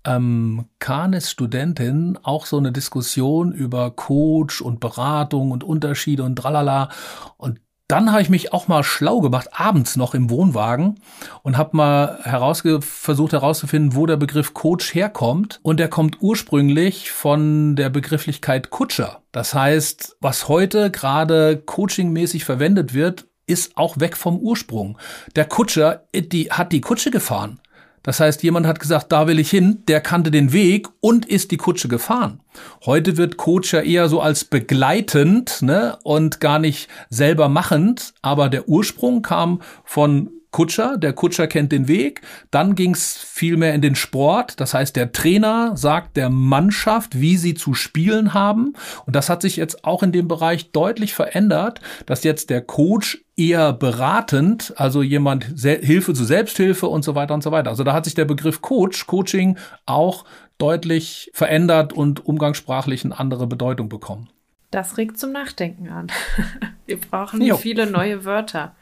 ähm, 0.04 0.66
Kanis-Studentin 0.78 2.18
auch 2.22 2.44
so 2.44 2.58
eine 2.58 2.72
Diskussion 2.72 3.52
über 3.52 3.90
Coach 3.92 4.60
und 4.60 4.80
Beratung 4.80 5.52
und 5.52 5.64
Unterschiede 5.64 6.24
und 6.24 6.36
tralala. 6.36 6.90
Und 7.38 7.60
dann 7.92 8.10
habe 8.10 8.22
ich 8.22 8.30
mich 8.30 8.54
auch 8.54 8.68
mal 8.68 8.82
schlau 8.84 9.20
gemacht, 9.20 9.50
abends 9.52 9.96
noch 9.96 10.14
im 10.14 10.30
Wohnwagen 10.30 10.98
und 11.42 11.58
habe 11.58 11.76
mal 11.76 12.20
herausge 12.22 12.80
versucht 12.80 13.32
herauszufinden, 13.32 13.94
wo 13.94 14.06
der 14.06 14.16
Begriff 14.16 14.54
Coach 14.54 14.94
herkommt. 14.94 15.60
Und 15.62 15.78
der 15.78 15.88
kommt 15.88 16.16
ursprünglich 16.22 17.12
von 17.12 17.76
der 17.76 17.90
Begrifflichkeit 17.90 18.70
Kutscher. 18.70 19.20
Das 19.30 19.52
heißt, 19.52 20.16
was 20.20 20.48
heute 20.48 20.90
gerade 20.90 21.58
coachingmäßig 21.58 22.46
verwendet 22.46 22.94
wird, 22.94 23.26
ist 23.46 23.76
auch 23.76 24.00
weg 24.00 24.16
vom 24.16 24.38
Ursprung. 24.38 24.96
Der 25.36 25.44
Kutscher 25.44 26.04
die, 26.14 26.50
hat 26.50 26.72
die 26.72 26.80
Kutsche 26.80 27.10
gefahren. 27.10 27.60
Das 28.02 28.18
heißt, 28.18 28.42
jemand 28.42 28.66
hat 28.66 28.80
gesagt, 28.80 29.12
da 29.12 29.26
will 29.26 29.38
ich 29.38 29.50
hin, 29.50 29.82
der 29.86 30.00
kannte 30.00 30.30
den 30.30 30.52
Weg 30.52 30.88
und 31.00 31.24
ist 31.24 31.50
die 31.50 31.56
Kutsche 31.56 31.88
gefahren. 31.88 32.40
Heute 32.84 33.16
wird 33.16 33.36
Coach 33.36 33.72
ja 33.72 33.80
eher 33.80 34.08
so 34.08 34.20
als 34.20 34.44
begleitend 34.44 35.62
ne, 35.62 35.96
und 36.02 36.40
gar 36.40 36.58
nicht 36.58 36.88
selber 37.10 37.48
machend, 37.48 38.14
aber 38.20 38.48
der 38.48 38.68
Ursprung 38.68 39.22
kam 39.22 39.62
von 39.84 40.30
Kutscher, 40.52 40.98
der 40.98 41.14
Kutscher 41.14 41.46
kennt 41.48 41.72
den 41.72 41.88
Weg. 41.88 42.20
Dann 42.50 42.74
ging 42.74 42.92
es 42.92 43.16
viel 43.16 43.56
mehr 43.56 43.74
in 43.74 43.80
den 43.80 43.94
Sport. 43.94 44.60
Das 44.60 44.74
heißt, 44.74 44.94
der 44.94 45.10
Trainer 45.10 45.76
sagt 45.76 46.16
der 46.16 46.30
Mannschaft, 46.30 47.18
wie 47.18 47.36
sie 47.36 47.54
zu 47.54 47.74
spielen 47.74 48.34
haben. 48.34 48.74
Und 49.06 49.16
das 49.16 49.28
hat 49.28 49.42
sich 49.42 49.56
jetzt 49.56 49.84
auch 49.84 50.02
in 50.02 50.12
dem 50.12 50.28
Bereich 50.28 50.70
deutlich 50.70 51.14
verändert, 51.14 51.80
dass 52.06 52.22
jetzt 52.22 52.50
der 52.50 52.60
Coach 52.60 53.24
eher 53.34 53.72
beratend, 53.72 54.74
also 54.76 55.02
jemand 55.02 55.44
Hilfe 55.58 56.12
zu 56.12 56.24
Selbsthilfe 56.24 56.86
und 56.86 57.02
so 57.02 57.14
weiter 57.14 57.34
und 57.34 57.42
so 57.42 57.50
weiter. 57.50 57.70
Also 57.70 57.82
da 57.82 57.94
hat 57.94 58.04
sich 58.04 58.14
der 58.14 58.26
Begriff 58.26 58.60
Coach, 58.60 59.06
Coaching 59.06 59.56
auch 59.86 60.24
deutlich 60.58 61.30
verändert 61.32 61.92
und 61.92 62.24
umgangssprachlich 62.26 63.04
eine 63.04 63.18
andere 63.18 63.46
Bedeutung 63.46 63.88
bekommen. 63.88 64.28
Das 64.70 64.96
regt 64.96 65.18
zum 65.18 65.32
Nachdenken 65.32 65.88
an. 65.88 66.08
Wir 66.86 67.00
brauchen 67.00 67.40
jo. 67.40 67.56
viele 67.56 67.86
neue 67.86 68.24
Wörter. 68.24 68.74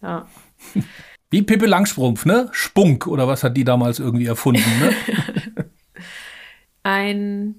Ja. 0.00 0.26
Wie 1.30 1.42
Pippi 1.42 1.66
Langstrumpf, 1.66 2.24
ne? 2.24 2.48
Spunk 2.52 3.06
oder 3.06 3.28
was 3.28 3.44
hat 3.44 3.56
die 3.56 3.64
damals 3.64 3.98
irgendwie 3.98 4.26
erfunden, 4.26 4.70
ne? 4.80 4.94
Ein 6.82 7.56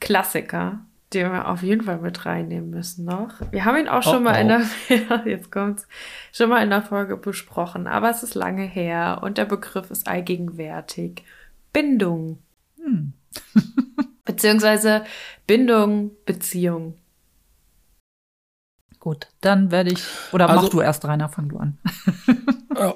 Klassiker, 0.00 0.80
den 1.12 1.30
wir 1.30 1.48
auf 1.48 1.62
jeden 1.62 1.82
Fall 1.82 1.98
mit 1.98 2.24
reinnehmen 2.24 2.70
müssen 2.70 3.04
noch. 3.04 3.40
Wir 3.50 3.66
haben 3.66 3.76
ihn 3.76 3.88
auch 3.88 4.02
schon 4.02 4.18
oh, 4.18 4.20
mal 4.20 4.36
oh. 4.36 4.40
in 4.40 4.48
der 4.48 5.22
jetzt 5.26 5.50
kommt's 5.50 5.86
schon 6.32 6.48
mal 6.48 6.62
in 6.62 6.70
der 6.70 6.82
Folge 6.82 7.18
besprochen, 7.18 7.86
aber 7.86 8.08
es 8.08 8.22
ist 8.22 8.34
lange 8.34 8.64
her 8.64 9.20
und 9.22 9.36
der 9.36 9.44
Begriff 9.44 9.90
ist 9.90 10.08
allgegenwärtig. 10.08 11.24
Bindung. 11.74 12.38
Hm. 12.82 13.12
Beziehungsweise 14.24 15.04
Bindung, 15.46 16.12
Beziehung. 16.24 16.94
Gut, 19.00 19.28
dann 19.40 19.70
werde 19.70 19.92
ich, 19.92 20.02
oder 20.32 20.48
also, 20.48 20.62
mach 20.62 20.70
du 20.70 20.80
erst, 20.80 21.04
Rainer, 21.04 21.28
fang 21.28 21.48
du 21.48 21.58
an. 21.58 21.78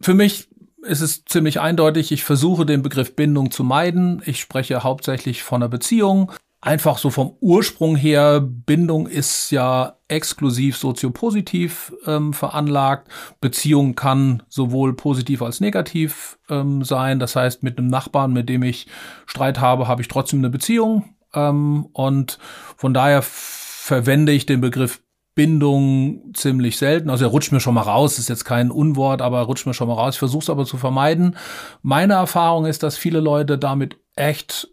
für 0.00 0.14
mich 0.14 0.48
ist 0.82 1.00
es 1.00 1.24
ziemlich 1.24 1.60
eindeutig, 1.60 2.12
ich 2.12 2.24
versuche 2.24 2.64
den 2.64 2.82
Begriff 2.82 3.16
Bindung 3.16 3.50
zu 3.50 3.64
meiden. 3.64 4.22
Ich 4.24 4.40
spreche 4.40 4.82
hauptsächlich 4.82 5.42
von 5.42 5.62
einer 5.62 5.68
Beziehung. 5.68 6.32
Einfach 6.62 6.98
so 6.98 7.08
vom 7.08 7.36
Ursprung 7.40 7.96
her, 7.96 8.40
Bindung 8.40 9.06
ist 9.06 9.50
ja 9.50 9.96
exklusiv 10.08 10.76
soziopositiv 10.76 11.94
ähm, 12.06 12.34
veranlagt. 12.34 13.08
Beziehung 13.40 13.94
kann 13.94 14.42
sowohl 14.48 14.94
positiv 14.94 15.40
als 15.40 15.60
negativ 15.60 16.38
ähm, 16.50 16.84
sein. 16.84 17.18
Das 17.18 17.34
heißt, 17.34 17.62
mit 17.62 17.78
einem 17.78 17.88
Nachbarn, 17.88 18.34
mit 18.34 18.50
dem 18.50 18.62
ich 18.62 18.88
Streit 19.24 19.58
habe, 19.58 19.88
habe 19.88 20.02
ich 20.02 20.08
trotzdem 20.08 20.40
eine 20.40 20.50
Beziehung. 20.50 21.14
Ähm, 21.32 21.86
und 21.92 22.38
von 22.76 22.92
daher 22.92 23.22
verwende 23.22 24.32
ich 24.32 24.44
den 24.44 24.60
Begriff 24.60 25.00
Bindung 25.34 26.32
ziemlich 26.34 26.76
selten. 26.76 27.08
Also 27.10 27.24
er 27.24 27.30
rutscht 27.30 27.52
mir 27.52 27.60
schon 27.60 27.74
mal 27.74 27.82
raus, 27.82 28.18
ist 28.18 28.28
jetzt 28.28 28.44
kein 28.44 28.70
Unwort, 28.70 29.22
aber 29.22 29.38
er 29.38 29.44
rutscht 29.44 29.66
mir 29.66 29.74
schon 29.74 29.88
mal 29.88 29.94
raus. 29.94 30.14
Ich 30.14 30.18
versuche 30.18 30.42
es 30.42 30.50
aber 30.50 30.64
zu 30.64 30.76
vermeiden. 30.76 31.36
Meine 31.82 32.14
Erfahrung 32.14 32.66
ist, 32.66 32.82
dass 32.82 32.96
viele 32.96 33.20
Leute 33.20 33.56
damit 33.56 33.96
echt 34.16 34.68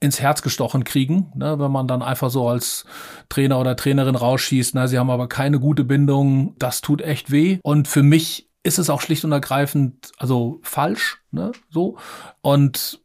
ins 0.00 0.20
Herz 0.20 0.42
gestochen 0.42 0.84
kriegen, 0.84 1.32
ne, 1.34 1.58
wenn 1.58 1.72
man 1.72 1.88
dann 1.88 2.02
einfach 2.02 2.30
so 2.30 2.48
als 2.48 2.84
Trainer 3.28 3.58
oder 3.58 3.74
Trainerin 3.74 4.14
rausschießt, 4.14 4.74
na, 4.74 4.86
sie 4.86 4.98
haben 4.98 5.10
aber 5.10 5.28
keine 5.28 5.58
gute 5.58 5.82
Bindung, 5.82 6.54
das 6.58 6.80
tut 6.80 7.02
echt 7.02 7.32
weh. 7.32 7.58
Und 7.62 7.88
für 7.88 8.04
mich 8.04 8.48
ist 8.62 8.78
es 8.78 8.90
auch 8.90 9.00
schlicht 9.00 9.24
und 9.24 9.32
ergreifend, 9.32 10.12
also 10.18 10.60
falsch, 10.62 11.18
ne, 11.32 11.50
so. 11.68 11.98
Und 12.40 13.00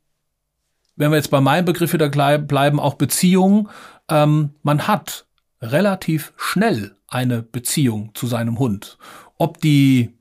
wenn 0.95 1.09
wir 1.09 1.17
jetzt 1.17 1.31
bei 1.31 1.41
meinem 1.41 1.65
Begriff 1.65 1.93
wieder 1.93 2.09
bleiben, 2.09 2.79
auch 2.79 2.93
Beziehung, 2.93 3.69
ähm, 4.09 4.51
man 4.61 4.87
hat 4.87 5.25
relativ 5.63 6.33
schnell 6.35 6.95
eine 7.07 7.41
Beziehung 7.41 8.11
zu 8.13 8.27
seinem 8.27 8.59
Hund. 8.59 8.97
Ob 9.37 9.59
die 9.61 10.13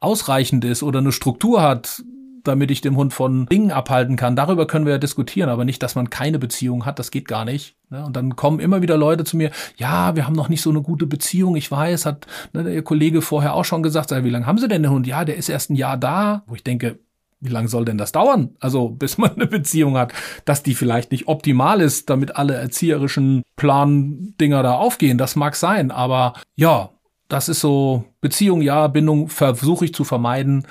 ausreichend 0.00 0.64
ist 0.64 0.82
oder 0.82 0.98
eine 0.98 1.12
Struktur 1.12 1.62
hat, 1.62 2.02
damit 2.44 2.70
ich 2.70 2.82
den 2.82 2.94
Hund 2.94 3.14
von 3.14 3.46
Dingen 3.46 3.72
abhalten 3.72 4.16
kann. 4.16 4.36
Darüber 4.36 4.66
können 4.66 4.84
wir 4.84 4.92
ja 4.92 4.98
diskutieren, 4.98 5.48
aber 5.48 5.64
nicht, 5.64 5.82
dass 5.82 5.94
man 5.94 6.10
keine 6.10 6.38
Beziehung 6.38 6.84
hat, 6.84 6.98
das 6.98 7.10
geht 7.10 7.26
gar 7.26 7.46
nicht. 7.46 7.74
Ne? 7.88 8.04
Und 8.04 8.16
dann 8.16 8.36
kommen 8.36 8.60
immer 8.60 8.82
wieder 8.82 8.98
Leute 8.98 9.24
zu 9.24 9.38
mir, 9.38 9.50
ja, 9.76 10.14
wir 10.14 10.26
haben 10.26 10.34
noch 10.34 10.50
nicht 10.50 10.60
so 10.60 10.68
eine 10.68 10.82
gute 10.82 11.06
Beziehung. 11.06 11.56
Ich 11.56 11.70
weiß, 11.70 12.04
hat 12.04 12.26
ne, 12.52 12.62
der 12.62 12.82
Kollege 12.82 13.22
vorher 13.22 13.54
auch 13.54 13.64
schon 13.64 13.82
gesagt, 13.82 14.10
wie 14.10 14.30
lange 14.30 14.46
haben 14.46 14.58
Sie 14.58 14.68
denn 14.68 14.82
den 14.82 14.92
Hund? 14.92 15.06
Ja, 15.06 15.24
der 15.24 15.36
ist 15.36 15.48
erst 15.48 15.70
ein 15.70 15.76
Jahr 15.76 15.96
da. 15.96 16.42
Wo 16.46 16.54
ich 16.54 16.62
denke, 16.62 16.98
wie 17.44 17.50
lange 17.50 17.68
soll 17.68 17.84
denn 17.84 17.98
das 17.98 18.12
dauern? 18.12 18.56
Also 18.58 18.88
bis 18.88 19.18
man 19.18 19.32
eine 19.34 19.46
Beziehung 19.46 19.96
hat, 19.96 20.12
dass 20.44 20.62
die 20.62 20.74
vielleicht 20.74 21.12
nicht 21.12 21.28
optimal 21.28 21.80
ist, 21.80 22.10
damit 22.10 22.36
alle 22.36 22.54
erzieherischen 22.54 23.42
Plan-Dinger 23.56 24.62
da 24.62 24.74
aufgehen. 24.74 25.18
Das 25.18 25.36
mag 25.36 25.54
sein, 25.54 25.90
aber 25.90 26.32
ja, 26.56 26.90
das 27.28 27.48
ist 27.48 27.60
so 27.60 28.04
Beziehung, 28.20 28.62
ja, 28.62 28.86
Bindung 28.88 29.28
versuche 29.28 29.84
ich 29.84 29.94
zu 29.94 30.04
vermeiden 30.04 30.66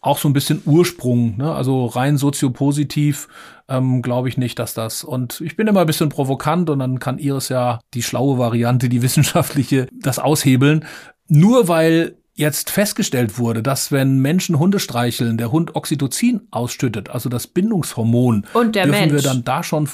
auch 0.00 0.18
so 0.18 0.28
ein 0.28 0.32
bisschen 0.32 0.62
Ursprung, 0.64 1.36
ne? 1.38 1.52
also 1.52 1.86
rein 1.86 2.18
soziopositiv 2.18 3.28
ähm, 3.68 4.00
glaube 4.00 4.28
ich 4.28 4.36
nicht, 4.36 4.58
dass 4.58 4.74
das. 4.74 5.04
Und 5.04 5.40
ich 5.40 5.56
bin 5.56 5.66
immer 5.66 5.80
ein 5.80 5.86
bisschen 5.86 6.08
provokant 6.08 6.70
und 6.70 6.78
dann 6.78 7.00
kann 7.00 7.18
Iris 7.18 7.48
ja 7.48 7.80
die 7.94 8.02
schlaue 8.02 8.38
Variante, 8.38 8.88
die 8.88 9.02
wissenschaftliche, 9.02 9.88
das 9.92 10.18
aushebeln. 10.18 10.84
Nur 11.28 11.68
weil 11.68 12.16
jetzt 12.38 12.70
festgestellt 12.70 13.38
wurde, 13.38 13.62
dass 13.62 13.92
wenn 13.92 14.20
Menschen 14.20 14.58
Hunde 14.58 14.78
streicheln, 14.78 15.36
der 15.38 15.50
Hund 15.52 15.74
Oxytocin 15.74 16.46
ausstüttet, 16.50 17.10
also 17.10 17.28
das 17.28 17.46
Bindungshormon, 17.46 18.46
und 18.54 18.74
der 18.74 18.84
dürfen 18.84 19.00
Mensch. 19.00 19.12
wir 19.12 19.22
dann 19.22 19.44
da 19.44 19.62
schon 19.62 19.88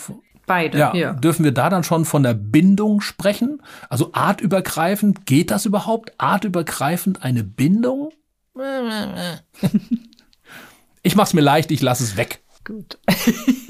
Beide, 0.46 0.78
ja, 0.78 0.94
ja. 0.94 1.12
Dürfen 1.14 1.44
wir 1.44 1.52
da 1.52 1.70
dann 1.70 1.84
schon 1.84 2.04
von 2.04 2.22
der 2.22 2.34
Bindung 2.34 3.00
sprechen? 3.00 3.62
Also 3.88 4.10
artübergreifend, 4.12 5.24
geht 5.24 5.50
das 5.50 5.64
überhaupt? 5.64 6.12
Artübergreifend 6.18 7.24
eine 7.24 7.44
Bindung? 7.44 8.10
ich 11.02 11.16
mach's 11.16 11.32
mir 11.32 11.40
leicht, 11.40 11.70
ich 11.70 11.80
lasse 11.80 12.04
es 12.04 12.18
weg. 12.18 12.42
Gut. 12.64 12.98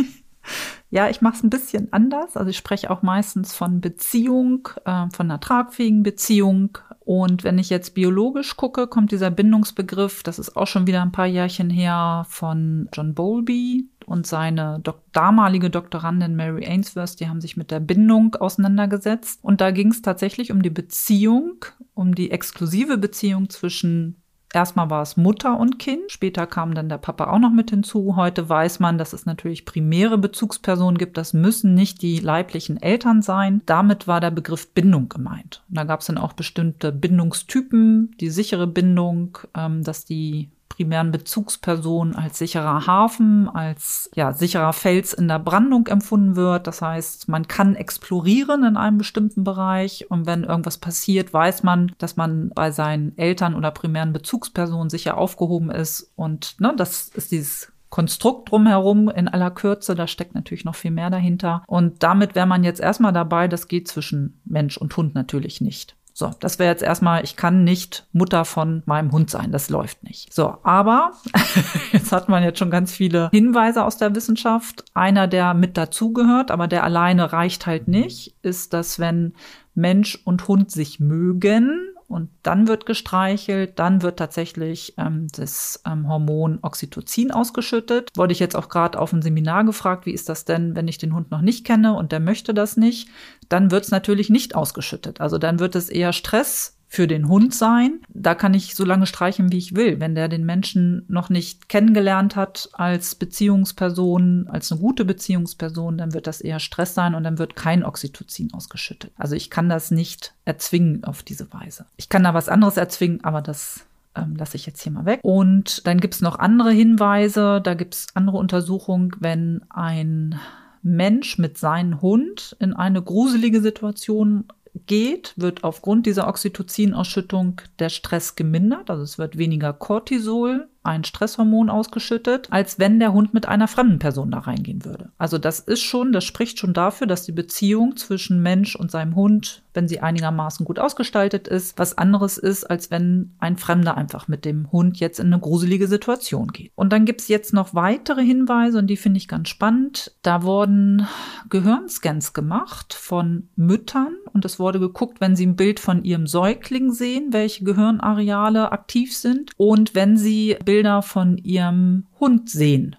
ja, 0.91 1.09
ich 1.09 1.21
mache 1.21 1.37
es 1.37 1.43
ein 1.45 1.51
bisschen 1.51 1.93
anders. 1.93 2.37
Also 2.37 2.51
ich 2.51 2.57
spreche 2.57 2.91
auch 2.91 3.03
meistens 3.03 3.55
von 3.55 3.81
Beziehung, 3.81 4.69
äh, 4.85 5.07
von 5.11 5.31
einer 5.31 5.41
tragfähigen 5.41 6.03
Beziehung. 6.03 6.79
Und 7.05 7.45
wenn 7.45 7.59
ich 7.59 7.69
jetzt 7.69 7.95
biologisch 7.95 8.57
gucke, 8.57 8.87
kommt 8.87 9.13
dieser 9.13 9.31
Bindungsbegriff, 9.31 10.23
das 10.23 10.39
ist 10.39 10.57
auch 10.57 10.67
schon 10.67 10.87
wieder 10.87 11.03
ein 11.03 11.13
paar 11.13 11.27
Jährchen 11.27 11.69
her, 11.69 12.25
von 12.31 12.89
John 12.95 13.15
Bowlby 13.15 13.89
und 14.07 14.27
seine 14.27 14.81
Dok 14.83 15.01
damalige 15.13 15.69
Doktorandin 15.69 16.35
Mary 16.35 16.67
Ainsworth, 16.67 17.21
die 17.21 17.29
haben 17.29 17.43
sich 17.43 17.59
mit 17.59 17.71
der 17.71 17.81
Bindung 17.81 18.35
auseinandergesetzt. 18.37 19.41
Und 19.43 19.61
da 19.61 19.71
ging 19.71 19.91
es 19.91 20.01
tatsächlich 20.01 20.51
um 20.51 20.63
die 20.63 20.71
Beziehung, 20.71 21.65
um 21.93 22.15
die 22.15 22.31
exklusive 22.31 22.97
Beziehung 22.97 23.51
zwischen 23.51 24.23
Erstmal 24.55 24.89
war 24.89 25.03
es 25.03 25.17
Mutter 25.17 25.59
und 25.59 25.81
Kind, 25.81 26.13
später 26.13 26.47
kam 26.47 26.75
dann 26.75 26.89
der 26.89 26.99
Papa 26.99 27.29
auch 27.29 27.41
noch 27.41 27.51
mit 27.51 27.71
hinzu. 27.71 28.15
Heute 28.15 28.49
weiß 28.49 28.79
man, 28.79 28.99
dass 28.99 29.13
es 29.13 29.27
natürlich 29.27 29.65
primäre 29.65 30.17
Bezugspersonen 30.17 30.97
gibt. 30.97 31.17
Das 31.17 31.33
müssen 31.33 31.75
nicht 31.75 32.03
die 32.03 32.21
leiblichen 32.21 32.81
Eltern 32.81 33.21
sein. 33.21 33.63
Damit 33.67 34.07
war 34.07 34.21
der 34.21 34.31
Begriff 34.31 34.73
Bindung 34.73 35.09
gemeint. 35.09 35.65
Und 35.69 35.77
da 35.77 35.83
gab 35.83 36.01
es 36.01 36.07
dann 36.07 36.19
auch 36.19 36.35
bestimmte 36.35 36.93
Bindungstypen, 36.93 38.15
die 38.21 38.31
sichere 38.31 38.69
Bindung, 38.69 39.39
ähm, 39.57 39.83
dass 39.83 40.05
die 40.05 40.51
primären 40.77 41.13
Bezugsperson 41.13 42.17
als 42.17 42.39
sicherer 42.39 42.87
Hafen, 42.87 43.49
als 43.49 44.11
ja, 44.15 44.33
sicherer 44.33 44.73
Fels 44.73 45.13
in 45.13 45.29
der 45.29 45.39
Brandung 45.39 45.87
empfunden 45.87 46.37
wird. 46.37 46.67
Das 46.67 46.83
heißt, 46.83 47.29
man 47.29 47.47
kann 47.47 47.77
explorieren 47.77 48.65
in 48.65 48.77
einem 48.77 48.99
bestimmten 48.99 49.45
Bereich 49.45 50.11
und 50.11 50.27
wenn 50.27 50.45
irgendwas 50.45 50.79
passiert, 50.79 51.33
weiß 51.33 51.63
man, 51.63 51.93
dass 51.99 52.17
man 52.17 52.51
bei 52.55 52.71
seinen 52.71 53.17
Eltern 53.17 53.55
oder 53.55 53.71
primären 53.71 54.13
Bezugspersonen 54.13 54.91
sicher 54.91 55.17
aufgehoben 55.17 55.71
ist. 55.71 56.13
Und 56.17 56.61
ne, 56.61 56.75
das 56.77 57.09
ist 57.09 57.31
dieses 57.31 57.73
Konstrukt 57.91 58.51
drumherum 58.51 59.09
in 59.09 59.29
aller 59.29 59.53
Kürze. 59.53 59.95
Da 59.95 60.09
steckt 60.09 60.35
natürlich 60.35 60.65
noch 60.65 60.75
viel 60.75 60.91
mehr 60.91 61.11
dahinter. 61.11 61.63
Und 61.69 62.03
damit 62.03 62.35
wäre 62.35 62.47
man 62.47 62.65
jetzt 62.65 62.81
erstmal 62.81 63.13
dabei, 63.13 63.47
das 63.47 63.69
geht 63.69 63.87
zwischen 63.87 64.41
Mensch 64.45 64.77
und 64.77 64.97
Hund 64.97 65.15
natürlich 65.15 65.61
nicht. 65.61 65.95
So, 66.17 66.31
das 66.39 66.61
wäre 66.61 66.71
jetzt 66.71 66.85
erstmal, 66.85 67.25
ich 67.25 67.35
kann 67.35 67.65
nicht 67.65 68.07
Mutter 68.13 68.45
von 68.45 68.85
meinem 68.87 69.11
Hund 69.11 69.31
sein, 69.31 69.51
das 69.51 69.69
läuft 69.69 70.05
nicht. 70.05 70.33
So, 70.33 70.57
aber 70.63 71.11
jetzt 71.93 72.13
hat 72.13 72.29
man 72.29 72.45
jetzt 72.45 72.61
schon 72.61 72.71
ganz 72.71 72.93
viele 72.93 73.31
Hinweise 73.33 73.85
aus 73.85 73.97
der 73.97 74.15
Wissenschaft. 74.15 74.85
Einer, 74.95 75.27
der 75.27 75.55
mit 75.55 75.77
dazugehört, 75.77 76.53
aber 76.53 76.69
der 76.69 76.85
alleine 76.85 77.33
reicht 77.33 77.67
halt 77.67 77.89
nicht, 77.89 78.37
ist, 78.43 78.73
dass 78.73 79.01
wenn 79.01 79.35
Mensch 79.75 80.17
und 80.25 80.47
Hund 80.47 80.71
sich 80.71 81.01
mögen, 81.01 81.81
und 82.09 82.31
dann 82.43 82.69
wird 82.69 82.87
gestreichelt, 82.87 83.79
dann 83.79 84.03
wird 84.03 84.19
tatsächlich 84.19 84.95
ähm, 84.99 85.29
das 85.35 85.83
ähm, 85.87 86.09
Hormon 86.09 86.59
Oxytocin 86.63 87.31
ausgeschüttet. 87.31 88.11
Wurde 88.15 88.33
ich 88.33 88.39
jetzt 88.39 88.57
auch 88.57 88.69
gerade 88.69 88.99
auf 88.99 89.11
dem 89.11 89.23
Seminar 89.23 89.65
gefragt, 89.65 90.07
wie 90.07 90.13
ist 90.13 90.29
das 90.29 90.45
denn, 90.45 90.77
wenn 90.77 90.89
ich 90.89 90.99
den 90.99 91.15
Hund 91.15 91.31
noch 91.31 91.41
nicht 91.41 91.65
kenne 91.65 91.95
und 91.95 92.13
der 92.13 92.21
möchte 92.21 92.55
das 92.55 92.77
nicht? 92.77 93.09
Dann 93.49 93.71
wird 93.71 93.85
es 93.85 93.91
natürlich 93.91 94.31
nicht 94.31 94.55
ausgeschüttet. 94.55 95.21
Also 95.21 95.39
dann 95.39 95.59
wird 95.59 95.75
es 95.75 95.89
eher 95.89 96.13
Stress 96.13 96.77
für 96.95 97.09
den 97.09 97.29
Hund 97.29 97.53
sein. 97.53 98.01
Da 98.09 98.37
kann 98.37 98.55
ich 98.55 98.77
so 98.77 98.85
lange 98.85 99.07
streichen, 99.07 99.51
wie 99.51 99.59
ich 99.59 99.75
will. 99.75 99.99
Wenn 99.99 100.15
der 100.15 100.29
den 100.29 100.47
Menschen 100.47 101.05
noch 101.09 101.29
nicht 101.29 101.69
kennengelernt 101.69 102.37
hat 102.37 102.69
als 102.73 103.17
Beziehungsperson, 103.17 104.47
als 104.49 104.71
eine 104.71 104.81
gute 104.81 105.05
Beziehungsperson, 105.05 105.99
dann 105.99 106.15
wird 106.15 106.29
das 106.29 106.41
eher 106.41 106.61
Stress 106.61 106.95
sein 106.95 107.17
und 107.17 107.25
dann 107.25 107.39
wird 107.39 107.57
kein 107.57 107.85
Oxytocin 107.85 108.55
ausgeschüttet. 108.55 109.11
Also 109.17 109.35
ich 109.35 109.51
kann 109.51 109.69
das 109.69 109.91
nicht 109.91 110.35
erzwingen 110.45 111.03
auf 111.03 111.25
diese 111.25 111.53
Weise. 111.53 111.87
Ich 111.97 112.09
kann 112.09 112.23
da 112.23 112.33
was 112.33 112.49
anderes 112.49 112.77
erzwingen, 112.77 113.25
aber 113.25 113.43
das 113.43 113.85
ähm, 114.15 114.37
lasse 114.37 114.57
ich 114.57 114.65
jetzt 114.65 114.81
hier 114.81 114.93
mal 114.93 115.05
weg. 115.05 115.19
Und 115.25 115.87
dann 115.89 115.99
gibt 115.99 116.15
es 116.15 116.21
noch 116.21 116.39
andere 116.39 116.71
Hinweise, 116.71 117.61
da 117.61 117.75
gibt 117.75 117.95
es 117.95 118.07
andere 118.15 118.37
Untersuchungen, 118.37 119.11
wenn 119.19 119.63
ein 119.69 120.39
Mensch 120.83 121.39
mit 121.39 121.59
seinem 121.59 122.03
Hund 122.03 122.57
in 122.61 122.73
eine 122.73 123.03
gruselige 123.03 123.61
Situation 123.61 124.45
geht, 124.87 125.35
wird 125.37 125.65
aufgrund 125.65 126.07
dieser 126.07 126.29
Oxytocin-Ausschüttung 126.29 127.61
der 127.79 127.89
Stress 127.89 128.37
gemindert. 128.37 128.91
Also 128.91 129.03
es 129.03 129.19
wird 129.19 129.39
weniger 129.39 129.73
Cortisol 129.73 130.69
ein 130.83 131.05
Stresshormon 131.05 131.71
ausgeschüttet, 131.71 132.49
als 132.51 132.79
wenn 132.79 133.01
der 133.01 133.13
Hund 133.13 133.33
mit 133.33 133.47
einer 133.47 133.69
fremden 133.69 133.99
Person 133.99 134.31
da 134.31 134.41
reingehen 134.41 134.85
würde. 134.85 135.11
Also 135.17 135.39
das 135.39 135.61
ist 135.61 135.83
schon, 135.83 136.13
das 136.13 136.25
spricht 136.25 136.59
schon 136.59 136.75
dafür, 136.75 137.07
dass 137.07 137.25
die 137.25 137.33
Beziehung 137.33 137.97
zwischen 137.97 138.43
Mensch 138.43 138.77
und 138.77 138.91
seinem 138.91 139.17
Hund, 139.17 139.63
wenn 139.75 139.89
sie 139.89 140.01
einigermaßen 140.01 140.65
gut 140.65 140.79
ausgestaltet 140.79 141.49
ist, 141.49 141.79
was 141.79 141.99
anderes 141.99 142.39
ist, 142.39 142.65
als 142.65 142.91
wenn 142.91 143.35
ein 143.39 143.57
Fremder 143.57 143.97
einfach 143.97 144.29
mit 144.29 144.45
dem 144.45 144.71
Hund 144.73 144.99
jetzt 145.01 145.21
in 145.21 145.27
eine 145.27 145.41
gruselige 145.41 145.89
Situation 145.89 146.49
geht. 146.49 146.73
Und 146.75 146.93
dann 146.93 147.05
gibt's 147.05 147.29
jetzt 147.29 147.53
noch 147.53 147.75
weitere 147.75 148.23
Hinweise 148.23 148.79
und 148.79 148.87
die 148.87 148.97
finde 148.97 149.19
ich 149.19 149.29
ganz 149.29 149.49
spannend. 149.49 150.13
Da 150.23 150.43
wurden 150.43 151.07
Gehirnscans 151.51 152.33
gemacht 152.33 152.95
von 152.95 153.49
Müttern 153.57 154.17
und 154.33 154.45
es 154.45 154.59
wurde 154.59 154.81
geguckt, 154.81 155.21
wenn 155.21 155.37
sie 155.37 155.47
ein 155.47 155.57
Bild 155.57 155.81
von 155.81 156.05
ihrem 156.05 156.27
Säugling 156.27 156.93
sehen, 156.93 157.33
welche 157.33 157.65
Gehirnareale 157.65 158.73
aktiv 158.73 159.17
sind 159.17 159.53
und 159.57 159.95
wenn 159.95 160.17
sie 160.17 160.57
Bilder 160.65 160.85
Bilder 160.85 161.01
von 161.01 161.39
ihrem 161.39 162.07
Hund 162.21 162.51
sehen, 162.51 162.97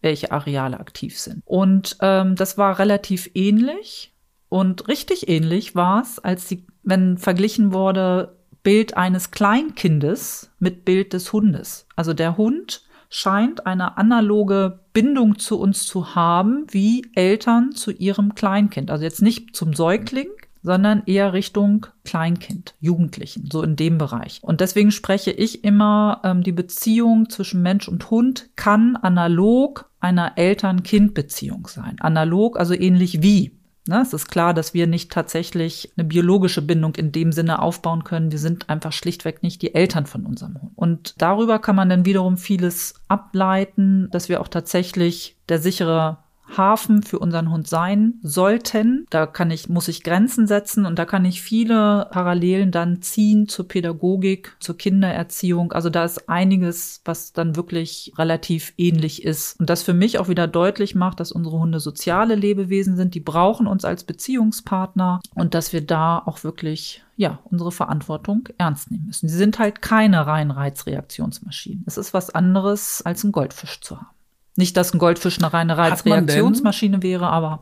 welche 0.00 0.32
Areale 0.32 0.80
aktiv 0.80 1.18
sind. 1.18 1.42
Und 1.44 1.98
ähm, 2.00 2.34
das 2.34 2.56
war 2.56 2.78
relativ 2.78 3.30
ähnlich. 3.34 4.14
Und 4.48 4.88
richtig 4.88 5.28
ähnlich 5.28 5.74
war 5.74 6.02
es, 6.02 6.18
als 6.18 6.46
die, 6.46 6.64
wenn 6.82 7.18
verglichen 7.18 7.72
wurde, 7.72 8.36
Bild 8.62 8.96
eines 8.96 9.30
Kleinkindes 9.30 10.50
mit 10.58 10.84
Bild 10.84 11.12
des 11.12 11.32
Hundes. 11.32 11.86
Also 11.94 12.14
der 12.14 12.36
Hund 12.36 12.82
scheint 13.08 13.66
eine 13.66 13.96
analoge 13.96 14.80
Bindung 14.92 15.38
zu 15.38 15.58
uns 15.60 15.86
zu 15.86 16.14
haben, 16.14 16.66
wie 16.70 17.06
Eltern 17.14 17.72
zu 17.72 17.92
ihrem 17.92 18.34
Kleinkind. 18.34 18.90
Also 18.90 19.04
jetzt 19.04 19.22
nicht 19.22 19.54
zum 19.54 19.74
Säugling, 19.74 20.28
sondern 20.62 21.04
eher 21.06 21.32
Richtung 21.32 21.86
Kleinkind, 22.04 22.74
Jugendlichen, 22.80 23.48
so 23.52 23.62
in 23.62 23.76
dem 23.76 23.98
Bereich. 23.98 24.40
Und 24.42 24.60
deswegen 24.60 24.90
spreche 24.90 25.30
ich 25.30 25.62
immer, 25.62 26.20
ähm, 26.24 26.42
die 26.42 26.50
Beziehung 26.50 27.30
zwischen 27.30 27.62
Mensch 27.62 27.86
und 27.86 28.10
Hund 28.10 28.50
kann 28.56 28.96
analog 28.96 29.88
einer 30.00 30.36
Eltern-Kind-Beziehung 30.36 31.68
sein. 31.68 31.96
Analog, 32.00 32.58
also 32.58 32.74
ähnlich 32.74 33.22
wie. 33.22 33.55
Ne, 33.88 34.00
es 34.00 34.12
ist 34.12 34.28
klar, 34.28 34.52
dass 34.52 34.74
wir 34.74 34.86
nicht 34.86 35.12
tatsächlich 35.12 35.92
eine 35.96 36.06
biologische 36.06 36.60
Bindung 36.60 36.96
in 36.96 37.12
dem 37.12 37.30
Sinne 37.30 37.62
aufbauen 37.62 38.02
können. 38.02 38.32
Wir 38.32 38.38
sind 38.40 38.68
einfach 38.68 38.92
schlichtweg 38.92 39.42
nicht 39.44 39.62
die 39.62 39.74
Eltern 39.74 40.06
von 40.06 40.26
unserem 40.26 40.60
Hund. 40.60 40.72
Und 40.74 41.14
darüber 41.18 41.60
kann 41.60 41.76
man 41.76 41.88
dann 41.88 42.04
wiederum 42.04 42.36
vieles 42.36 42.94
ableiten, 43.06 44.08
dass 44.10 44.28
wir 44.28 44.40
auch 44.40 44.48
tatsächlich 44.48 45.36
der 45.48 45.60
sichere 45.60 46.18
Hafen 46.56 47.02
für 47.02 47.18
unseren 47.18 47.50
Hund 47.50 47.68
sein 47.68 48.14
sollten. 48.22 49.06
Da 49.10 49.26
kann 49.26 49.50
ich, 49.50 49.68
muss 49.68 49.88
ich 49.88 50.02
Grenzen 50.02 50.46
setzen 50.46 50.86
und 50.86 50.98
da 50.98 51.04
kann 51.04 51.24
ich 51.24 51.42
viele 51.42 52.08
Parallelen 52.10 52.70
dann 52.70 53.02
ziehen 53.02 53.48
zur 53.48 53.68
Pädagogik, 53.68 54.56
zur 54.60 54.76
Kindererziehung. 54.76 55.72
Also 55.72 55.90
da 55.90 56.04
ist 56.04 56.28
einiges, 56.28 57.00
was 57.04 57.32
dann 57.32 57.56
wirklich 57.56 58.12
relativ 58.16 58.72
ähnlich 58.76 59.24
ist. 59.24 59.58
Und 59.60 59.70
das 59.70 59.82
für 59.82 59.94
mich 59.94 60.18
auch 60.18 60.28
wieder 60.28 60.46
deutlich 60.46 60.94
macht, 60.94 61.20
dass 61.20 61.32
unsere 61.32 61.58
Hunde 61.58 61.80
soziale 61.80 62.34
Lebewesen 62.34 62.96
sind. 62.96 63.14
Die 63.14 63.20
brauchen 63.20 63.66
uns 63.66 63.84
als 63.84 64.04
Beziehungspartner 64.04 65.20
und 65.34 65.54
dass 65.54 65.72
wir 65.72 65.84
da 65.84 66.18
auch 66.18 66.44
wirklich 66.44 67.02
ja, 67.16 67.38
unsere 67.44 67.72
Verantwortung 67.72 68.48
ernst 68.58 68.90
nehmen 68.90 69.06
müssen. 69.06 69.28
Sie 69.28 69.36
sind 69.36 69.58
halt 69.58 69.80
keine 69.80 70.26
rein 70.26 70.50
Reizreaktionsmaschinen. 70.50 71.84
Es 71.86 71.96
ist 71.96 72.12
was 72.12 72.30
anderes, 72.30 73.02
als 73.04 73.24
einen 73.24 73.32
Goldfisch 73.32 73.80
zu 73.80 73.96
haben. 73.96 74.15
Nicht, 74.56 74.76
dass 74.76 74.92
ein 74.92 74.98
Goldfisch 74.98 75.38
eine 75.38 75.52
reine 75.52 75.76
Reizreaktionsmaschine 75.76 77.02
wäre, 77.02 77.28
aber 77.28 77.60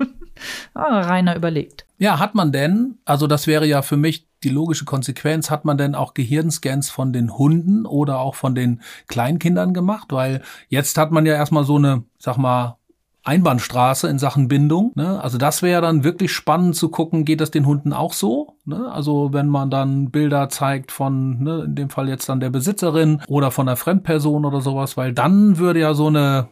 reiner 0.74 1.36
überlegt. 1.36 1.86
Ja, 1.98 2.18
hat 2.18 2.34
man 2.34 2.52
denn, 2.52 2.98
also 3.04 3.26
das 3.26 3.46
wäre 3.46 3.66
ja 3.66 3.82
für 3.82 3.96
mich 3.96 4.26
die 4.42 4.48
logische 4.48 4.84
Konsequenz, 4.84 5.50
hat 5.50 5.64
man 5.64 5.76
denn 5.76 5.94
auch 5.94 6.14
Gehirnscans 6.14 6.88
von 6.88 7.12
den 7.12 7.36
Hunden 7.36 7.84
oder 7.84 8.18
auch 8.20 8.34
von 8.34 8.54
den 8.54 8.80
Kleinkindern 9.06 9.74
gemacht? 9.74 10.08
Weil 10.10 10.42
jetzt 10.68 10.96
hat 10.96 11.10
man 11.10 11.26
ja 11.26 11.34
erstmal 11.34 11.64
so 11.64 11.76
eine, 11.76 12.04
sag 12.18 12.38
mal, 12.38 12.78
Einbahnstraße 13.22 14.08
in 14.08 14.18
Sachen 14.18 14.48
Bindung. 14.48 14.92
Ne? 14.94 15.22
Also 15.22 15.38
das 15.38 15.62
wäre 15.62 15.82
dann 15.82 16.04
wirklich 16.04 16.32
spannend 16.32 16.76
zu 16.76 16.88
gucken, 16.88 17.24
geht 17.24 17.40
das 17.40 17.50
den 17.50 17.66
Hunden 17.66 17.92
auch 17.92 18.12
so? 18.12 18.56
Ne? 18.64 18.90
Also 18.90 19.32
wenn 19.32 19.48
man 19.48 19.70
dann 19.70 20.10
Bilder 20.10 20.48
zeigt 20.48 20.92
von, 20.92 21.42
ne, 21.42 21.64
in 21.64 21.74
dem 21.74 21.90
Fall 21.90 22.08
jetzt 22.08 22.28
dann 22.28 22.40
der 22.40 22.50
Besitzerin 22.50 23.22
oder 23.28 23.50
von 23.50 23.68
einer 23.68 23.76
Fremdperson 23.76 24.44
oder 24.44 24.60
sowas, 24.60 24.96
weil 24.96 25.12
dann 25.12 25.58
würde 25.58 25.80
ja 25.80 25.94
so 25.94 26.06
eine 26.06 26.48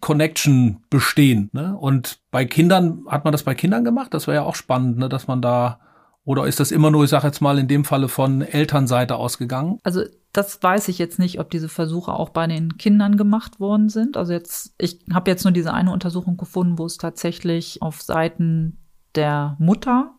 Connection 0.00 0.82
bestehen. 0.90 1.50
Ne? 1.52 1.76
Und 1.76 2.20
bei 2.30 2.44
Kindern, 2.44 3.04
hat 3.08 3.24
man 3.24 3.32
das 3.32 3.42
bei 3.42 3.54
Kindern 3.54 3.84
gemacht? 3.84 4.12
Das 4.12 4.26
wäre 4.26 4.36
ja 4.36 4.42
auch 4.42 4.54
spannend, 4.54 4.98
ne? 4.98 5.08
dass 5.08 5.26
man 5.26 5.40
da 5.40 5.80
oder 6.24 6.46
ist 6.46 6.60
das 6.60 6.70
immer 6.70 6.90
nur, 6.90 7.04
ich 7.04 7.10
sage 7.10 7.26
jetzt 7.26 7.40
mal, 7.40 7.58
in 7.58 7.66
dem 7.66 7.84
Falle 7.84 8.08
von 8.08 8.42
Elternseite 8.42 9.16
ausgegangen? 9.16 9.78
Also 9.82 10.02
das 10.32 10.62
weiß 10.62 10.88
ich 10.88 10.98
jetzt 10.98 11.18
nicht, 11.18 11.40
ob 11.40 11.50
diese 11.50 11.68
Versuche 11.68 12.12
auch 12.12 12.30
bei 12.30 12.46
den 12.46 12.78
Kindern 12.78 13.16
gemacht 13.16 13.58
worden 13.58 13.88
sind. 13.88 14.16
Also 14.16 14.32
jetzt, 14.32 14.74
ich 14.78 15.00
habe 15.12 15.30
jetzt 15.30 15.44
nur 15.44 15.52
diese 15.52 15.74
eine 15.74 15.92
Untersuchung 15.92 16.36
gefunden, 16.36 16.78
wo 16.78 16.86
es 16.86 16.98
tatsächlich 16.98 17.82
auf 17.82 18.00
Seiten 18.00 18.78
der 19.16 19.56
Mutter 19.58 20.14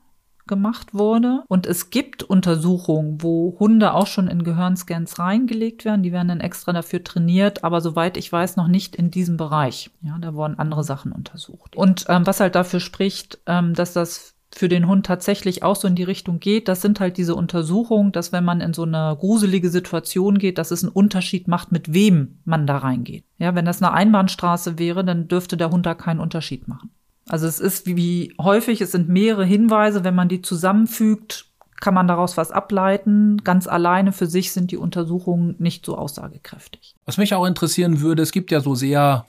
gemacht 0.48 0.94
wurde. 0.94 1.44
Und 1.48 1.66
es 1.66 1.92
gibt 1.92 2.24
Untersuchungen, 2.24 3.22
wo 3.22 3.56
Hunde 3.58 3.94
auch 3.94 4.08
schon 4.08 4.28
in 4.28 4.44
Gehirnscans 4.44 5.18
reingelegt 5.18 5.86
werden. 5.86 6.04
Die 6.04 6.12
werden 6.12 6.28
dann 6.28 6.42
extra 6.42 6.74
dafür 6.74 7.04
trainiert, 7.04 7.64
aber 7.64 7.80
soweit 7.80 8.18
ich 8.18 8.30
weiß, 8.32 8.58
noch 8.58 8.68
nicht 8.68 8.98
in 8.98 9.12
diesem 9.12 9.38
Bereich. 9.38 9.92
Ja, 10.02 10.18
da 10.20 10.34
wurden 10.34 10.60
andere 10.60 10.84
Sachen 10.84 11.14
untersucht. 11.14 11.78
Und 11.78 12.06
ähm, 12.10 12.28
was 12.28 12.42
halt 12.42 12.56
dafür 12.56 12.82
spricht, 12.82 13.40
ähm, 13.46 13.74
dass 13.74 13.94
das 13.94 14.31
für 14.54 14.70
den 14.70 14.88
Hund 14.88 15.06
tatsächlich 15.06 15.64
auch 15.64 15.76
so 15.76 15.88
in 15.88 15.96
die 15.96 16.04
Richtung 16.04 16.40
geht, 16.40 16.68
das 16.68 16.82
sind 16.82 17.00
halt 17.00 17.18
diese 17.18 17.36
Untersuchungen, 17.36 18.12
dass 18.12 18.32
wenn 18.32 18.44
man 18.44 18.62
in 18.62 18.74
so 18.74 18.84
eine 18.84 19.16
gruselige 19.18 19.70
Situation 19.70 20.38
geht, 20.38 20.58
dass 20.58 20.72
es 20.72 20.84
einen 20.84 20.92
Unterschied 20.92 21.48
macht, 21.48 21.72
mit 21.72 21.94
wem 21.94 22.40
man 22.44 22.68
da 22.68 22.78
reingeht. 22.78 23.24
Ja, 23.38 23.56
wenn 23.56 23.66
das 23.66 23.82
eine 23.82 23.94
Einbahnstraße 23.94 24.78
wäre, 24.78 25.06
dann 25.06 25.28
dürfte 25.28 25.58
der 25.58 25.72
Hund 25.72 25.86
da 25.86 25.94
keinen 25.94 26.20
Unterschied 26.20 26.68
machen. 26.68 26.92
Also 27.30 27.48
es 27.48 27.60
ist 27.60 27.86
wie, 27.86 27.96
wie 27.96 28.34
häufig, 28.42 28.82
es 28.82 28.92
sind 28.92 29.08
mehrere 29.08 29.46
Hinweise, 29.46 30.04
wenn 30.04 30.16
man 30.16 30.28
die 30.28 30.42
zusammenfügt, 30.42 31.46
kann 31.80 31.94
man 31.94 32.08
daraus 32.08 32.38
was 32.38 32.52
ableiten. 32.52 33.38
Ganz 33.44 33.68
alleine 33.68 34.12
für 34.12 34.28
sich 34.28 34.52
sind 34.52 34.72
die 34.72 34.78
Untersuchungen 34.78 35.56
nicht 35.60 35.86
so 35.86 35.98
aussagekräftig. 35.98 36.96
Was 37.06 37.18
mich 37.18 37.34
auch 37.34 37.46
interessieren 37.46 38.02
würde, 38.02 38.22
es 38.22 38.32
gibt 38.32 38.52
ja 38.52 38.60
so 38.60 38.76
sehr 38.76 39.26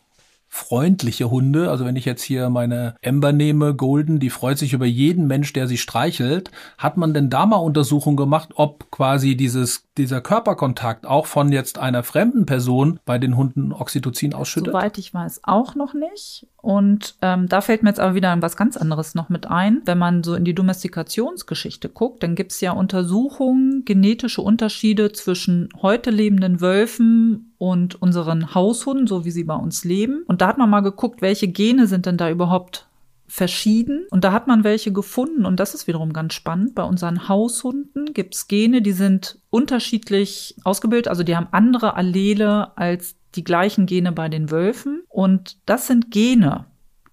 freundliche 0.55 1.31
Hunde. 1.31 1.71
Also 1.71 1.87
wenn 1.87 1.97
ich 1.97 2.05
jetzt 2.05 2.23
hier 2.23 2.51
meine 2.51 2.95
Ember 3.01 3.33
nehme, 3.33 3.75
Golden, 3.75 4.21
die 4.21 4.29
freut 4.29 4.59
sich 4.59 4.75
über 4.75 4.85
jeden 4.85 5.27
Mensch, 5.27 5.55
der 5.55 5.67
sie 5.67 5.79
streichelt. 5.79 6.51
Hat 6.77 6.99
man 6.99 7.15
denn 7.15 7.31
da 7.31 7.47
mal 7.47 7.57
Untersuchungen 7.57 8.19
gemacht, 8.19 8.51
ob 8.57 8.91
quasi 8.91 9.35
dieses, 9.35 9.87
dieser 9.97 10.21
Körperkontakt 10.21 11.07
auch 11.07 11.25
von 11.25 11.53
jetzt 11.53 11.79
einer 11.79 12.03
fremden 12.03 12.45
Person 12.45 13.01
bei 13.07 13.17
den 13.17 13.39
Hunden 13.39 13.73
Oxytocin 13.73 14.35
ausschüttet? 14.35 14.75
Soweit 14.75 14.99
ich 14.99 15.15
weiß, 15.15 15.41
auch 15.45 15.75
noch 15.75 15.95
nicht. 15.95 16.47
Und 16.63 17.17
ähm, 17.23 17.49
da 17.49 17.61
fällt 17.61 17.83
mir 17.83 17.91
jetzt 17.91 17.99
aber 17.99 18.15
wieder 18.15 18.41
was 18.41 18.57
ganz 18.57 18.77
anderes 18.77 19.17
noch 19.17 19.29
mit 19.29 19.49
ein. 19.49 19.83
Wenn 19.85 19.99
man 19.99 20.23
so 20.23 20.37
in 20.37 20.45
die 20.45 20.55
Domestikationsgeschichte 20.55 21.89
guckt, 21.89 22.23
dann 22.23 22.37
gibt 22.37 22.53
es 22.53 22.61
ja 22.61 22.71
Untersuchungen, 22.71 23.85
genetische 23.85 24.43
Unterschiede 24.43 25.11
zwischen 25.11 25.69
heute 25.83 26.11
lebenden 26.11 26.61
Wölfen 26.61 27.53
und 27.59 28.01
unseren 28.01 28.55
Haushunden, 28.55 29.09
so 29.09 29.25
wie 29.25 29.33
sie 29.33 29.43
bei 29.43 29.57
uns 29.57 29.85
leben. 29.85 30.23
Und 30.27 30.41
da 30.41 30.47
hat 30.47 30.59
man 30.59 30.71
mal 30.71 30.81
geguckt, 30.81 31.21
welche 31.21 31.49
Gene 31.49 31.89
sind 31.89 32.07
denn 32.07 32.17
da 32.17 32.31
überhaupt 32.31 32.87
verschieden. 33.27 34.07
Und 34.11 34.23
da 34.23 34.31
hat 34.31 34.47
man 34.47 34.63
welche 34.63 34.93
gefunden. 34.93 35.47
Und 35.47 35.59
das 35.59 35.75
ist 35.75 35.89
wiederum 35.89 36.13
ganz 36.13 36.35
spannend. 36.35 36.77
Bei 36.77 36.85
unseren 36.85 37.29
Haushunden 37.29 38.13
gibt 38.15 38.35
es 38.37 38.47
Gene, 38.47 38.83
die 38.83 38.93
sind 38.93 39.39
unterschiedlich 39.51 40.55
ausgebildet. 40.63 41.09
Also 41.09 41.25
die 41.25 41.35
haben 41.35 41.49
andere 41.51 41.97
Allele 41.97 42.77
als 42.77 43.17
die 43.35 43.43
gleichen 43.43 43.87
Gene 43.87 44.13
bei 44.13 44.29
den 44.29 44.51
Wölfen. 44.51 45.02
Und 45.13 45.59
das 45.67 45.87
sind 45.87 46.11
Gene, 46.11 46.67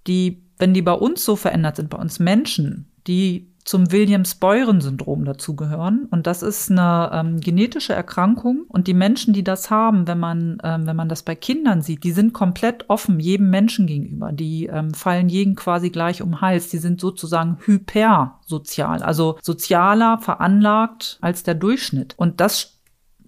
die, 0.08 0.41
wenn 0.58 0.74
die 0.74 0.82
bei 0.82 0.93
uns 0.93 1.24
so 1.24 1.36
verändert 1.36 1.76
sind, 1.76 1.89
bei 1.89 1.97
uns 1.97 2.20
Menschen, 2.20 2.89
die 3.08 3.50
zum 3.66 3.91
Williams-Beuren-Syndrom 3.91 5.26
dazugehören. 5.26 6.08
Und 6.10 6.26
das 6.26 6.41
ist 6.41 6.72
eine 6.72 7.12
ähm, 7.14 7.39
genetische 7.39 7.93
Erkrankung. 7.93 8.64
Und 8.68 8.88
die 8.88 8.95
Menschen, 8.95 9.34
die 9.34 9.43
das 9.43 9.70
haben, 9.70 10.08
wenn 10.08 10.18
man, 10.18 10.58
ähm, 10.64 10.88
wenn 10.88 10.95
man 10.95 11.10
das 11.10 11.22
bei 11.22 11.36
Kindern 11.36 11.84
sieht, 11.84 12.04
die 12.04 12.14
sind 12.14 12.34
komplett 12.34 12.89
offen 12.89 13.20
jedem 13.20 13.52
Menschen 13.52 13.86
gegenüber. 13.86 14.32
Die 14.32 14.66
ähm, 14.66 14.93
fallen 14.95 15.30
jeden 15.30 15.56
quasi 15.56 15.91
gleich 15.91 16.24
um 16.24 16.32
den 16.32 16.41
Hals. 16.41 16.70
Die 16.70 16.80
sind 16.80 17.00
sozusagen 17.00 17.58
hypersozial, 17.64 19.04
also 19.04 19.38
sozialer 19.41 20.18
veranlagt 20.18 21.20
als 21.22 21.43
der 21.43 21.54
Durchschnitt. 21.54 22.16
Und 22.18 22.39
das 22.39 22.79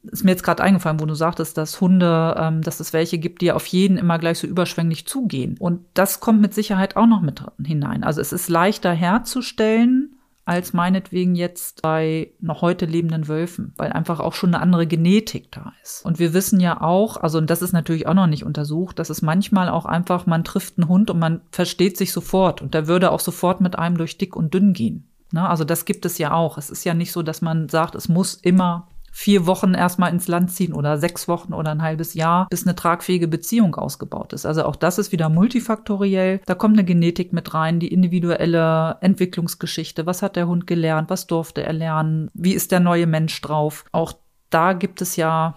ist 0.04 0.24
mir 0.24 0.32
jetzt 0.32 0.44
gerade 0.44 0.64
eingefallen, 0.64 1.00
wo 1.00 1.06
du 1.06 1.14
sagtest, 1.14 1.58
dass 1.58 1.80
Hunde, 1.80 2.36
ähm, 2.38 2.62
dass 2.62 2.80
es 2.80 2.94
welche 2.94 3.20
gibt, 3.20 3.42
die 3.42 3.52
auf 3.52 3.66
jeden 3.68 3.98
immer 3.98 4.18
gleich 4.18 4.40
so 4.40 4.48
überschwänglich 4.48 5.06
zugehen. 5.06 5.58
Und 5.60 5.82
das 5.94 6.20
kommt 6.20 6.42
mit 6.42 6.54
Sicherheit 6.54 6.96
auch 6.96 7.06
noch 7.06 7.22
mit 7.22 7.44
hinein. 7.64 8.04
Also 8.04 8.22
es 8.22 8.34
ist 8.34 8.50
leichter 8.50 8.94
herzustellen, 8.94 10.16
als 10.44 10.74
meinetwegen 10.74 11.36
jetzt 11.36 11.84
bei 11.84 12.32
noch 12.40 12.62
heute 12.62 12.86
lebenden 12.86 13.28
Wölfen, 13.28 13.74
weil 13.78 13.94
einfach 13.94 14.20
auch 14.20 14.34
schon 14.34 14.54
eine 14.54 14.62
andere 14.62 14.88
Genetik 14.88 15.52
da 15.52 15.74
ist. 15.84 16.04
Und 16.04 16.18
wir 16.18 16.34
wissen 16.34 16.60
ja 16.60 16.82
auch, 16.82 17.18
also 17.18 17.38
und 17.38 17.50
das 17.50 17.62
ist 17.62 17.74
natürlich 17.74 18.08
auch 18.08 18.16
noch 18.16 18.28
nicht 18.28 18.44
untersucht, 18.44 18.98
dass 18.98 19.12
es 19.12 19.22
manchmal 19.22 19.70
auch 19.70 19.86
einfach, 19.86 20.26
man 20.26 20.44
trifft 20.44 20.78
einen 20.78 20.90
Hund 20.90 21.12
und 21.12 21.20
man 21.20 21.42
versteht 21.52 21.96
sich 21.96 22.12
sofort 22.12 22.62
und 22.62 22.74
der 22.74 22.88
würde 22.88 23.12
auch 23.12 23.20
sofort 23.20 23.62
mit 23.62 23.78
einem 23.78 23.98
durch 23.98 24.18
dick 24.18 24.36
und 24.36 24.54
dünn 24.54 24.74
gehen. 24.74 25.08
Ne? 25.32 25.48
Also 25.48 25.64
das 25.64 25.86
gibt 25.86 26.06
es 26.06 26.18
ja 26.18 26.34
auch. 26.34 26.58
Es 26.58 26.70
ist 26.70 26.84
ja 26.84 26.96
nicht 26.96 27.12
so, 27.12 27.22
dass 27.22 27.42
man 27.42 27.70
sagt, 27.70 27.96
es 27.96 28.10
muss 28.10 28.34
immer 28.34 28.88
vier 29.12 29.46
Wochen 29.46 29.74
erstmal 29.74 30.12
ins 30.12 30.28
Land 30.28 30.52
ziehen 30.52 30.74
oder 30.74 30.98
sechs 30.98 31.28
Wochen 31.28 31.54
oder 31.54 31.72
ein 31.72 31.82
halbes 31.82 32.14
Jahr, 32.14 32.48
bis 32.50 32.66
eine 32.66 32.76
tragfähige 32.76 33.28
Beziehung 33.28 33.76
ausgebaut 33.76 34.34
ist. 34.34 34.46
Also 34.46 34.64
auch 34.64 34.76
das 34.76 34.98
ist 34.98 35.12
wieder 35.12 35.30
multifaktoriell. 35.30 36.42
Da 36.46 36.56
kommt 36.56 36.76
eine 36.76 36.86
Genetik 36.86 37.34
mit 37.34 37.54
rein, 37.54 37.80
die 37.80 37.90
individuelle 37.90 38.98
Entwicklungsgeschichte. 39.02 40.06
Was 40.06 40.22
hat 40.22 40.36
der 40.38 40.48
Hund 40.48 40.66
gelernt? 40.66 41.10
Was 41.10 41.28
durfte 41.28 41.64
er 41.64 41.74
lernen? 41.74 42.30
Wie 42.34 42.54
ist 42.54 42.72
der 42.72 42.80
neue 42.80 43.06
Mensch 43.06 43.40
drauf? 43.42 43.84
Auch 43.92 44.14
da 44.50 44.74
gibt 44.74 45.02
es 45.02 45.18
ja 45.18 45.56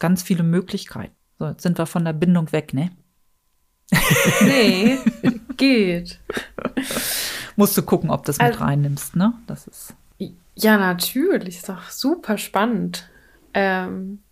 ganz 0.00 0.22
viele 0.22 0.42
Möglichkeiten. 0.42 1.14
So, 1.38 1.46
jetzt 1.46 1.62
sind 1.62 1.78
wir 1.78 1.86
von 1.86 2.04
der 2.04 2.12
Bindung 2.12 2.52
weg, 2.52 2.72
ne? 2.72 2.90
Nee, 4.40 4.98
geht. 5.56 6.20
Musst 7.56 7.76
du 7.76 7.82
gucken, 7.82 8.10
ob 8.10 8.24
du 8.24 8.26
das 8.28 8.40
also, 8.40 8.52
mit 8.52 8.60
reinnimmst, 8.60 9.16
ne? 9.16 9.34
Das 9.46 9.66
ist. 9.66 9.94
Ja, 10.56 10.76
natürlich. 10.76 11.56
Ist 11.56 11.68
doch 11.68 11.90
super 11.90 12.38
spannend. 12.38 13.08
Ähm, 13.54 14.22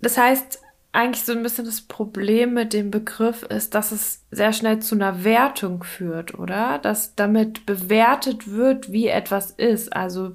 das 0.00 0.18
heißt, 0.18 0.60
eigentlich 0.92 1.24
so 1.24 1.32
ein 1.32 1.42
bisschen 1.42 1.64
das 1.64 1.80
Problem 1.82 2.54
mit 2.54 2.72
dem 2.72 2.90
Begriff 2.90 3.42
ist, 3.44 3.74
dass 3.74 3.92
es 3.92 4.24
sehr 4.30 4.52
schnell 4.52 4.80
zu 4.80 4.94
einer 4.94 5.24
Wertung 5.24 5.84
führt, 5.84 6.38
oder? 6.38 6.78
Dass 6.78 7.14
damit 7.14 7.64
bewertet 7.66 8.50
wird, 8.50 8.92
wie 8.92 9.08
etwas 9.08 9.50
ist. 9.52 9.94
Also 9.94 10.32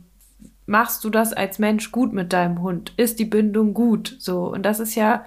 machst 0.65 1.03
du 1.03 1.09
das 1.09 1.33
als 1.33 1.59
Mensch 1.59 1.91
gut 1.91 2.13
mit 2.13 2.33
deinem 2.33 2.61
Hund? 2.61 2.93
Ist 2.97 3.19
die 3.19 3.25
Bindung 3.25 3.73
gut? 3.73 4.15
So. 4.19 4.51
Und 4.51 4.63
das 4.63 4.79
ist 4.79 4.95
ja 4.95 5.25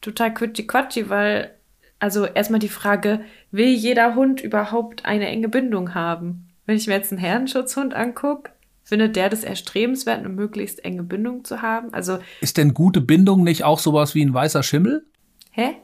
total 0.00 0.30
quitschi-quatschi, 0.30 1.08
weil, 1.10 1.54
also 1.98 2.24
erstmal 2.26 2.60
die 2.60 2.68
Frage, 2.68 3.20
will 3.50 3.68
jeder 3.68 4.14
Hund 4.14 4.40
überhaupt 4.40 5.04
eine 5.04 5.28
enge 5.28 5.48
Bindung 5.48 5.94
haben? 5.94 6.49
Wenn 6.70 6.76
ich 6.76 6.86
mir 6.86 6.94
jetzt 6.94 7.10
einen 7.10 7.20
Herrenschutzhund 7.20 7.94
angucke, 7.94 8.52
findet 8.84 9.16
der 9.16 9.28
das 9.28 9.42
erstrebenswert, 9.42 10.20
eine 10.20 10.28
möglichst 10.28 10.84
enge 10.84 11.02
Bindung 11.02 11.44
zu 11.44 11.62
haben? 11.62 11.92
Also 11.92 12.20
ist 12.40 12.58
denn 12.58 12.74
gute 12.74 13.00
Bindung 13.00 13.42
nicht 13.42 13.64
auch 13.64 13.80
sowas 13.80 14.14
wie 14.14 14.24
ein 14.24 14.32
weißer 14.32 14.62
Schimmel? 14.62 15.04
Hä? 15.50 15.78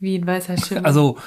Wie 0.00 0.16
ein 0.16 0.26
weißer 0.26 0.56
Schimmel? 0.66 0.86
Also 0.86 1.18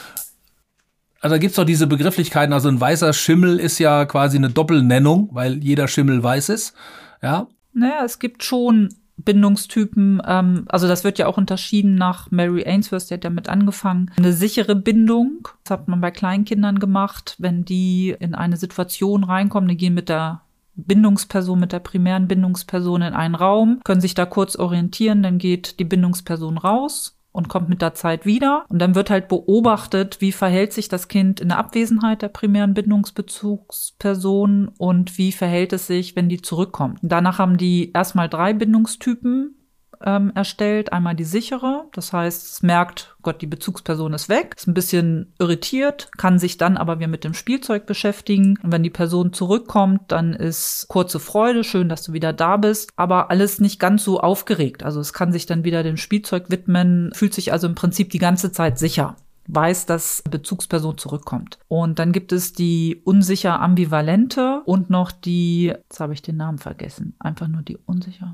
also 1.20 1.36
da 1.36 1.38
gibt's 1.38 1.58
doch 1.58 1.64
diese 1.64 1.86
Begrifflichkeiten. 1.86 2.54
Also 2.54 2.68
ein 2.68 2.82
weißer 2.82 3.14
Schimmel 3.14 3.60
ist 3.60 3.78
ja 3.78 4.06
quasi 4.06 4.38
eine 4.38 4.50
Doppelnennung, 4.50 5.30
weil 5.32 5.64
jeder 5.64 5.88
Schimmel 5.88 6.24
weiß 6.24 6.50
ist. 6.50 6.74
Ja. 7.22 7.48
Naja, 7.72 8.04
es 8.04 8.18
gibt 8.18 8.44
schon 8.44 8.90
Bindungstypen, 9.18 10.22
ähm, 10.26 10.66
also 10.68 10.88
das 10.88 11.04
wird 11.04 11.18
ja 11.18 11.28
auch 11.28 11.38
unterschieden 11.38 11.96
nach 11.96 12.32
Mary 12.32 12.66
Ainsworth, 12.66 13.10
die 13.10 13.14
hat 13.14 13.24
ja 13.24 13.30
mit 13.30 13.48
angefangen. 13.48 14.12
Eine 14.18 14.34
sichere 14.34 14.76
Bindung, 14.76 15.48
das 15.64 15.72
hat 15.72 15.88
man 15.88 16.02
bei 16.02 16.12
Kleinkindern 16.12 16.80
gemacht, 16.80 17.36
wenn 17.38 17.64
die 17.64 18.16
in 18.20 18.36
eine 18.36 18.58
Situation 18.58 19.24
reinkommen, 19.24 19.70
die 19.70 19.78
gehen 19.78 19.94
mit 19.94 20.10
der 20.10 20.42
Bindungsperson, 20.76 21.60
mit 21.60 21.72
der 21.72 21.80
primären 21.80 22.28
Bindungsperson 22.28 23.02
in 23.02 23.14
einen 23.14 23.36
Raum, 23.36 23.80
können 23.86 24.02
sich 24.02 24.14
da 24.14 24.26
kurz 24.26 24.58
orientieren, 24.58 25.24
dann 25.24 25.38
geht 25.38 25.80
die 25.80 25.86
Bindungsperson 25.86 26.58
raus 26.58 27.15
und 27.36 27.50
kommt 27.50 27.70
mit 27.70 27.82
der 27.82 27.94
Zeit 27.94 28.26
wieder. 28.26 28.66
Und 28.70 28.80
dann 28.80 28.96
wird 28.96 29.10
halt 29.10 29.28
beobachtet, 29.28 30.22
wie 30.22 30.32
verhält 30.32 30.74
sich 30.74 30.88
das 30.88 31.08
Kind 31.08 31.42
in 31.42 31.50
der 31.50 31.58
Abwesenheit 31.58 32.22
der 32.22 32.30
primären 32.30 32.74
Bindungsbezugsperson 32.74 34.70
und 34.78 35.18
wie 35.18 35.32
verhält 35.32 35.74
es 35.74 35.88
sich, 35.88 36.16
wenn 36.16 36.30
die 36.30 36.42
zurückkommt. 36.42 37.00
danach 37.02 37.40
haben 37.40 37.58
die 37.58 37.92
erstmal 37.92 38.30
drei 38.30 38.54
Bindungstypen 38.54 39.56
ähm, 40.04 40.32
erstellt. 40.36 40.94
Einmal 40.94 41.16
die 41.16 41.24
sichere, 41.24 41.86
das 41.94 42.14
heißt, 42.14 42.46
es 42.46 42.64
merkt, 42.64 43.16
Gott, 43.22 43.42
die 43.42 43.48
Bezugsperson 43.48 44.14
ist 44.14 44.30
weg, 44.30 44.54
ist 44.58 44.68
ein 44.68 44.74
bisschen 44.74 45.34
irritiert, 45.40 46.10
kann 46.18 46.40
sich 46.40 46.58
dann 46.58 46.78
aber 46.78 47.00
wieder 47.00 47.08
mit 47.08 47.24
dem 47.24 47.34
Spielzeug 47.34 47.86
beschäftigen. 47.86 48.58
Und 48.62 48.72
wenn 48.72 48.84
die 48.84 48.90
Person 48.90 49.34
zurückkommt, 49.34 50.12
dann 50.12 50.34
ist 50.34 50.86
kurze 50.90 51.20
Freude, 51.20 51.64
schön, 51.64 51.90
dass 51.90 52.04
du 52.04 52.14
wieder 52.14 52.34
da 52.34 52.58
bist, 52.58 52.92
aber 52.96 53.32
alles 53.32 53.60
nicht 53.60 53.80
ganz 53.80 54.04
so 54.04 54.20
aufgeregt. 54.20 54.84
Also 54.84 55.00
es 55.00 55.14
kann 55.14 55.32
sich 55.32 55.46
dann 55.46 55.64
wieder 55.64 55.84
dem 55.84 55.98
Spielzeug 55.98 56.46
widmen, 56.50 57.12
fühlt 57.14 57.34
sich 57.34 57.52
also 57.52 57.68
im 57.68 57.76
Prinzip 57.76 58.10
die 58.10 58.20
ganze 58.20 58.52
Zeit 58.52 58.78
sicher 58.78 59.16
weiß, 59.48 59.86
dass 59.86 60.24
Bezugsperson 60.24 60.98
zurückkommt. 60.98 61.60
Und 61.68 62.00
dann 62.00 62.12
gibt 62.12 62.32
es 62.32 62.54
die 62.54 63.02
unsicher 63.04 63.62
ambivalente 63.62 64.62
und 64.66 64.90
noch 64.90 65.12
die, 65.12 65.66
jetzt 65.66 66.00
habe 66.00 66.14
ich 66.14 66.22
den 66.22 66.38
Namen 66.38 66.58
vergessen, 66.58 67.16
einfach 67.20 67.48
nur 67.48 67.62
die 67.62 67.78
unsicher 67.78 68.34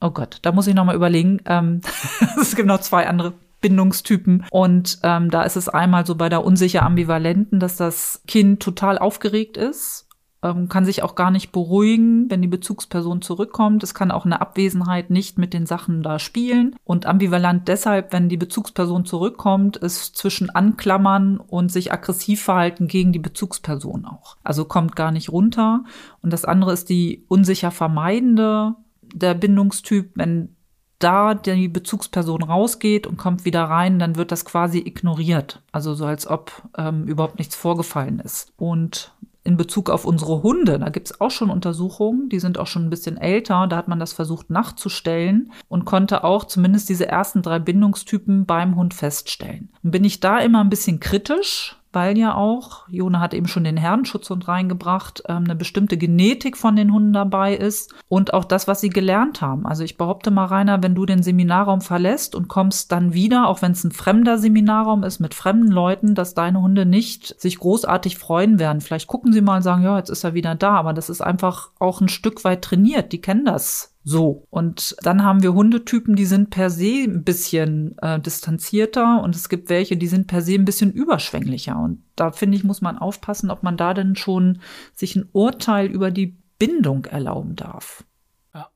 Oh 0.00 0.10
Gott, 0.10 0.38
da 0.42 0.52
muss 0.52 0.66
ich 0.66 0.74
nochmal 0.74 0.96
überlegen. 0.96 1.40
Ähm, 1.46 1.80
es 2.40 2.54
gibt 2.54 2.68
noch 2.68 2.80
zwei 2.80 3.06
andere 3.08 3.34
Bindungstypen. 3.60 4.46
Und 4.50 4.98
ähm, 5.02 5.30
da 5.30 5.42
ist 5.42 5.56
es 5.56 5.68
einmal 5.68 6.06
so 6.06 6.14
bei 6.14 6.28
der 6.28 6.44
unsicher 6.44 6.82
ambivalenten, 6.82 7.60
dass 7.60 7.76
das 7.76 8.22
Kind 8.26 8.60
total 8.60 8.98
aufgeregt 8.98 9.56
ist, 9.56 10.08
ähm, 10.42 10.68
kann 10.68 10.84
sich 10.84 11.02
auch 11.02 11.16
gar 11.16 11.32
nicht 11.32 11.50
beruhigen, 11.50 12.30
wenn 12.30 12.42
die 12.42 12.48
Bezugsperson 12.48 13.22
zurückkommt. 13.22 13.82
Es 13.82 13.94
kann 13.94 14.12
auch 14.12 14.24
eine 14.24 14.40
Abwesenheit 14.40 15.10
nicht 15.10 15.38
mit 15.38 15.52
den 15.52 15.66
Sachen 15.66 16.02
da 16.02 16.18
spielen. 16.18 16.76
Und 16.84 17.06
ambivalent 17.06 17.66
deshalb, 17.66 18.12
wenn 18.12 18.28
die 18.28 18.36
Bezugsperson 18.36 19.04
zurückkommt, 19.04 19.76
ist 19.76 20.16
zwischen 20.16 20.50
Anklammern 20.50 21.38
und 21.38 21.72
sich 21.72 21.92
aggressiv 21.92 22.42
verhalten 22.42 22.86
gegen 22.86 23.12
die 23.12 23.18
Bezugsperson 23.18 24.04
auch. 24.04 24.36
Also 24.44 24.64
kommt 24.64 24.94
gar 24.94 25.10
nicht 25.10 25.30
runter. 25.30 25.82
Und 26.22 26.32
das 26.32 26.44
andere 26.44 26.72
ist 26.72 26.88
die 26.88 27.24
unsicher 27.26 27.72
vermeidende 27.72 28.76
der 29.14 29.34
Bindungstyp, 29.34 30.12
wenn 30.14 30.56
da 30.98 31.34
die 31.34 31.68
Bezugsperson 31.68 32.42
rausgeht 32.42 33.06
und 33.06 33.16
kommt 33.16 33.44
wieder 33.44 33.64
rein, 33.64 33.98
dann 33.98 34.16
wird 34.16 34.32
das 34.32 34.44
quasi 34.44 34.78
ignoriert. 34.78 35.62
Also 35.70 35.94
so 35.94 36.06
als 36.06 36.26
ob 36.26 36.52
ähm, 36.76 37.04
überhaupt 37.04 37.38
nichts 37.38 37.54
vorgefallen 37.54 38.18
ist. 38.18 38.52
Und 38.56 39.12
in 39.48 39.56
Bezug 39.56 39.88
auf 39.88 40.04
unsere 40.04 40.42
Hunde, 40.42 40.78
da 40.78 40.90
gibt 40.90 41.06
es 41.10 41.20
auch 41.22 41.30
schon 41.30 41.48
Untersuchungen, 41.48 42.28
die 42.28 42.38
sind 42.38 42.58
auch 42.58 42.66
schon 42.66 42.84
ein 42.84 42.90
bisschen 42.90 43.16
älter, 43.16 43.66
da 43.66 43.76
hat 43.76 43.88
man 43.88 43.98
das 43.98 44.12
versucht 44.12 44.50
nachzustellen 44.50 45.52
und 45.68 45.86
konnte 45.86 46.22
auch 46.22 46.44
zumindest 46.44 46.90
diese 46.90 47.08
ersten 47.08 47.40
drei 47.40 47.58
Bindungstypen 47.58 48.44
beim 48.44 48.76
Hund 48.76 48.92
feststellen. 48.92 49.70
bin 49.82 50.04
ich 50.04 50.20
da 50.20 50.38
immer 50.40 50.60
ein 50.62 50.68
bisschen 50.68 51.00
kritisch, 51.00 51.77
weil 51.92 52.18
ja 52.18 52.34
auch, 52.34 52.88
Jona 52.88 53.20
hat 53.20 53.34
eben 53.34 53.48
schon 53.48 53.64
den 53.64 53.76
Herrenschutzhund 53.76 54.48
reingebracht, 54.48 55.22
ähm, 55.28 55.44
eine 55.44 55.54
bestimmte 55.54 55.96
Genetik 55.96 56.56
von 56.56 56.76
den 56.76 56.92
Hunden 56.92 57.12
dabei 57.12 57.54
ist 57.54 57.94
und 58.08 58.34
auch 58.34 58.44
das, 58.44 58.68
was 58.68 58.80
sie 58.80 58.90
gelernt 58.90 59.40
haben. 59.40 59.66
Also 59.66 59.84
ich 59.84 59.96
behaupte 59.96 60.30
mal, 60.30 60.46
Rainer, 60.46 60.82
wenn 60.82 60.94
du 60.94 61.06
den 61.06 61.22
Seminarraum 61.22 61.80
verlässt 61.80 62.34
und 62.34 62.48
kommst 62.48 62.92
dann 62.92 63.14
wieder, 63.14 63.48
auch 63.48 63.62
wenn 63.62 63.72
es 63.72 63.84
ein 63.84 63.92
fremder 63.92 64.38
Seminarraum 64.38 65.02
ist 65.02 65.18
mit 65.18 65.34
fremden 65.34 65.70
Leuten, 65.70 66.14
dass 66.14 66.34
deine 66.34 66.60
Hunde 66.60 66.84
nicht 66.84 67.40
sich 67.40 67.58
großartig 67.58 68.18
freuen 68.18 68.58
werden. 68.58 68.80
Vielleicht 68.80 69.06
gucken 69.06 69.32
sie 69.32 69.40
mal 69.40 69.56
und 69.56 69.62
sagen, 69.62 69.82
ja, 69.82 69.98
jetzt 69.98 70.10
ist 70.10 70.24
er 70.24 70.34
wieder 70.34 70.54
da, 70.54 70.72
aber 70.74 70.92
das 70.92 71.08
ist 71.08 71.20
einfach 71.20 71.70
auch 71.78 72.00
ein 72.00 72.08
Stück 72.08 72.44
weit 72.44 72.62
trainiert. 72.62 73.12
Die 73.12 73.20
kennen 73.20 73.44
das 73.44 73.94
so. 74.04 74.46
Und 74.50 74.96
dann 75.02 75.24
haben 75.24 75.42
wir 75.42 75.52
Hundetypen, 75.52 76.16
die 76.16 76.24
sind 76.24 76.50
per 76.50 76.70
se 76.70 77.04
ein 77.04 77.24
bisschen 77.24 77.96
äh, 77.98 78.18
distanzierter 78.18 79.22
und 79.22 79.34
es 79.34 79.48
gibt 79.48 79.68
welche, 79.68 79.96
die 79.96 80.06
sind 80.06 80.26
per 80.26 80.42
se 80.42 80.54
ein 80.54 80.64
bisschen 80.64 80.92
überschwänglicher. 80.92 81.78
Und 81.78 82.02
da 82.16 82.32
finde 82.32 82.56
ich, 82.56 82.64
muss 82.64 82.80
man 82.80 82.98
aufpassen, 82.98 83.50
ob 83.50 83.62
man 83.62 83.76
da 83.76 83.94
denn 83.94 84.16
schon 84.16 84.60
sich 84.94 85.16
ein 85.16 85.28
Urteil 85.32 85.86
über 85.86 86.10
die 86.10 86.36
Bindung 86.58 87.04
erlauben 87.04 87.54
darf. 87.54 88.04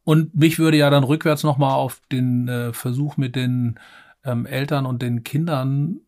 Und 0.04 0.34
mich 0.34 0.58
würde 0.58 0.76
ja 0.76 0.90
dann 0.90 1.04
rückwärts 1.04 1.42
nochmal 1.42 1.74
auf 1.74 2.00
den 2.12 2.48
äh, 2.48 2.72
Versuch 2.72 3.16
mit 3.16 3.34
den 3.34 3.78
ähm, 4.24 4.46
Eltern 4.46 4.86
und 4.86 5.02
den 5.02 5.24
Kindern 5.24 6.00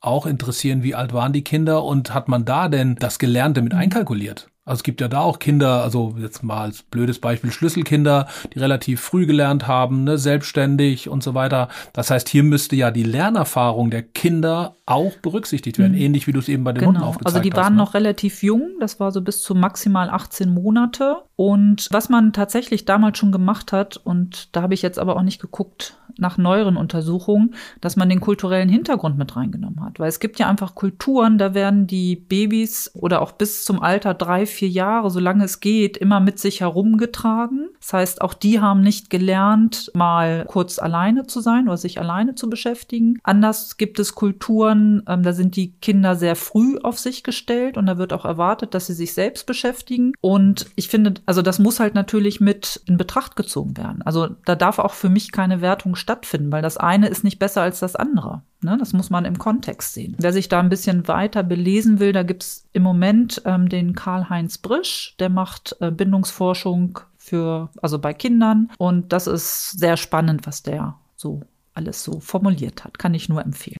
auch 0.00 0.26
interessieren, 0.26 0.82
wie 0.82 0.94
alt 0.94 1.12
waren 1.12 1.32
die 1.32 1.42
Kinder 1.42 1.84
und 1.84 2.14
hat 2.14 2.28
man 2.28 2.44
da 2.44 2.68
denn 2.68 2.96
das 2.96 3.18
Gelernte 3.18 3.62
mit 3.62 3.72
mhm. 3.72 3.80
einkalkuliert? 3.80 4.50
Also 4.68 4.80
es 4.80 4.82
gibt 4.82 5.00
ja 5.00 5.08
da 5.08 5.20
auch 5.20 5.38
Kinder, 5.38 5.82
also 5.82 6.14
jetzt 6.18 6.42
mal 6.42 6.62
als 6.62 6.82
blödes 6.82 7.18
Beispiel 7.18 7.50
Schlüsselkinder, 7.50 8.28
die 8.54 8.58
relativ 8.58 9.00
früh 9.00 9.26
gelernt 9.26 9.66
haben, 9.66 10.04
ne, 10.04 10.18
selbstständig 10.18 11.08
und 11.08 11.22
so 11.22 11.34
weiter. 11.34 11.68
Das 11.92 12.10
heißt, 12.10 12.28
hier 12.28 12.42
müsste 12.42 12.76
ja 12.76 12.90
die 12.90 13.02
Lernerfahrung 13.02 13.90
der 13.90 14.02
Kinder 14.02 14.76
auch 14.86 15.12
berücksichtigt 15.22 15.78
werden, 15.78 15.92
mhm. 15.92 15.98
ähnlich 16.02 16.26
wie 16.26 16.32
du 16.32 16.38
es 16.38 16.48
eben 16.48 16.64
bei 16.64 16.72
den 16.72 16.80
genau. 16.80 16.90
Hunden 16.90 17.02
aufgezeigt 17.02 17.26
hast. 17.26 17.34
Also 17.36 17.50
die 17.50 17.56
waren 17.56 17.74
ne? 17.74 17.78
noch 17.78 17.94
relativ 17.94 18.42
jung, 18.42 18.70
das 18.80 19.00
war 19.00 19.10
so 19.12 19.22
bis 19.22 19.42
zu 19.42 19.54
maximal 19.54 20.10
18 20.10 20.52
Monate. 20.52 21.22
Und 21.38 21.86
was 21.92 22.08
man 22.08 22.32
tatsächlich 22.32 22.84
damals 22.84 23.16
schon 23.16 23.30
gemacht 23.30 23.70
hat, 23.70 23.96
und 23.96 24.56
da 24.56 24.62
habe 24.62 24.74
ich 24.74 24.82
jetzt 24.82 24.98
aber 24.98 25.14
auch 25.14 25.22
nicht 25.22 25.40
geguckt, 25.40 25.96
nach 26.18 26.36
neueren 26.36 26.76
Untersuchungen, 26.76 27.54
dass 27.80 27.94
man 27.94 28.08
den 28.08 28.20
kulturellen 28.20 28.68
Hintergrund 28.68 29.16
mit 29.16 29.36
reingenommen 29.36 29.84
hat. 29.84 30.00
Weil 30.00 30.08
es 30.08 30.18
gibt 30.18 30.40
ja 30.40 30.48
einfach 30.48 30.74
Kulturen, 30.74 31.38
da 31.38 31.54
werden 31.54 31.86
die 31.86 32.16
Babys 32.16 32.90
oder 32.94 33.22
auch 33.22 33.32
bis 33.32 33.64
zum 33.64 33.80
Alter 33.80 34.14
drei, 34.14 34.46
vier 34.46 34.68
Jahre, 34.68 35.10
solange 35.10 35.44
es 35.44 35.60
geht, 35.60 35.96
immer 35.96 36.18
mit 36.18 36.40
sich 36.40 36.60
herumgetragen. 36.60 37.68
Das 37.78 37.92
heißt, 37.92 38.20
auch 38.20 38.34
die 38.34 38.60
haben 38.60 38.80
nicht 38.80 39.08
gelernt, 39.08 39.92
mal 39.94 40.44
kurz 40.48 40.80
alleine 40.80 41.26
zu 41.26 41.40
sein 41.40 41.68
oder 41.68 41.76
sich 41.76 42.00
alleine 42.00 42.34
zu 42.34 42.50
beschäftigen. 42.50 43.20
Anders 43.22 43.76
gibt 43.76 44.00
es 44.00 44.16
Kulturen, 44.16 45.04
ähm, 45.06 45.22
da 45.22 45.32
sind 45.32 45.54
die 45.54 45.72
Kinder 45.74 46.16
sehr 46.16 46.34
früh 46.34 46.78
auf 46.82 46.98
sich 46.98 47.22
gestellt 47.22 47.76
und 47.76 47.86
da 47.86 47.96
wird 47.96 48.12
auch 48.12 48.24
erwartet, 48.24 48.74
dass 48.74 48.88
sie 48.88 48.94
sich 48.94 49.14
selbst 49.14 49.46
beschäftigen. 49.46 50.12
Und 50.20 50.66
ich 50.74 50.88
finde, 50.88 51.14
also 51.28 51.42
das 51.42 51.58
muss 51.58 51.78
halt 51.78 51.94
natürlich 51.94 52.40
mit 52.40 52.80
in 52.86 52.96
Betracht 52.96 53.36
gezogen 53.36 53.76
werden. 53.76 54.00
Also 54.00 54.30
da 54.46 54.54
darf 54.54 54.78
auch 54.78 54.94
für 54.94 55.10
mich 55.10 55.30
keine 55.30 55.60
Wertung 55.60 55.94
stattfinden, 55.94 56.50
weil 56.50 56.62
das 56.62 56.78
eine 56.78 57.08
ist 57.08 57.22
nicht 57.22 57.38
besser 57.38 57.60
als 57.60 57.80
das 57.80 57.96
andere. 57.96 58.40
Ne? 58.62 58.78
Das 58.80 58.94
muss 58.94 59.10
man 59.10 59.26
im 59.26 59.36
Kontext 59.36 59.92
sehen. 59.92 60.16
Wer 60.18 60.32
sich 60.32 60.48
da 60.48 60.58
ein 60.58 60.70
bisschen 60.70 61.06
weiter 61.06 61.42
belesen 61.42 62.00
will, 62.00 62.14
da 62.14 62.22
gibt's 62.22 62.66
im 62.72 62.82
Moment 62.82 63.42
ähm, 63.44 63.68
den 63.68 63.94
Karl-Heinz 63.94 64.56
Brisch, 64.56 65.16
der 65.18 65.28
macht 65.28 65.76
äh, 65.80 65.90
Bindungsforschung 65.90 66.98
für, 67.18 67.68
also 67.82 67.98
bei 67.98 68.14
Kindern. 68.14 68.70
Und 68.78 69.12
das 69.12 69.26
ist 69.26 69.72
sehr 69.72 69.98
spannend, 69.98 70.46
was 70.46 70.62
der 70.62 70.94
so 71.14 71.42
alles 71.74 72.02
so 72.04 72.20
formuliert 72.20 72.84
hat. 72.84 72.98
Kann 72.98 73.12
ich 73.12 73.28
nur 73.28 73.44
empfehlen. 73.44 73.76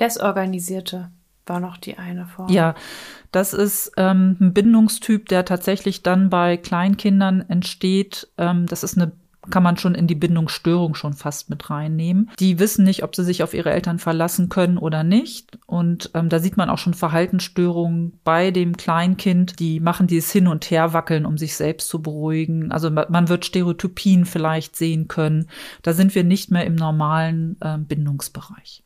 Desorganisierte 0.00 1.10
war 1.48 1.60
noch 1.60 1.76
die 1.76 1.98
eine 1.98 2.26
Form. 2.26 2.50
Ja, 2.50 2.74
das 3.32 3.52
ist 3.52 3.92
ähm, 3.96 4.36
ein 4.40 4.52
Bindungstyp, 4.54 5.28
der 5.28 5.44
tatsächlich 5.44 6.02
dann 6.02 6.30
bei 6.30 6.56
Kleinkindern 6.56 7.44
entsteht. 7.48 8.28
Ähm, 8.38 8.66
das 8.66 8.82
ist 8.82 8.96
eine 8.96 9.12
kann 9.50 9.62
man 9.62 9.76
schon 9.76 9.94
in 9.94 10.06
die 10.06 10.14
Bindungsstörung 10.14 10.94
schon 10.94 11.14
fast 11.14 11.50
mit 11.50 11.70
reinnehmen. 11.70 12.30
Die 12.38 12.58
wissen 12.58 12.84
nicht, 12.84 13.02
ob 13.02 13.14
sie 13.14 13.24
sich 13.24 13.42
auf 13.42 13.54
ihre 13.54 13.70
Eltern 13.70 13.98
verlassen 13.98 14.48
können 14.48 14.78
oder 14.78 15.04
nicht. 15.04 15.58
Und 15.66 16.10
ähm, 16.14 16.28
da 16.28 16.38
sieht 16.38 16.56
man 16.56 16.70
auch 16.70 16.78
schon 16.78 16.94
Verhaltensstörungen 16.94 18.18
bei 18.24 18.50
dem 18.50 18.76
Kleinkind. 18.76 19.58
Die 19.58 19.80
machen 19.80 20.06
dieses 20.06 20.32
Hin- 20.32 20.48
und 20.48 20.70
Herwackeln, 20.70 21.26
um 21.26 21.38
sich 21.38 21.56
selbst 21.56 21.88
zu 21.88 22.02
beruhigen. 22.02 22.72
Also 22.72 22.90
man 22.90 23.28
wird 23.28 23.44
Stereotypien 23.44 24.24
vielleicht 24.24 24.76
sehen 24.76 25.08
können. 25.08 25.48
Da 25.82 25.92
sind 25.92 26.14
wir 26.14 26.24
nicht 26.24 26.50
mehr 26.50 26.66
im 26.66 26.74
normalen 26.74 27.56
äh, 27.60 27.78
Bindungsbereich. 27.78 28.82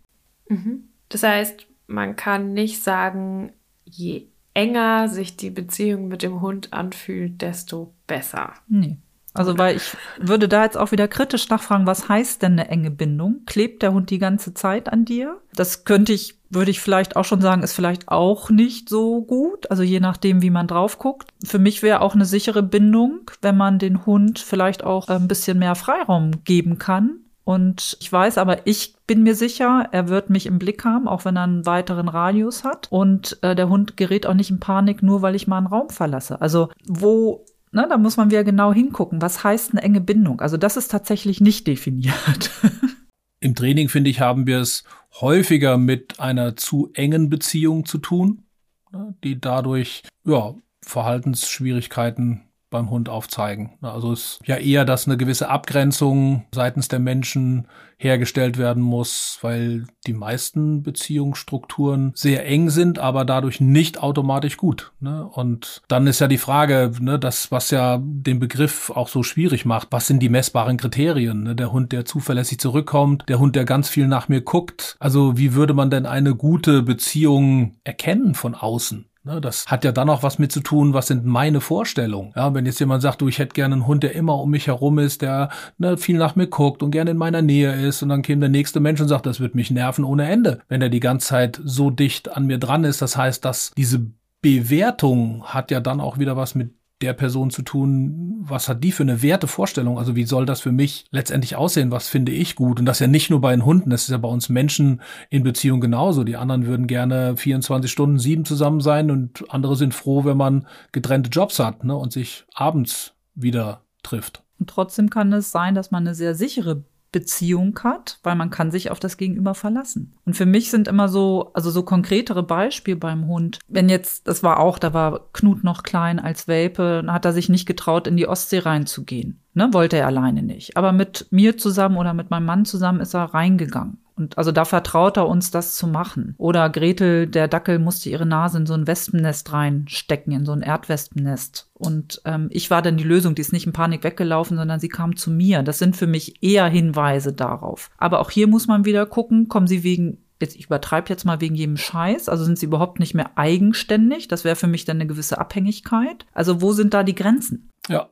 Mhm. 0.49 0.85
Das 1.09 1.23
heißt, 1.23 1.67
man 1.93 2.17
kann 2.17 2.53
nicht 2.53 2.83
sagen, 2.83 3.53
je 3.85 4.27
enger 4.55 5.09
sich 5.09 5.37
die 5.37 5.51
Beziehung 5.51 6.09
mit 6.09 6.23
dem 6.23 6.41
Hund 6.41 6.73
anfühlt, 6.73 7.41
desto 7.41 7.95
besser. 8.07 8.53
Nee. 8.69 8.99
Also, 9.35 9.57
weil 9.57 9.77
ich 9.77 9.97
würde 10.19 10.47
da 10.47 10.65
jetzt 10.65 10.77
auch 10.77 10.93
wieder 10.93 11.09
kritisch 11.09 11.49
nachfragen, 11.49 11.87
was 11.87 12.07
heißt 12.07 12.43
denn 12.43 12.53
eine 12.53 12.69
enge 12.69 12.91
Bindung? 12.91 13.43
Klebt 13.47 13.83
der 13.83 13.95
Hund 13.95 14.11
die 14.11 14.19
ganze 14.19 14.53
Zeit 14.53 14.93
an 14.93 15.07
dir? 15.07 15.41
Das 15.55 15.85
könnte 15.85 16.13
ich, 16.13 16.39
würde 16.51 16.71
ich 16.71 16.81
vielleicht 16.81 17.17
auch 17.17 17.25
schon 17.25 17.41
sagen, 17.41 17.63
ist 17.63 17.73
vielleicht 17.73 18.09
auch 18.09 18.51
nicht 18.51 18.91
so 18.91 19.23
gut. 19.23 19.71
Also 19.71 19.83
je 19.83 20.01
nachdem, 20.01 20.43
wie 20.43 20.51
man 20.51 20.67
drauf 20.67 20.99
guckt. 20.99 21.31
Für 21.43 21.59
mich 21.59 21.83
wäre 21.83 22.03
auch 22.03 22.15
eine 22.15 22.27
sichere 22.27 22.63
Bindung, 22.63 23.31
wenn 23.41 23.57
man 23.57 23.79
den 23.79 24.05
Hund 24.05 24.39
vielleicht 24.39 24.85
auch 24.85 25.09
ein 25.09 25.29
bisschen 25.29 25.59
mehr 25.59 25.77
Freiraum 25.77 26.45
geben 26.45 26.77
kann. 26.77 27.22
Und 27.45 27.97
ich 28.01 28.13
weiß 28.13 28.39
aber, 28.39 28.67
ich 28.67 28.95
bin 29.07 29.23
mir 29.23 29.35
sicher, 29.35 29.89
er 29.91 30.09
wird 30.09 30.31
mich 30.31 30.47
im 30.47 30.59
Blick 30.59 30.85
haben, 30.85 31.09
auch 31.09 31.25
wenn 31.25 31.37
er 31.37 31.43
einen 31.43 31.67
weiteren 31.67 32.09
Radius 32.09 32.65
hat. 32.65 32.87
Und 32.91 33.39
äh, 33.43 33.55
der 33.55 33.69
Hund 33.69 33.97
gerät 33.97 34.27
auch 34.27 34.35
nicht 34.35 34.51
in 34.51 34.61
Panik, 34.61 35.03
nur 35.03 35.23
weil 35.23 35.35
ich 35.35 35.49
mal 35.49 35.59
einen 35.59 35.67
Raum 35.67 35.91
verlasse. 35.91 36.41
Also 36.41 36.71
wo 36.87 37.45
Ne, 37.75 37.87
da 37.89 37.97
muss 37.97 38.19
man 38.19 38.31
wieder 38.31 38.45
genau 38.45 38.73
hingucken. 38.73 39.23
Was 39.23 39.43
heißt 39.43 39.73
eine 39.73 39.83
enge 39.83 40.03
Bindung? 40.03 40.43
Also 40.43 40.59
das 40.59 40.77
ist 40.77 40.91
tatsächlich 40.91 41.41
nicht 41.41 41.67
definiert. 41.67 42.51
Im 43.41 43.55
Training, 43.55 43.89
finde 43.89 44.11
ich, 44.11 44.21
haben 44.21 44.47
wir 44.47 44.61
es 44.61 44.85
häufiger 45.21 45.79
mit 45.79 46.21
einer 46.21 46.55
zu 46.55 46.91
engen 46.93 47.31
Beziehung 47.31 47.87
zu 47.87 47.97
tun, 47.97 48.45
ne, 48.93 49.15
die 49.25 49.41
dadurch 49.41 50.03
ja, 50.25 50.55
Verhaltensschwierigkeiten 50.85 52.43
beim 52.73 52.91
Hund 52.91 53.09
aufzeigen. 53.09 53.75
Also 53.81 54.13
es 54.13 54.21
ist 54.21 54.41
ja 54.47 54.57
eher, 54.57 54.85
dass 54.85 55.07
eine 55.07 55.17
gewisse 55.17 55.49
Abgrenzung 55.49 56.45
seitens 56.53 56.89
der 56.89 56.99
Menschen 56.99 57.69
hergestellt 58.03 58.59
werden 58.59 58.83
muss, 58.83 59.39
weil 59.43 59.85
die 60.07 60.13
meisten 60.13 60.83
Beziehungsstrukturen 60.83 62.11
sehr 62.17 62.45
eng 62.47 62.69
sind, 62.69 62.99
aber 62.99 63.25
dadurch 63.25 63.61
nicht 63.61 64.03
automatisch 64.03 64.57
gut. 64.57 64.93
Ne? 64.99 65.25
Und 65.25 65.83
dann 65.87 66.09
ist 66.09 66.19
ja 66.19 66.27
die 66.27 66.39
Frage, 66.39 66.91
ne, 67.01 67.19
das, 67.19 67.53
was 67.53 67.71
ja 67.71 68.01
den 68.03 68.41
Begriff 68.41 68.91
auch 68.91 69.07
so 69.07 69.23
schwierig 69.23 69.65
macht, 69.65 69.89
was 69.93 70.09
sind 70.09 70.21
die 70.21 70.29
messbaren 70.29 70.79
Kriterien? 70.79 71.45
Ne? 71.45 71.55
Der 71.55 71.73
Hund, 71.73 71.93
der 71.93 72.05
zuverlässig 72.05 72.59
zurückkommt, 72.59 73.25
der 73.29 73.39
Hund, 73.39 73.55
der 73.55 73.65
ganz 73.65 73.89
viel 73.89 74.09
nach 74.09 74.29
mir 74.29 74.41
guckt. 74.41 74.97
Also 74.99 75.39
wie 75.39 75.55
würde 75.55 75.75
man 75.75 75.91
denn 75.91 76.07
eine 76.07 76.35
gute 76.35 76.83
Beziehung 76.83 77.77
erkennen 77.85 78.35
von 78.35 78.57
außen? 78.57 79.07
Ne, 79.25 79.41
das 79.41 79.69
hat 79.69 79.85
ja 79.85 79.93
dann 79.93 80.11
auch 80.11 80.25
was 80.25 80.41
mit 80.41 80.51
zu 80.51 80.61
tun, 80.61 80.95
was 80.95 81.07
sind 81.07 81.25
meine 81.25 81.61
Vorstellungen. 81.61 82.33
Ja, 82.35 82.53
wenn 82.55 82.67
jetzt 82.67 82.81
jemand 82.81 83.03
sagt, 83.03 83.21
du, 83.21 83.29
ich 83.29 83.39
hätte 83.39 83.55
gerne 83.55 83.75
einen 83.77 83.87
Hund, 83.87 84.03
der 84.03 84.17
immer 84.17 84.37
um 84.41 84.51
mich 84.51 84.67
herum 84.67 84.99
ist, 84.99 85.23
der 85.23 85.51
ne, 85.79 85.97
viel 85.97 86.19
nach 86.19 86.35
mir 86.35 86.49
guckt 86.49 86.83
und 86.83 86.91
gerne 86.91 87.13
in 87.13 87.17
meiner 87.17 87.41
Nähe 87.41 87.73
ist, 87.73 88.03
und 88.03 88.09
dann 88.09 88.23
käme 88.23 88.41
der 88.41 88.49
nächste 88.49 88.81
Mensch 88.81 89.01
und 89.01 89.07
sagt, 89.07 89.27
das 89.27 89.39
wird 89.39 89.55
mich 89.55 89.71
nerven 89.71 90.05
ohne 90.05 90.29
Ende, 90.29 90.59
wenn 90.69 90.83
er 90.83 90.89
die 90.89 90.99
ganze 90.99 91.29
Zeit 91.29 91.61
so 91.65 91.91
dicht 91.91 92.37
an 92.37 92.47
mir 92.47 92.59
dran 92.59 92.83
ist. 92.83 93.01
Das 93.01 93.17
heißt, 93.17 93.45
dass 93.45 93.71
diese 93.77 94.11
Bewertung 94.41 95.45
hat 95.45 95.71
ja 95.71 95.79
dann 95.79 96.01
auch 96.01 96.19
wieder 96.19 96.37
was 96.37 96.57
mit 96.57 96.75
der 97.03 97.13
Person 97.13 97.51
zu 97.51 97.63
tun, 97.63 98.37
was 98.41 98.69
hat 98.69 98.83
die 98.83 98.93
für 98.93 99.03
eine 99.03 99.23
Wertevorstellung? 99.23 99.99
Also 99.99 100.17
wie 100.17 100.25
soll 100.25 100.47
das 100.47 100.61
für 100.61 100.73
mich 100.73 101.05
letztendlich 101.11 101.57
aussehen? 101.57 101.91
Was 101.91 102.09
finde 102.09 102.33
ich 102.33 102.55
gut? 102.55 102.79
Und 102.79 102.87
das 102.87 102.99
ja 102.99 103.07
nicht 103.07 103.31
nur 103.31 103.41
bei 103.41 103.51
den 103.53 103.65
Hunden, 103.65 103.91
das 103.91 104.03
ist 104.03 104.11
ja 104.11 104.19
bei 104.19 104.29
uns 104.29 104.49
Menschen 104.49 105.01
in 105.31 105.43
Beziehung 105.43 105.81
genauso. 105.81 106.25
Die 106.25 106.37
anderen 106.37 106.67
würden 106.67 106.87
gerne 106.87 107.37
24 107.37 107.91
Stunden 107.91 108.19
sieben 108.19 108.45
zusammen 108.45 108.81
sein 108.81 109.11
und 109.11 109.45
andere 109.53 109.77
sind 109.77 109.95
froh, 109.95 110.25
wenn 110.25 110.37
man 110.37 110.67
getrennte 110.93 111.31
Jobs 111.31 111.59
hat 111.59 111.85
ne, 111.85 111.97
und 111.97 112.13
sich 112.13 112.45
abends 112.55 113.15
wieder 113.35 113.83
trifft. 114.03 114.43
Und 114.59 114.71
trotzdem 114.71 115.11
kann 115.11 115.33
es 115.33 115.51
sein, 115.51 115.75
dass 115.75 115.91
man 115.91 116.07
eine 116.07 116.15
sehr 116.15 116.35
sichere 116.35 116.85
Beziehung 117.13 117.79
hat, 117.85 118.19
weil 118.23 118.35
man 118.35 118.51
kann 118.51 118.71
sich 118.71 118.91
auf 118.91 118.99
das 118.99 119.19
Gegenüber 119.19 119.55
verlassen. 119.55 120.15
Und 120.25 120.35
für 120.35 120.47
mich 120.47 120.71
sind 120.71 120.89
immer 120.89 121.09
so, 121.09 121.51
also 121.53 121.71
so 121.71 121.83
konkretere 121.83 122.43
Beispiele 122.43 122.97
beim 122.97 123.27
Hund. 123.27 123.59
Wenn 123.69 123.89
jetzt, 123.89 124.27
das 124.27 124.43
war 124.43 124.59
auch, 124.59 124.79
da 124.79 124.95
war 124.95 125.29
Knut 125.33 125.63
noch 125.63 125.83
klein 125.83 126.19
als 126.19 126.49
Welpe, 126.49 127.05
hat 127.07 127.25
er 127.25 127.33
sich 127.33 127.49
nicht 127.49 127.67
getraut, 127.67 128.07
in 128.07 128.17
die 128.17 128.27
Ostsee 128.27 128.61
reinzugehen. 128.61 129.39
Ne, 129.55 129.69
wollte 129.73 129.99
er 129.99 130.07
alleine 130.07 130.43
nicht. 130.43 130.79
Aber 130.79 130.93
mit 130.93 131.27
mir 131.31 131.59
zusammen 131.59 131.99
oder 131.99 132.15
mit 132.15 132.31
meinem 132.31 132.47
Mann 132.47 132.65
zusammen 132.65 133.01
ist 133.01 133.15
er 133.15 133.35
reingegangen. 133.35 133.99
Und 134.23 134.39
also 134.39 134.53
da 134.53 134.65
vertraut 134.65 135.17
er 135.17 135.27
uns, 135.27 135.51
das 135.51 135.77
zu 135.77 135.87
machen. 135.87 136.35
Oder 136.39 136.71
Gretel, 136.71 137.27
der 137.27 137.49
Dackel, 137.49 137.79
musste 137.79 138.09
ihre 138.09 138.27
Nase 138.27 138.59
in 138.59 138.67
so 138.67 138.75
ein 138.75 138.87
Wespennest 138.87 139.53
reinstecken, 139.53 140.33
in 140.33 140.47
so 140.47 140.53
ein 140.53 140.63
Erdwespennest. 140.63 141.69
Und 141.75 142.23
ähm, 142.25 142.49
ich 142.51 142.71
war 142.71 142.83
dann 142.83 142.97
die 142.97 143.05
Lösung, 143.05 143.35
die 143.35 143.43
ist 143.43 143.53
nicht 143.53 143.67
in 143.67 143.73
Panik 143.73 144.05
weggelaufen, 144.05 144.57
sondern 144.57 144.81
sie 144.81 144.89
kam 144.89 145.17
zu 145.17 145.31
mir. 145.31 145.63
Das 145.63 145.79
sind 145.79 145.97
für 145.97 146.07
mich 146.07 146.43
eher 146.43 146.67
Hinweise 146.69 147.33
darauf. 147.33 147.91
Aber 147.99 148.21
auch 148.21 148.31
hier 148.31 148.47
muss 148.47 148.69
man 148.69 148.85
wieder 148.85 149.07
gucken, 149.07 149.49
kommen 149.49 149.67
sie 149.67 149.83
wegen 149.83 150.19
jetzt, 150.41 150.57
ich 150.57 150.67
übertreibe 150.67 151.09
jetzt 151.09 151.25
mal 151.25 151.41
wegen 151.41 151.55
jedem 151.55 151.77
Scheiß, 151.77 152.29
also 152.29 152.45
sind 152.45 152.59
sie 152.59 152.67
überhaupt 152.67 152.99
nicht 153.01 153.15
mehr 153.15 153.31
eigenständig. 153.37 154.29
Das 154.29 154.45
wäre 154.45 154.57
für 154.57 154.67
mich 154.67 154.85
dann 154.85 154.99
eine 154.99 155.07
gewisse 155.07 155.39
Abhängigkeit. 155.39 156.27
Also 156.33 156.61
wo 156.61 156.73
sind 156.73 156.95
da 156.95 157.03
die 157.03 157.15
Grenzen? 157.15 157.71
Ja, 157.89 158.11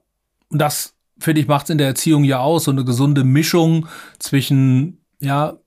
und 0.49 0.59
das, 0.59 0.95
finde 1.19 1.41
ich, 1.41 1.49
macht 1.49 1.65
es 1.65 1.71
in 1.71 1.79
der 1.79 1.89
Erziehung 1.89 2.25
ja 2.25 2.41
aus, 2.41 2.65
so 2.65 2.71
eine 2.71 2.85
gesunde 2.85 3.25
Mischung 3.25 3.87
zwischen, 4.19 5.05
ja, 5.21 5.59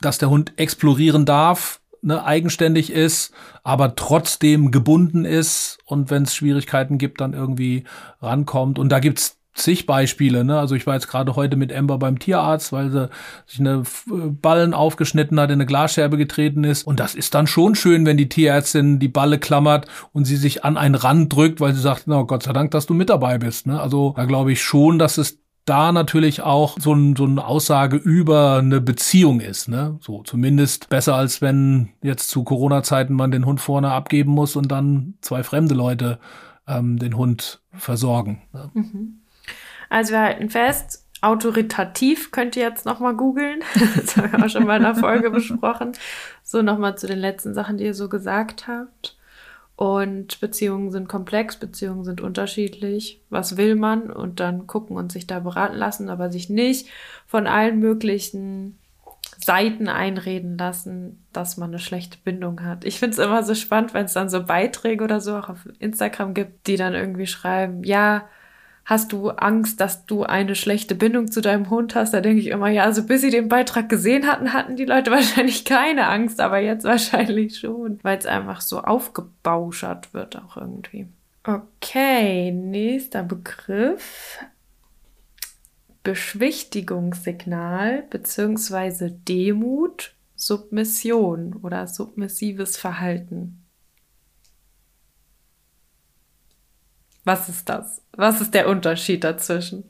dass 0.00 0.18
der 0.18 0.30
Hund 0.30 0.52
explorieren 0.56 1.24
darf, 1.24 1.80
ne, 2.02 2.24
eigenständig 2.24 2.92
ist, 2.92 3.32
aber 3.62 3.96
trotzdem 3.96 4.70
gebunden 4.70 5.24
ist 5.24 5.78
und 5.84 6.10
wenn 6.10 6.22
es 6.22 6.34
Schwierigkeiten 6.34 6.98
gibt, 6.98 7.20
dann 7.20 7.32
irgendwie 7.32 7.84
rankommt. 8.20 8.78
Und 8.78 8.90
da 8.90 9.00
gibt's 9.00 9.38
zig 9.58 9.86
Beispiele. 9.86 10.44
Ne? 10.44 10.58
Also 10.58 10.74
ich 10.74 10.86
war 10.86 10.94
jetzt 10.94 11.08
gerade 11.08 11.36
heute 11.36 11.56
mit 11.56 11.72
Amber 11.72 11.98
beim 11.98 12.18
Tierarzt, 12.18 12.72
weil 12.72 12.90
sie 12.90 13.08
sich 13.46 13.60
eine 13.60 13.82
Ballen 14.06 14.72
aufgeschnitten 14.72 15.38
hat, 15.38 15.50
in 15.50 15.54
eine 15.54 15.66
Glasscherbe 15.66 16.16
getreten 16.16 16.64
ist. 16.64 16.86
Und 16.86 17.00
das 17.00 17.14
ist 17.14 17.34
dann 17.34 17.46
schon 17.46 17.74
schön, 17.74 18.06
wenn 18.06 18.16
die 18.16 18.28
Tierärztin 18.28 18.98
die 18.98 19.08
Balle 19.08 19.38
klammert 19.38 19.86
und 20.12 20.24
sie 20.24 20.36
sich 20.36 20.64
an 20.64 20.76
einen 20.76 20.94
Rand 20.94 21.32
drückt, 21.32 21.60
weil 21.60 21.74
sie 21.74 21.80
sagt, 21.80 22.04
na 22.06 22.22
Gott 22.22 22.44
sei 22.44 22.52
Dank, 22.52 22.70
dass 22.70 22.86
du 22.86 22.94
mit 22.94 23.10
dabei 23.10 23.38
bist. 23.38 23.66
Ne? 23.66 23.80
Also 23.80 24.14
da 24.16 24.24
glaube 24.24 24.52
ich 24.52 24.62
schon, 24.62 24.98
dass 24.98 25.18
es 25.18 25.38
da 25.68 25.92
natürlich 25.92 26.42
auch 26.42 26.78
so, 26.78 26.94
ein, 26.94 27.16
so 27.16 27.24
eine 27.24 27.44
Aussage 27.44 27.96
über 27.96 28.58
eine 28.58 28.80
Beziehung 28.80 29.40
ist. 29.40 29.68
Ne? 29.68 29.98
So 30.00 30.22
zumindest 30.22 30.88
besser, 30.88 31.14
als 31.14 31.42
wenn 31.42 31.90
jetzt 32.02 32.28
zu 32.28 32.44
Corona-Zeiten 32.44 33.14
man 33.14 33.30
den 33.30 33.44
Hund 33.44 33.60
vorne 33.60 33.92
abgeben 33.92 34.32
muss 34.32 34.56
und 34.56 34.68
dann 34.68 35.14
zwei 35.20 35.42
fremde 35.42 35.74
Leute 35.74 36.18
ähm, 36.66 36.98
den 36.98 37.16
Hund 37.16 37.60
versorgen. 37.72 38.42
Ne? 38.52 38.70
Mhm. 38.74 39.20
Also 39.90 40.12
wir 40.12 40.20
halten 40.20 40.50
fest, 40.50 41.06
autoritativ 41.20 42.30
könnt 42.30 42.56
ihr 42.56 42.62
jetzt 42.62 42.86
nochmal 42.86 43.14
googeln. 43.14 43.60
Das 43.96 44.16
haben 44.16 44.32
wir 44.32 44.44
auch 44.44 44.48
schon 44.48 44.66
mal 44.66 44.76
in 44.76 44.82
der 44.82 44.94
Folge 44.94 45.30
besprochen. 45.30 45.92
So 46.42 46.62
nochmal 46.62 46.96
zu 46.96 47.06
den 47.06 47.18
letzten 47.18 47.54
Sachen, 47.54 47.78
die 47.78 47.84
ihr 47.84 47.94
so 47.94 48.08
gesagt 48.08 48.68
habt. 48.68 49.17
Und 49.78 50.40
Beziehungen 50.40 50.90
sind 50.90 51.08
komplex, 51.08 51.56
Beziehungen 51.56 52.02
sind 52.02 52.20
unterschiedlich. 52.20 53.20
Was 53.30 53.56
will 53.56 53.76
man? 53.76 54.10
Und 54.10 54.40
dann 54.40 54.66
gucken 54.66 54.96
und 54.96 55.12
sich 55.12 55.28
da 55.28 55.38
beraten 55.38 55.76
lassen, 55.76 56.10
aber 56.10 56.32
sich 56.32 56.50
nicht 56.50 56.88
von 57.28 57.46
allen 57.46 57.78
möglichen 57.78 58.76
Seiten 59.36 59.86
einreden 59.86 60.58
lassen, 60.58 61.24
dass 61.32 61.58
man 61.58 61.70
eine 61.70 61.78
schlechte 61.78 62.18
Bindung 62.24 62.64
hat. 62.64 62.84
Ich 62.84 62.98
finde 62.98 63.12
es 63.12 63.24
immer 63.24 63.44
so 63.44 63.54
spannend, 63.54 63.94
wenn 63.94 64.06
es 64.06 64.14
dann 64.14 64.28
so 64.28 64.42
Beiträge 64.42 65.04
oder 65.04 65.20
so 65.20 65.36
auch 65.36 65.48
auf 65.48 65.68
Instagram 65.78 66.34
gibt, 66.34 66.66
die 66.66 66.74
dann 66.74 66.94
irgendwie 66.94 67.28
schreiben, 67.28 67.84
ja, 67.84 68.26
hast 68.88 69.12
du 69.12 69.28
Angst, 69.28 69.80
dass 69.80 70.06
du 70.06 70.22
eine 70.22 70.54
schlechte 70.54 70.94
Bindung 70.94 71.30
zu 71.30 71.42
deinem 71.42 71.68
Hund 71.68 71.94
hast? 71.94 72.14
Da 72.14 72.22
denke 72.22 72.40
ich 72.40 72.46
immer, 72.46 72.70
ja, 72.70 72.84
also 72.84 73.04
bis 73.04 73.20
sie 73.20 73.28
den 73.28 73.48
Beitrag 73.48 73.90
gesehen 73.90 74.26
hatten, 74.26 74.54
hatten 74.54 74.76
die 74.76 74.86
Leute 74.86 75.10
wahrscheinlich 75.10 75.66
keine 75.66 76.08
Angst, 76.08 76.40
aber 76.40 76.58
jetzt 76.58 76.84
wahrscheinlich 76.84 77.58
schon, 77.58 77.98
weil 78.02 78.16
es 78.16 78.24
einfach 78.24 78.62
so 78.62 78.80
aufgebauschert 78.80 80.14
wird 80.14 80.36
auch 80.36 80.56
irgendwie. 80.56 81.06
Okay, 81.44 82.50
nächster 82.50 83.22
Begriff. 83.22 84.38
Beschwichtigungssignal 86.02 88.04
bzw. 88.08 89.10
Demut, 89.10 90.14
Submission 90.34 91.56
oder 91.62 91.86
submissives 91.86 92.78
Verhalten. 92.78 93.66
Was 97.24 97.50
ist 97.50 97.68
das? 97.68 98.00
Was 98.18 98.40
ist 98.40 98.52
der 98.52 98.68
Unterschied 98.68 99.22
dazwischen? 99.22 99.84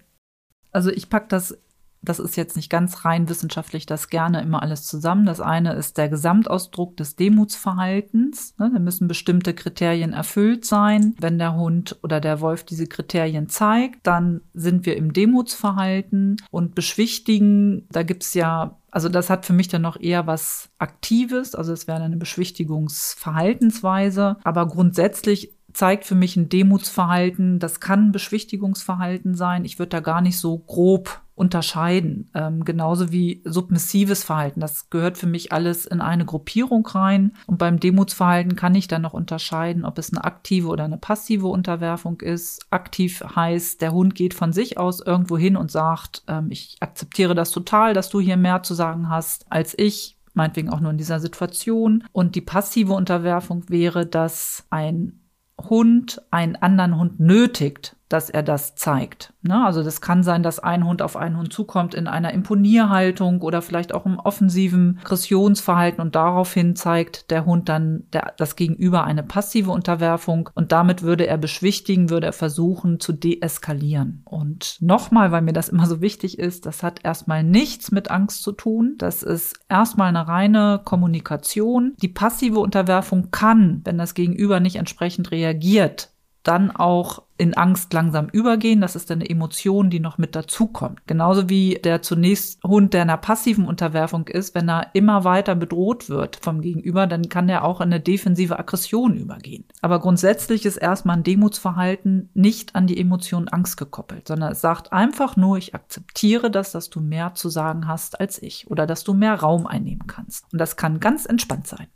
Also 0.71 0.91
ich 0.91 1.09
packe 1.09 1.29
das 1.29 1.57
das 2.03 2.19
ist 2.21 2.37
jetzt 2.37 2.55
nicht 2.57 2.71
ganz 2.71 3.05
rein 3.05 3.29
wissenschaftlich 3.29 3.85
das 3.85 4.09
gerne 4.09 4.41
immer 4.41 4.63
alles 4.63 4.85
zusammen. 4.85 5.27
Das 5.27 5.41
eine 5.41 5.73
ist 5.75 5.99
der 5.99 6.09
Gesamtausdruck 6.09 6.97
des 6.97 7.17
Demutsverhaltens. 7.17 8.55
Ne, 8.59 8.71
da 8.73 8.79
müssen 8.79 9.09
bestimmte 9.09 9.53
Kriterien 9.53 10.13
erfüllt 10.13 10.65
sein. 10.65 11.17
Wenn 11.19 11.39
der 11.39 11.57
Hund 11.57 11.99
oder 12.03 12.21
der 12.21 12.41
Wolf 12.41 12.63
diese 12.65 12.87
Kriterien 12.87 13.49
zeigt, 13.49 14.07
dann 14.07 14.43
sind 14.55 14.87
wir 14.87 14.97
im 14.97 15.13
Demutsverhalten 15.13 16.37
und 16.51 16.77
beschwichtigen. 16.77 17.89
Da 17.91 18.05
gibt's 18.05 18.35
ja 18.35 18.77
also 18.91 19.11
das 19.11 19.29
hat 19.29 19.45
für 19.45 19.53
mich 19.53 19.69
dann 19.69 19.83
noch 19.83 20.01
eher 20.01 20.27
was 20.27 20.71
Aktives, 20.79 21.55
also 21.55 21.75
es 21.75 21.87
wäre 21.87 22.01
eine 22.01 22.17
Beschwichtigungsverhaltensweise. 22.17 24.39
Aber 24.45 24.67
grundsätzlich 24.67 25.58
zeigt 25.79 26.05
für 26.05 26.17
mich 26.17 26.37
ein 26.37 26.49
Demutsverhalten. 26.49 27.61
Das 27.61 27.79
kann 27.79 28.11
Beschwichtigungsverhalten 28.11 29.37
sein. 29.37 29.65
Ich 29.65 29.79
würde 29.79 29.91
da 29.91 30.01
gar 30.01 30.21
nicht 30.21 30.37
so 30.37 30.59
grob 30.59 31.21
unterscheiden. 31.37 32.29
Ähm, 32.35 32.65
genauso 32.65 33.13
wie 33.13 33.43
submissives 33.45 34.25
Verhalten. 34.25 34.59
Das 34.59 34.91
gehört 34.91 35.19
für 35.19 35.29
mich 35.29 35.53
alles 35.53 35.87
in 35.87 36.01
eine 36.01 36.25
Gruppierung 36.25 36.85
rein. 36.85 37.33
Und 37.47 37.59
beim 37.59 37.79
Demutsverhalten 37.79 38.57
kann 38.57 38.75
ich 38.75 38.89
dann 38.89 39.03
noch 39.03 39.13
unterscheiden, 39.13 39.85
ob 39.85 39.99
es 39.99 40.13
eine 40.13 40.25
aktive 40.25 40.67
oder 40.67 40.83
eine 40.83 40.99
passive 40.99 41.47
Unterwerfung 41.47 42.21
ist. 42.23 42.67
Aktiv 42.71 43.23
heißt, 43.37 43.81
der 43.81 43.93
Hund 43.93 44.17
geht 44.17 44.35
von 44.35 44.53
sich 44.53 44.79
aus 44.79 44.99
irgendwo 45.01 45.39
hin 45.39 45.57
und 45.57 45.71
sagt, 45.71 46.25
ähm, 46.27 46.49
ich 46.51 46.77
akzeptiere 46.81 47.37
das 47.37 47.53
total, 47.53 47.95
dass 47.95 48.09
du 48.09 48.19
hier 48.19 48.37
mehr 48.37 48.65
zu 48.65 48.75
sagen 48.75 49.09
hast 49.09 49.47
als 49.49 49.79
ich 49.79 50.17
meinetwegen 50.35 50.71
auch 50.71 50.81
nur 50.81 50.91
in 50.91 50.99
dieser 50.99 51.21
Situation. 51.21 52.05
Und 52.13 52.35
die 52.35 52.41
passive 52.41 52.95
Unterwerfung 52.95 53.69
wäre, 53.69 54.07
dass 54.07 54.65
ein 54.71 55.21
Hund 55.59 56.23
einen 56.31 56.57
anderen 56.57 56.99
Hund 56.99 57.21
nötigt, 57.21 57.97
dass 58.09 58.31
er 58.31 58.43
das 58.43 58.75
zeigt. 58.75 59.33
Ne? 59.43 59.65
Also 59.65 59.83
das 59.83 60.01
kann 60.01 60.23
sein, 60.23 60.43
dass 60.43 60.59
ein 60.59 60.85
Hund 60.85 61.03
auf 61.03 61.17
einen 61.17 61.37
Hund 61.37 61.53
zukommt 61.53 61.95
in 61.95 62.07
einer 62.07 62.33
Imponierhaltung 62.33 63.43
oder 63.43 63.63
vielleicht 63.63 63.95
auch 63.95 64.07
im 64.07 64.19
offensiven 64.19 64.99
Aggressionsverhalten 65.03 66.01
und 66.01 66.15
daraufhin 66.15 66.75
zeigt 66.75 67.31
der 67.31 67.45
Hund 67.45 67.69
dann 67.69 68.05
der, 68.13 68.33
das 68.37 68.57
Gegenüber 68.57 69.05
eine 69.05 69.23
passive 69.23 69.71
Unterwerfung 69.71 70.49
und 70.55 70.73
damit 70.73 71.03
würde 71.03 71.27
er 71.27 71.39
beschwichtigen, 71.39 72.11
würde 72.11 72.27
er 72.27 72.33
versuchen 72.33 73.01
zu 73.01 73.13
deeskalieren. 73.13 74.23
Und 74.25 74.79
nochmal, 74.81 75.31
weil 75.31 75.43
mir 75.43 75.53
das 75.53 75.69
immer 75.69 75.87
so 75.87 76.01
wichtig 76.01 76.39
ist, 76.39 76.67
das 76.67 76.83
hat 76.83 77.05
erstmal 77.05 77.45
nichts 77.45 77.91
mit 77.91 78.11
Angst 78.11 78.43
zu 78.43 78.53
tun. 78.53 78.95
Das 78.99 79.23
ist 79.23 79.61
erstmal 79.69 80.09
eine 80.09 80.27
reine 80.27 80.81
Kommunikation. 80.85 81.95
Die 82.01 82.09
passive 82.09 82.61
Unterwerfung 82.61 83.31
kann, 83.31 83.83
wenn 83.85 83.99
das 83.99 84.15
Gegenüber 84.15 84.61
nicht 84.61 84.77
entsprechend 84.77 85.31
reagiert, 85.31 86.11
dann 86.43 86.71
auch 86.71 87.28
in 87.39 87.55
Angst 87.55 87.93
langsam 87.93 88.29
übergehen. 88.29 88.81
Das 88.81 88.97
ist 88.97 89.11
eine 89.11 89.29
Emotion, 89.29 89.91
die 89.91 90.01
noch 90.01 90.19
mit 90.19 90.35
dazukommt. 90.35 91.07
Genauso 91.07 91.49
wie 91.49 91.75
der 91.75 92.03
zunächst 92.03 92.63
Hund, 92.65 92.93
der 92.93 93.03
in 93.03 93.11
einer 93.11 93.17
passiven 93.17 93.67
Unterwerfung 93.67 94.27
ist, 94.27 94.55
wenn 94.55 94.69
er 94.69 94.89
immer 94.95 95.25
weiter 95.25 95.55
bedroht 95.55 96.11
wird 96.11 96.37
vom 96.37 96.61
Gegenüber, 96.61 97.07
dann 97.07 97.29
kann 97.29 97.49
er 97.49 97.65
auch 97.65 97.81
in 97.81 97.93
eine 97.93 98.01
defensive 98.01 98.59
Aggression 98.59 99.17
übergehen. 99.17 99.65
Aber 99.81 100.01
grundsätzlich 100.01 100.67
ist 100.67 100.77
erstmal 100.77 101.17
ein 101.17 101.23
Demutsverhalten 101.23 102.31
nicht 102.35 102.75
an 102.75 102.87
die 102.87 103.01
Emotion 103.01 103.49
Angst 103.49 103.77
gekoppelt, 103.77 104.29
sondern 104.29 104.53
es 104.53 104.61
sagt 104.61 104.93
einfach 104.93 105.37
nur, 105.37 105.57
ich 105.59 105.75
akzeptiere 105.75 106.51
das, 106.51 106.73
dass 106.73 106.91
du 106.91 107.01
mehr 107.01 107.35
zu 107.35 107.49
sagen 107.49 107.87
hast 107.87 108.21
als 108.21 108.43
ich 108.43 108.69
oder 108.71 108.87
dass 108.87 109.05
du 109.05 109.15
mehr 109.15 109.35
Raum 109.35 109.67
einnehmen 109.67 110.07
kannst. 110.09 110.45
Und 110.53 110.59
das 110.59 110.77
kann 110.77 110.99
ganz 110.99 111.25
entspannt 111.25 111.69
sein. 111.69 111.87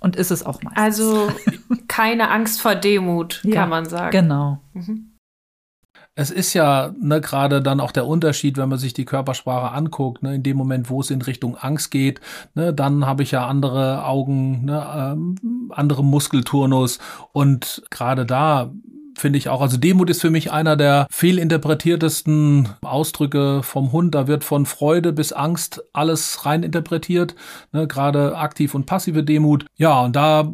Und 0.00 0.16
ist 0.16 0.30
es 0.30 0.44
auch 0.44 0.62
meistens. 0.62 0.82
Also 0.82 1.28
keine 1.88 2.30
Angst 2.30 2.60
vor 2.60 2.74
Demut, 2.74 3.40
ja, 3.44 3.54
kann 3.54 3.68
man 3.68 3.86
sagen. 3.86 4.12
Genau. 4.12 4.58
Mhm. 4.72 5.18
Es 6.14 6.32
ist 6.32 6.52
ja 6.52 6.92
ne, 7.00 7.20
gerade 7.20 7.62
dann 7.62 7.78
auch 7.78 7.92
der 7.92 8.04
Unterschied, 8.04 8.56
wenn 8.56 8.68
man 8.68 8.78
sich 8.78 8.92
die 8.92 9.04
Körpersprache 9.04 9.72
anguckt. 9.72 10.22
Ne, 10.24 10.34
in 10.34 10.42
dem 10.42 10.56
Moment, 10.56 10.90
wo 10.90 11.00
es 11.00 11.12
in 11.12 11.22
Richtung 11.22 11.56
Angst 11.56 11.92
geht, 11.92 12.20
ne, 12.54 12.74
dann 12.74 13.06
habe 13.06 13.22
ich 13.22 13.30
ja 13.30 13.46
andere 13.46 14.04
Augen, 14.04 14.64
ne, 14.64 14.84
ähm, 14.96 15.70
andere 15.72 16.02
Muskelturnus. 16.02 16.98
Und 17.32 17.84
gerade 17.90 18.26
da 18.26 18.72
finde 19.20 19.38
ich 19.38 19.48
auch. 19.48 19.60
Also 19.60 19.76
Demut 19.76 20.10
ist 20.10 20.20
für 20.20 20.30
mich 20.30 20.52
einer 20.52 20.76
der 20.76 21.06
fehlinterpretiertesten 21.10 22.68
Ausdrücke 22.82 23.62
vom 23.62 23.92
Hund. 23.92 24.14
Da 24.14 24.26
wird 24.26 24.44
von 24.44 24.66
Freude 24.66 25.12
bis 25.12 25.32
Angst 25.32 25.82
alles 25.92 26.46
reininterpretiert, 26.46 27.34
ne, 27.72 27.86
gerade 27.86 28.36
aktiv 28.36 28.74
und 28.74 28.86
passive 28.86 29.22
Demut. 29.22 29.66
Ja, 29.76 30.00
und 30.00 30.16
da 30.16 30.52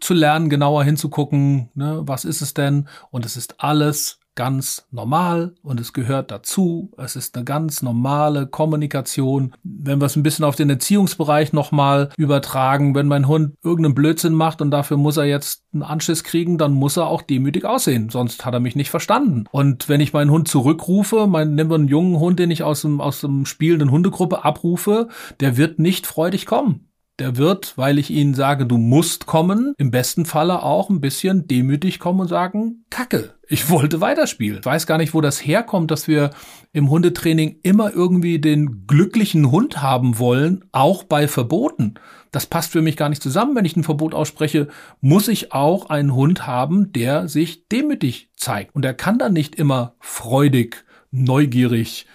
zu 0.00 0.14
lernen, 0.14 0.50
genauer 0.50 0.84
hinzugucken, 0.84 1.70
ne, 1.74 2.02
was 2.04 2.24
ist 2.24 2.40
es 2.40 2.54
denn? 2.54 2.88
Und 3.10 3.24
es 3.24 3.36
ist 3.36 3.60
alles 3.60 4.20
ganz 4.36 4.86
normal 4.92 5.54
und 5.62 5.80
es 5.80 5.92
gehört 5.92 6.30
dazu. 6.30 6.92
Es 6.96 7.16
ist 7.16 7.34
eine 7.34 7.44
ganz 7.44 7.82
normale 7.82 8.46
Kommunikation. 8.46 9.54
Wenn 9.64 10.00
wir 10.00 10.06
es 10.06 10.14
ein 10.14 10.22
bisschen 10.22 10.44
auf 10.44 10.54
den 10.54 10.70
Erziehungsbereich 10.70 11.52
nochmal 11.52 12.10
übertragen, 12.16 12.94
wenn 12.94 13.08
mein 13.08 13.26
Hund 13.26 13.54
irgendeinen 13.64 13.94
Blödsinn 13.94 14.34
macht 14.34 14.62
und 14.62 14.70
dafür 14.70 14.96
muss 14.96 15.16
er 15.16 15.24
jetzt 15.24 15.64
einen 15.72 15.82
Anschiss 15.82 16.22
kriegen, 16.22 16.58
dann 16.58 16.72
muss 16.72 16.96
er 16.96 17.08
auch 17.08 17.22
demütig 17.22 17.64
aussehen, 17.64 18.10
sonst 18.10 18.44
hat 18.44 18.54
er 18.54 18.60
mich 18.60 18.76
nicht 18.76 18.90
verstanden. 18.90 19.46
Und 19.50 19.88
wenn 19.88 20.00
ich 20.00 20.12
meinen 20.12 20.30
Hund 20.30 20.46
zurückrufe, 20.46 21.26
mein, 21.26 21.54
nehmen 21.54 21.70
wir 21.70 21.76
einen 21.76 21.88
jungen 21.88 22.20
Hund, 22.20 22.38
den 22.38 22.50
ich 22.50 22.62
aus 22.62 22.82
dem, 22.82 23.00
aus 23.00 23.22
dem 23.22 23.46
spielenden 23.46 23.90
Hundegruppe 23.90 24.44
abrufe, 24.44 25.08
der 25.40 25.56
wird 25.56 25.78
nicht 25.78 26.06
freudig 26.06 26.46
kommen 26.46 26.86
der 27.18 27.36
wird, 27.36 27.76
weil 27.76 27.98
ich 27.98 28.10
ihnen 28.10 28.34
sage, 28.34 28.66
du 28.66 28.76
musst 28.76 29.26
kommen, 29.26 29.74
im 29.78 29.90
besten 29.90 30.26
Falle 30.26 30.62
auch 30.62 30.90
ein 30.90 31.00
bisschen 31.00 31.48
demütig 31.48 31.98
kommen 31.98 32.20
und 32.20 32.28
sagen, 32.28 32.84
Kacke, 32.90 33.34
ich 33.48 33.70
wollte 33.70 34.00
weiterspielen. 34.00 34.60
Ich 34.60 34.66
weiß 34.66 34.86
gar 34.86 34.98
nicht, 34.98 35.14
wo 35.14 35.20
das 35.20 35.44
herkommt, 35.44 35.90
dass 35.90 36.08
wir 36.08 36.30
im 36.72 36.90
Hundetraining 36.90 37.60
immer 37.62 37.92
irgendwie 37.92 38.38
den 38.38 38.86
glücklichen 38.86 39.50
Hund 39.50 39.80
haben 39.80 40.18
wollen, 40.18 40.64
auch 40.72 41.04
bei 41.04 41.26
Verboten. 41.26 41.94
Das 42.32 42.46
passt 42.46 42.72
für 42.72 42.82
mich 42.82 42.96
gar 42.96 43.08
nicht 43.08 43.22
zusammen. 43.22 43.56
Wenn 43.56 43.64
ich 43.64 43.76
ein 43.76 43.84
Verbot 43.84 44.14
ausspreche, 44.14 44.68
muss 45.00 45.28
ich 45.28 45.52
auch 45.52 45.88
einen 45.88 46.14
Hund 46.14 46.46
haben, 46.46 46.92
der 46.92 47.28
sich 47.28 47.68
demütig 47.68 48.30
zeigt. 48.36 48.74
Und 48.74 48.84
er 48.84 48.94
kann 48.94 49.18
dann 49.18 49.32
nicht 49.32 49.54
immer 49.54 49.94
freudig, 50.00 50.84
neugierig, 51.10 52.06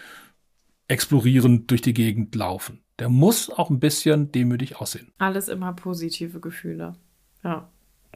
explorierend 0.87 1.71
durch 1.71 1.81
die 1.81 1.93
Gegend 1.93 2.35
laufen 2.35 2.81
der 3.01 3.09
muss 3.09 3.49
auch 3.49 3.71
ein 3.71 3.79
bisschen 3.79 4.31
demütig 4.31 4.79
aussehen. 4.79 5.11
Alles 5.17 5.47
immer 5.47 5.73
positive 5.73 6.39
Gefühle. 6.39 6.93
Ja. 7.43 7.67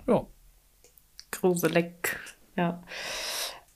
Ja. 0.05 0.27
Gruselig. 1.31 2.19
Ja. 2.55 2.83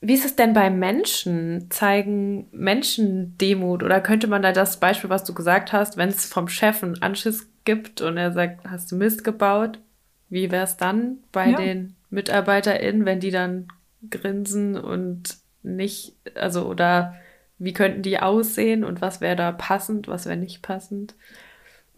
Wie 0.01 0.13
ist 0.13 0.23
es 0.23 0.35
denn 0.35 0.53
bei 0.53 0.69
Menschen? 0.69 1.71
Zeigen 1.71 2.47
Menschen 2.51 3.35
Demut? 3.39 3.81
Oder 3.81 4.01
könnte 4.01 4.27
man 4.27 4.43
da 4.43 4.51
das 4.51 4.79
Beispiel, 4.79 5.09
was 5.09 5.23
du 5.23 5.33
gesagt 5.33 5.73
hast, 5.73 5.97
wenn 5.97 6.09
es 6.09 6.27
vom 6.27 6.47
Chef 6.47 6.83
einen 6.83 7.01
Anschiss 7.01 7.49
gibt 7.65 8.01
und 8.01 8.17
er 8.17 8.31
sagt, 8.31 8.69
hast 8.69 8.91
du 8.91 8.95
Mist 8.95 9.23
gebaut? 9.23 9.79
Wie 10.29 10.51
wäre 10.51 10.65
es 10.65 10.77
dann 10.77 11.23
bei 11.31 11.49
ja. 11.49 11.57
den 11.57 11.95
MitarbeiterInnen, 12.11 13.05
wenn 13.05 13.19
die 13.19 13.31
dann 13.31 13.67
grinsen 14.11 14.77
und 14.77 15.39
nicht, 15.63 16.13
also 16.35 16.67
oder 16.67 17.15
wie 17.59 17.73
könnten 17.73 18.01
die 18.01 18.19
aussehen 18.19 18.83
und 18.83 19.01
was 19.01 19.21
wäre 19.21 19.35
da 19.35 19.51
passend, 19.51 20.07
was 20.07 20.25
wäre 20.25 20.37
nicht 20.37 20.61
passend. 20.61 21.15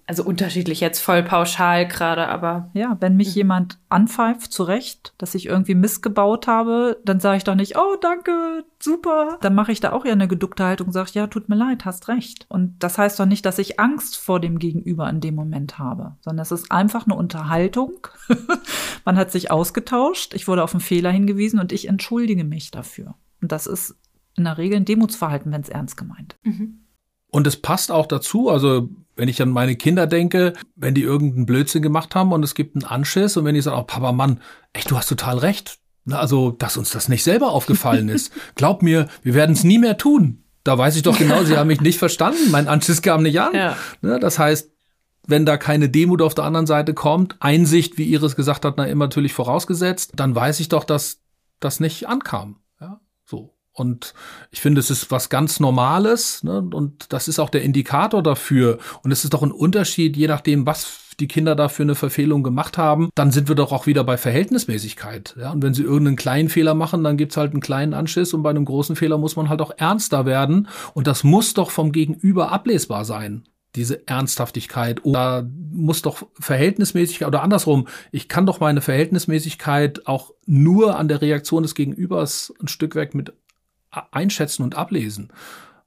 Also 0.08 0.26
unterschiedlich 0.26 0.82
jetzt 0.82 1.00
voll 1.00 1.24
pauschal 1.24 1.88
gerade, 1.88 2.28
aber. 2.28 2.70
Ja, 2.74 2.98
wenn 3.00 3.16
mich 3.16 3.34
jemand 3.34 3.78
anpfeift, 3.88 4.52
zu 4.52 4.64
Recht, 4.64 5.14
dass 5.18 5.36
ich 5.36 5.46
irgendwie 5.46 5.76
missgebaut 5.76 6.48
habe, 6.48 7.00
dann 7.06 7.22
sage 7.22 7.38
ich 7.38 7.44
doch 7.46 7.56
nicht, 7.56 7.78
oh, 7.78 7.96
danke, 8.02 8.66
super. 8.80 9.38
Dann 9.40 9.56
mache 9.56 9.72
ich 9.72 9.80
da 9.80 9.94
auch 9.94 10.04
ja 10.04 10.12
eine 10.12 10.28
geduckte 10.28 10.66
Haltung 10.66 10.88
und 10.88 10.94
sage, 10.94 11.12
ja, 11.14 11.28
tut 11.28 11.48
mir 11.48 11.56
leid, 11.56 11.86
hast 11.86 12.10
recht. 12.10 12.46
Und 12.50 12.76
das 12.80 12.98
heißt 12.98 13.22
doch 13.22 13.26
nicht, 13.26 13.46
dass 13.46 13.58
ich 13.58 13.80
Angst 13.80 14.18
vor 14.18 14.42
dem 14.42 14.60
Gegenüber 14.60 15.10
in 15.10 15.22
dem 15.22 15.36
Moment 15.36 15.80
habe, 15.80 16.18
sondern 16.20 16.44
es 16.44 16.52
ist 16.52 16.72
einfach 16.72 17.06
eine 17.06 17.16
Unterhaltung. 17.16 18.08
Man 19.06 19.18
hat 19.18 19.32
sich 19.32 19.50
ausgetauscht, 19.50 20.34
ich 20.34 20.46
wurde 20.48 20.64
auf 20.64 20.74
einen 20.74 20.82
Fehler 20.82 21.12
hingewiesen 21.12 21.60
und 21.60 21.72
ich 21.72 21.88
entschuldige 21.88 22.44
mich 22.44 22.72
dafür. 22.72 23.16
Und 23.42 23.54
das 23.54 23.66
ist 23.66 23.96
in 24.42 24.46
der 24.46 24.58
Regel 24.58 24.78
ein 24.78 24.86
Demutsverhalten, 24.86 25.52
wenn 25.52 25.62
es 25.62 25.70
ernst 25.70 25.98
gemeint. 25.98 26.36
Mhm. 26.44 26.80
Und 27.28 27.48
es 27.48 27.56
passt 27.56 27.92
auch 27.92 28.08
dazu, 28.08 28.50
also 28.50 28.90
wenn 29.16 29.30
ich 29.30 29.42
an 29.42 29.50
meine 29.50 29.76
Kinder 29.76 30.08
denke, 30.08 30.54
wenn 30.76 30.94
die 30.94 31.04
irgendeinen 31.04 31.46
Blödsinn 31.46 31.82
gemacht 31.82 32.16
haben 32.16 32.34
und 32.34 32.44
es 32.44 32.56
gibt 32.56 32.76
einen 32.76 32.86
Anschiss 32.86 33.38
und 33.38 33.46
wenn 33.46 33.56
die 33.56 33.62
sagen, 33.62 33.80
oh 33.80 33.84
Papa, 33.84 34.12
Mann, 34.12 34.42
echt, 34.74 34.92
du 34.92 34.98
hast 34.98 35.08
total 35.08 35.38
recht. 35.38 35.78
Also, 36.10 36.52
dass 36.52 36.78
uns 36.78 36.90
das 36.90 37.08
nicht 37.08 37.24
selber 37.24 37.52
aufgefallen 37.52 38.10
ist. 38.10 38.34
Glaub 38.56 38.82
mir, 38.82 39.08
wir 39.22 39.34
werden 39.34 39.52
es 39.52 39.64
nie 39.64 39.78
mehr 39.78 39.98
tun. 39.98 40.44
Da 40.64 40.78
weiß 40.78 40.96
ich 40.96 41.04
doch 41.04 41.18
genau, 41.18 41.44
sie 41.44 41.58
haben 41.58 41.68
mich 41.68 41.82
nicht 41.82 42.00
verstanden. 42.00 42.52
Mein 42.52 42.68
Anschiss 42.68 43.02
kam 43.02 43.24
nicht 43.24 43.40
an. 43.40 43.54
Ja. 43.54 43.78
Ne, 44.02 44.20
das 44.20 44.40
heißt, 44.40 44.72
wenn 45.28 45.46
da 45.46 45.58
keine 45.58 45.90
Demut 45.90 46.22
auf 46.22 46.36
der 46.36 46.46
anderen 46.46 46.68
Seite 46.68 46.94
kommt, 46.94 47.36
Einsicht, 47.40 47.98
wie 47.98 48.06
Iris 48.06 48.36
gesagt 48.36 48.66
hat, 48.66 48.76
na 48.78 48.86
immer 48.86 49.06
natürlich 49.06 49.34
vorausgesetzt, 49.34 50.14
dann 50.16 50.36
weiß 50.36 50.60
ich 50.60 50.70
doch, 50.70 50.84
dass 50.84 51.22
das 51.60 51.80
nicht 51.80 52.08
ankam. 52.08 52.58
Und 53.74 54.14
ich 54.52 54.60
finde, 54.60 54.80
es 54.80 54.90
ist 54.90 55.12
was 55.12 55.30
ganz 55.30 55.60
Normales 55.60 56.44
ne? 56.44 56.60
und 56.60 57.14
das 57.14 57.28
ist 57.28 57.40
auch 57.40 57.50
der 57.50 57.62
Indikator 57.62 58.22
dafür. 58.22 58.80
Und 59.02 59.12
es 59.12 59.24
ist 59.24 59.34
doch 59.34 59.44
ein 59.44 59.52
Unterschied, 59.52 60.18
je 60.18 60.28
nachdem, 60.28 60.66
was 60.66 61.00
die 61.20 61.28
Kinder 61.28 61.56
da 61.56 61.70
für 61.70 61.84
eine 61.84 61.96
Verfehlung 61.96 62.44
gemacht 62.44 62.78
haben, 62.78 63.10
dann 63.16 63.32
sind 63.32 63.48
wir 63.48 63.56
doch 63.56 63.72
auch 63.72 63.86
wieder 63.86 64.04
bei 64.04 64.18
Verhältnismäßigkeit. 64.18 65.36
Ja? 65.40 65.52
Und 65.52 65.64
wenn 65.64 65.74
sie 65.74 65.84
irgendeinen 65.84 66.16
kleinen 66.18 66.50
Fehler 66.50 66.74
machen, 66.74 67.04
dann 67.04 67.18
gibt's 67.18 67.38
halt 67.38 67.52
einen 67.52 67.62
kleinen 67.62 67.94
Anschiss 67.94 68.34
und 68.34 68.44
bei 68.44 68.50
einem 68.50 68.66
großen 68.66 68.96
Fehler 68.96 69.18
muss 69.18 69.36
man 69.36 69.48
halt 69.48 69.62
auch 69.62 69.72
ernster 69.78 70.26
werden. 70.26 70.68
Und 70.94 71.08
das 71.08 71.24
muss 71.24 71.54
doch 71.54 71.72
vom 71.72 71.92
Gegenüber 71.92 72.52
ablesbar 72.52 73.06
sein 73.06 73.44
diese 73.76 74.06
Ernsthaftigkeit 74.06 75.06
oder 75.06 75.50
muss 75.72 76.02
doch 76.02 76.24
Verhältnismäßigkeit 76.38 77.26
oder 77.26 77.42
andersrum, 77.42 77.88
ich 78.12 78.28
kann 78.28 78.46
doch 78.46 78.60
meine 78.60 78.82
Verhältnismäßigkeit 78.82 80.08
auch 80.08 80.34
nur 80.46 80.98
an 80.98 81.08
der 81.08 81.22
Reaktion 81.22 81.64
des 81.64 81.74
Gegenübers 81.74 82.54
ein 82.62 82.68
Stück 82.68 82.96
weg 82.96 83.16
mit 83.16 83.34
einschätzen 84.12 84.64
und 84.64 84.76
ablesen. 84.76 85.32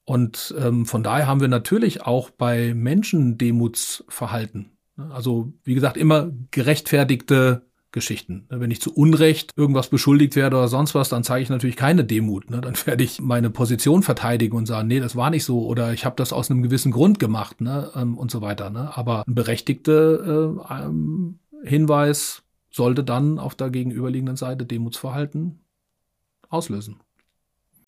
Und 0.05 0.55
ähm, 0.59 0.87
von 0.87 1.03
daher 1.03 1.27
haben 1.27 1.41
wir 1.41 1.49
natürlich 1.49 2.03
auch 2.03 2.31
bei 2.31 2.75
Menschen 2.75 3.39
Demutsverhalten. 3.39 4.71
Also 4.97 5.53
wie 5.65 5.75
gesagt, 5.75 5.97
immer 5.97 6.31
gerechtfertigte 6.51 7.63
Geschichten. 7.95 8.47
Wenn 8.51 8.73
ich 8.73 8.83
zu 8.83 8.93
Unrecht 8.93 9.53
irgendwas 9.57 9.89
beschuldigt 9.89 10.35
werde 10.35 10.57
oder 10.57 10.69
sonst 10.69 10.95
was, 10.95 11.09
dann 11.09 11.23
zeige 11.23 11.45
ich 11.45 11.49
natürlich 11.49 11.77
keine 11.77 12.05
Demut. 12.05 12.45
Dann 12.49 12.75
werde 12.85 13.05
ich 13.05 13.21
meine 13.21 13.51
Position 13.51 14.03
verteidigen 14.03 14.57
und 14.57 14.67
sagen, 14.67 14.89
nee, 14.89 15.01
das 15.01 15.17
war 15.17 15.31
nicht 15.31 15.45
so 15.45 15.65
oder 15.65 15.93
ich 15.93 16.05
habe 16.05 16.17
das 16.17 16.33
aus 16.33 16.51
einem 16.51 16.63
gewissen 16.63 16.93
Grund 16.93 17.19
gemacht 17.19 17.61
ne? 17.61 17.91
Ähm, 17.95 18.19
und 18.19 18.31
so 18.31 18.43
weiter. 18.43 18.69
Ne? 18.69 18.95
Aber 18.97 19.25
ein 19.27 19.35
berechtigter 19.35 20.59
äh, 20.69 20.85
ähm, 20.85 21.39
Hinweis 21.63 22.43
sollte 22.71 23.05
dann 23.05 23.39
auf 23.39 23.55
der 23.55 23.71
gegenüberliegenden 23.71 24.37
Seite 24.37 24.67
Demutsverhalten 24.67 25.61
auslösen. 26.49 26.97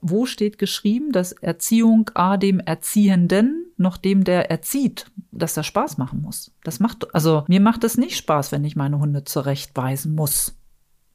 Wo 0.08 0.24
steht 0.24 0.58
geschrieben, 0.58 1.10
dass 1.10 1.32
Erziehung 1.32 2.10
A 2.14 2.36
dem 2.36 2.60
Erziehenden 2.60 3.72
noch 3.76 3.96
dem, 3.96 4.22
der 4.22 4.52
erzieht, 4.52 5.10
dass 5.32 5.54
das 5.54 5.66
Spaß 5.66 5.98
machen 5.98 6.22
muss? 6.22 6.52
Das 6.62 6.78
macht, 6.78 7.12
also 7.12 7.44
mir 7.48 7.60
macht 7.60 7.82
es 7.82 7.96
nicht 7.96 8.16
Spaß, 8.16 8.52
wenn 8.52 8.64
ich 8.64 8.76
meine 8.76 9.00
Hunde 9.00 9.24
zurechtweisen 9.24 10.14
muss. 10.14 10.56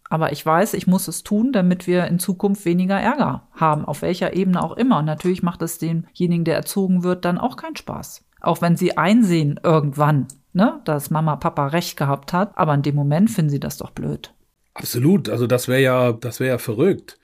Aber 0.09 0.33
ich 0.33 0.45
weiß, 0.45 0.73
ich 0.73 0.87
muss 0.87 1.07
es 1.07 1.23
tun, 1.23 1.53
damit 1.53 1.87
wir 1.87 2.05
in 2.07 2.19
Zukunft 2.19 2.65
weniger 2.65 2.99
Ärger 2.99 3.47
haben, 3.53 3.85
auf 3.85 4.01
welcher 4.01 4.35
Ebene 4.35 4.61
auch 4.61 4.75
immer. 4.75 4.99
Und 4.99 5.05
natürlich 5.05 5.41
macht 5.41 5.61
es 5.61 5.77
demjenigen, 5.77 6.43
der 6.43 6.55
erzogen 6.55 7.05
wird, 7.05 7.23
dann 7.23 7.37
auch 7.37 7.55
keinen 7.55 7.77
Spaß. 7.77 8.25
Auch 8.41 8.61
wenn 8.61 8.75
sie 8.75 8.97
einsehen 8.97 9.57
irgendwann, 9.63 10.27
ne, 10.51 10.81
dass 10.83 11.11
Mama, 11.11 11.37
Papa 11.37 11.67
recht 11.67 11.95
gehabt 11.95 12.33
hat, 12.33 12.57
aber 12.57 12.73
in 12.73 12.81
dem 12.81 12.95
Moment 12.95 13.31
finden 13.31 13.51
sie 13.51 13.61
das 13.61 13.77
doch 13.77 13.91
blöd. 13.91 14.33
Absolut, 14.73 15.29
also 15.29 15.47
das 15.47 15.69
wäre 15.69 15.81
ja, 15.81 16.11
das 16.11 16.41
wäre 16.41 16.49
ja 16.49 16.57
verrückt. 16.57 17.17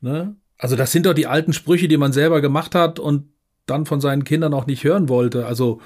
Ne? 0.00 0.34
Also 0.62 0.76
das 0.76 0.92
sind 0.92 1.06
doch 1.06 1.12
die 1.12 1.26
alten 1.26 1.52
Sprüche, 1.52 1.88
die 1.88 1.96
man 1.96 2.12
selber 2.12 2.40
gemacht 2.40 2.76
hat 2.76 3.00
und 3.00 3.24
dann 3.66 3.84
von 3.84 4.00
seinen 4.00 4.22
Kindern 4.22 4.54
auch 4.54 4.66
nicht 4.66 4.84
hören 4.84 5.08
wollte. 5.08 5.44
Also 5.44 5.80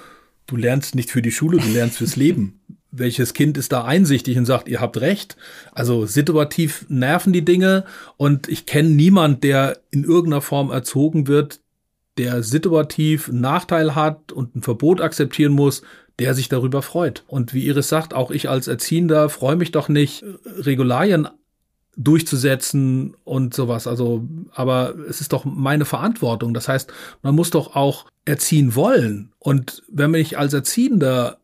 du 0.46 0.56
lernst 0.56 0.94
nicht 0.94 1.10
für 1.10 1.22
die 1.22 1.30
Schule, 1.30 1.56
du 1.56 1.68
lernst 1.70 1.96
fürs 1.96 2.16
Leben. 2.16 2.60
Welches 2.90 3.32
Kind 3.32 3.56
ist 3.56 3.72
da 3.72 3.86
einsichtig 3.86 4.36
und 4.36 4.44
sagt, 4.44 4.68
ihr 4.68 4.82
habt 4.82 5.00
recht? 5.00 5.38
Also 5.72 6.04
situativ 6.04 6.84
nerven 6.90 7.32
die 7.32 7.44
Dinge 7.44 7.86
und 8.18 8.48
ich 8.48 8.66
kenne 8.66 8.90
niemand, 8.90 9.44
der 9.44 9.78
in 9.90 10.04
irgendeiner 10.04 10.42
Form 10.42 10.70
erzogen 10.70 11.26
wird, 11.26 11.60
der 12.18 12.42
situativ 12.42 13.30
einen 13.30 13.40
Nachteil 13.40 13.94
hat 13.94 14.30
und 14.30 14.56
ein 14.56 14.62
Verbot 14.62 15.00
akzeptieren 15.00 15.52
muss, 15.52 15.80
der 16.18 16.34
sich 16.34 16.50
darüber 16.50 16.82
freut. 16.82 17.24
Und 17.28 17.54
wie 17.54 17.66
Iris 17.66 17.88
sagt, 17.88 18.12
auch 18.12 18.30
ich 18.30 18.50
als 18.50 18.68
Erziehender 18.68 19.30
freue 19.30 19.56
mich 19.56 19.72
doch 19.72 19.88
nicht, 19.88 20.22
Regularien 20.44 21.28
durchzusetzen 21.96 23.16
und 23.24 23.54
sowas. 23.54 23.86
Also, 23.86 24.28
aber 24.52 24.94
es 25.08 25.20
ist 25.20 25.32
doch 25.32 25.44
meine 25.44 25.84
Verantwortung. 25.84 26.54
Das 26.54 26.68
heißt, 26.68 26.92
man 27.22 27.34
muss 27.34 27.50
doch 27.50 27.74
auch 27.74 28.06
erziehen 28.24 28.74
wollen. 28.74 29.32
Und 29.38 29.82
wenn 29.88 30.12
ich 30.14 30.38
als 30.38 30.52
Erziehender 30.52 31.38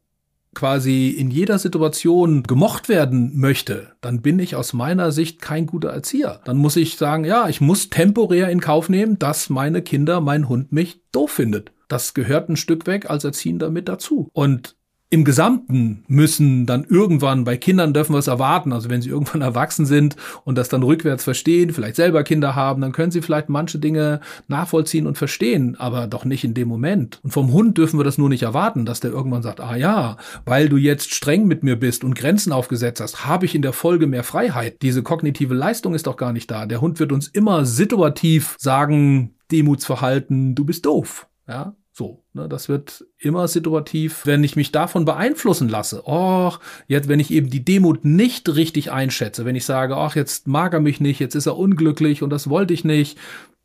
quasi 0.55 1.09
in 1.09 1.31
jeder 1.31 1.59
Situation 1.59 2.43
gemocht 2.43 2.91
werden 2.91 3.33
möchte, 3.35 3.93
dann 4.03 4.21
bin 4.21 4.39
ich 4.39 4.55
aus 4.55 4.75
meiner 4.75 5.11
Sicht 5.11 5.41
kein 5.41 5.67
guter 5.67 5.89
Erzieher. 5.89 6.41
Dann 6.45 6.59
muss 6.59 6.77
ich 6.77 6.99
sagen, 6.99 7.25
ja, 7.25 7.49
ich 7.49 7.63
muss 7.63 7.89
temporär 7.89 8.51
in 8.51 8.61
Kauf 8.61 8.91
nehmen, 8.91 9.19
dass 9.19 9.49
meine 9.49 9.81
Kinder, 9.81 10.21
mein 10.21 10.49
Hund 10.49 10.71
mich 10.71 11.01
doof 11.11 11.31
findet. 11.31 11.73
Das 11.89 12.13
gehört 12.13 12.51
ein 12.51 12.57
Stück 12.57 12.87
weg 12.87 13.09
als 13.09 13.25
Erziehender 13.25 13.71
mit 13.71 13.89
dazu. 13.89 14.29
Und 14.35 14.77
im 15.13 15.25
Gesamten 15.25 16.05
müssen 16.09 16.65
dann 16.65 16.85
irgendwann, 16.89 17.45
bei 17.45 17.59
Kindern 17.59 17.93
dürfen 17.93 18.15
wir 18.15 18.19
es 18.19 18.29
erwarten, 18.29 18.73
also 18.73 18.89
wenn 18.89 19.03
sie 19.03 19.11
irgendwann 19.11 19.43
erwachsen 19.43 19.85
sind 19.85 20.17
und 20.45 20.57
das 20.57 20.71
dann 20.71 20.83
rückwärts 20.83 21.23
verstehen, 21.23 21.75
vielleicht 21.75 21.97
selber 21.97 22.25
Kinder 22.25 22.57
haben, 22.57 22.81
dann 22.81 22.93
können 22.93 23.13
sie 23.13 23.21
vielleicht 23.21 23.51
manche 23.51 23.79
Dinge 23.79 24.21
nachvollziehen 24.49 25.07
und 25.07 25.19
verstehen, 25.19 25.77
aber 25.79 26.07
doch 26.07 26.25
nicht 26.25 26.45
in 26.45 26.55
dem 26.55 26.67
Moment. 26.67 27.21
Und 27.23 27.31
vom 27.31 27.53
Hund 27.53 27.77
dürfen 27.77 28.01
wir 28.01 28.05
das 28.05 28.17
nur 28.17 28.31
nicht 28.31 28.43
erwarten, 28.43 28.87
dass 28.87 29.01
der 29.01 29.11
irgendwann 29.11 29.43
sagt, 29.43 29.61
ah 29.61 29.77
ja, 29.77 30.17
weil 30.47 30.71
du 30.71 30.79
jetzt 30.79 31.13
streng 31.13 31.47
mit 31.47 31.63
mir 31.63 31.77
bist 31.77 32.05
und 32.05 32.15
Grenzen 32.15 32.51
aufgesetzt 32.51 33.03
hast, 33.03 33.27
habe 33.27 33.45
ich 33.45 33.55
in 33.55 33.61
der 33.61 33.75
Folge 33.75 34.07
mehr 34.07 34.25
Freiheit. 34.25 34.81
Diese 34.81 35.03
kognitive 35.03 35.53
Leistung 35.53 35.95
ist 35.95 36.07
doch 36.07 36.17
gar 36.17 36.33
nicht 36.33 36.51
da. 36.51 36.65
Der 36.65 36.81
Hund 36.81 36.99
wird 37.01 37.13
uns 37.13 37.29
immer 37.29 37.67
situativ 37.67 38.57
sagen, 38.59 39.35
Demutsverhalten, 39.51 40.55
du 40.55 40.65
bist 40.65 40.87
doof. 40.87 41.27
Ja, 41.47 41.75
so, 41.93 42.25
ne, 42.33 42.49
das 42.49 42.71
wird 42.71 43.05
immer 43.19 43.47
situativ, 43.49 44.25
wenn 44.25 44.43
ich 44.43 44.57
mich 44.57 44.73
davon 44.73 45.05
beeinflussen 45.05 45.69
lasse. 45.69 46.07
Och, 46.07 46.59
jetzt, 46.89 47.09
wenn 47.09 47.21
ich 47.21 47.31
eben 47.31 47.51
die 47.51 47.65
Demut 47.65 48.05
nicht 48.05 48.49
richtig 48.55 48.91
einschätze, 48.91 49.45
wenn 49.45 49.57
ich 49.57 49.67
sage, 49.67 49.97
ach, 49.97 50.17
jetzt 50.17 50.49
mag 50.49 50.73
er 50.73 50.81
mich 50.81 51.01
nicht, 51.01 51.21
jetzt 51.21 51.35
ist 51.35 51.47
er 51.47 51.59
unglücklich 51.59 52.23
und 52.23 52.31
das 52.31 52.49
wollte 52.49 52.73
ich 52.73 52.85
nicht, 52.85 53.19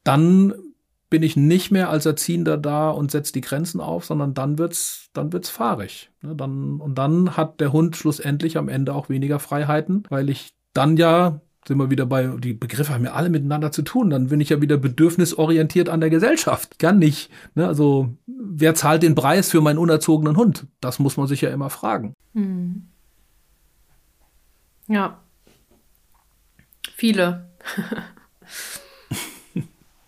dann 0.04 0.54
bin 1.10 1.24
ich 1.24 1.38
nicht 1.38 1.72
mehr 1.72 1.90
als 1.90 2.06
Erziehender 2.06 2.58
da 2.58 2.90
und 2.90 3.12
setze 3.12 3.32
die 3.32 3.42
Grenzen 3.42 3.80
auf, 3.80 4.04
sondern 4.04 4.34
dann 4.34 4.58
wird's, 4.58 5.10
dann 5.14 5.32
wird's 5.32 5.50
fahrig. 5.50 6.10
Ne, 6.22 6.36
dann, 6.36 6.82
und 6.82 6.96
dann 6.96 7.38
hat 7.38 7.62
der 7.62 7.72
Hund 7.72 7.96
schlussendlich 7.96 8.58
am 8.58 8.68
Ende 8.68 8.94
auch 8.94 9.08
weniger 9.08 9.40
Freiheiten, 9.40 10.04
weil 10.10 10.30
ich 10.30 10.54
dann 10.74 10.98
ja 10.98 11.40
sind 11.68 11.78
wir 11.78 11.90
wieder 11.90 12.06
bei, 12.06 12.28
die 12.28 12.54
Begriffe 12.54 12.94
haben 12.94 13.04
ja 13.04 13.14
alle 13.14 13.30
miteinander 13.30 13.72
zu 13.72 13.82
tun, 13.82 14.10
dann 14.10 14.28
bin 14.28 14.40
ich 14.40 14.50
ja 14.50 14.62
wieder 14.62 14.78
bedürfnisorientiert 14.78 15.90
an 15.90 16.00
der 16.00 16.10
Gesellschaft. 16.10 16.80
Kann 16.80 17.00
nicht. 17.00 17.30
Ne? 17.56 17.68
Also, 17.68 18.16
wer 18.26 18.74
zahlt 18.74 19.04
den 19.04 19.16
Preis 19.16 19.52
für 19.52 19.62
meinen 19.62 19.78
unerzogenen 19.78 20.38
Hund? 20.38 20.66
Das 20.80 21.00
muss 21.00 21.18
man 21.18 21.28
sich 21.28 21.42
ja 21.42 21.50
immer 21.50 21.70
fragen. 21.70 22.14
Hm. 22.34 22.88
Ja. 24.88 25.20
Viele. 26.96 27.50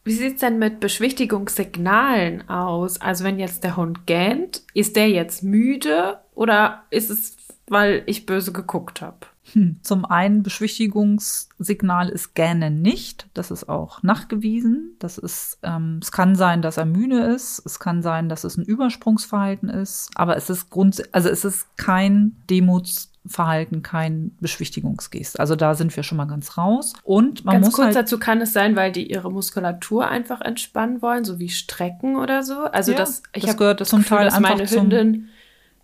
Wie 0.05 0.13
sieht 0.13 0.35
es 0.35 0.39
denn 0.39 0.57
mit 0.57 0.79
Beschwichtigungssignalen 0.79 2.49
aus? 2.49 2.99
Also 2.99 3.23
wenn 3.25 3.37
jetzt 3.37 3.63
der 3.63 3.75
Hund 3.75 4.07
gähnt, 4.07 4.63
ist 4.73 4.95
der 4.95 5.09
jetzt 5.09 5.43
müde 5.43 6.19
oder 6.33 6.85
ist 6.89 7.11
es, 7.11 7.37
weil 7.67 8.01
ich 8.07 8.25
böse 8.25 8.51
geguckt 8.51 9.01
habe? 9.01 9.17
Hm. 9.53 9.77
Zum 9.81 10.05
einen 10.05 10.43
Beschwichtigungssignal 10.43 12.09
ist 12.09 12.35
Gähnen 12.35 12.81
nicht. 12.81 13.27
Das 13.33 13.51
ist 13.51 13.67
auch 13.69 14.03
nachgewiesen. 14.03 14.95
Das 14.99 15.17
ist, 15.17 15.59
ähm, 15.63 15.99
es 16.01 16.11
kann 16.11 16.35
sein, 16.35 16.61
dass 16.61 16.77
er 16.77 16.85
müde 16.85 17.19
ist. 17.19 17.61
Es 17.65 17.79
kann 17.79 18.01
sein, 18.01 18.29
dass 18.29 18.43
es 18.43 18.57
ein 18.57 18.63
Übersprungsverhalten 18.65 19.69
ist. 19.69 20.09
Aber 20.15 20.35
es 20.37 20.49
ist 20.49 20.69
grund, 20.69 21.01
also 21.13 21.29
es 21.29 21.45
ist 21.45 21.65
kein 21.77 22.35
Demutsverhalten, 22.49 23.81
kein 23.83 24.35
Beschwichtigungsgest. 24.39 25.39
Also 25.39 25.55
da 25.55 25.75
sind 25.75 25.95
wir 25.95 26.03
schon 26.03 26.17
mal 26.17 26.25
ganz 26.25 26.57
raus. 26.57 26.93
Und 27.03 27.45
man 27.45 27.55
ganz 27.55 27.67
muss 27.67 27.75
kurz 27.75 27.85
halt 27.87 27.95
dazu 27.95 28.19
kann 28.19 28.41
es 28.41 28.53
sein, 28.53 28.75
weil 28.75 28.91
die 28.91 29.09
ihre 29.09 29.31
Muskulatur 29.31 30.07
einfach 30.07 30.41
entspannen 30.41 31.01
wollen, 31.01 31.23
so 31.25 31.39
wie 31.39 31.49
Strecken 31.49 32.15
oder 32.15 32.43
so. 32.43 32.63
Also 32.65 32.91
Ja, 32.91 32.97
das, 32.97 33.23
ich 33.33 33.47
habe 33.47 33.57
gehört 33.57 33.81
das 33.81 33.89
zum 33.89 33.99
Gefühl, 34.01 34.17
Teil 34.17 34.25
dass 34.25 34.35
einfach 34.35 34.49
meine 34.49 34.65
zum- 34.65 34.81
Hündin 34.83 35.29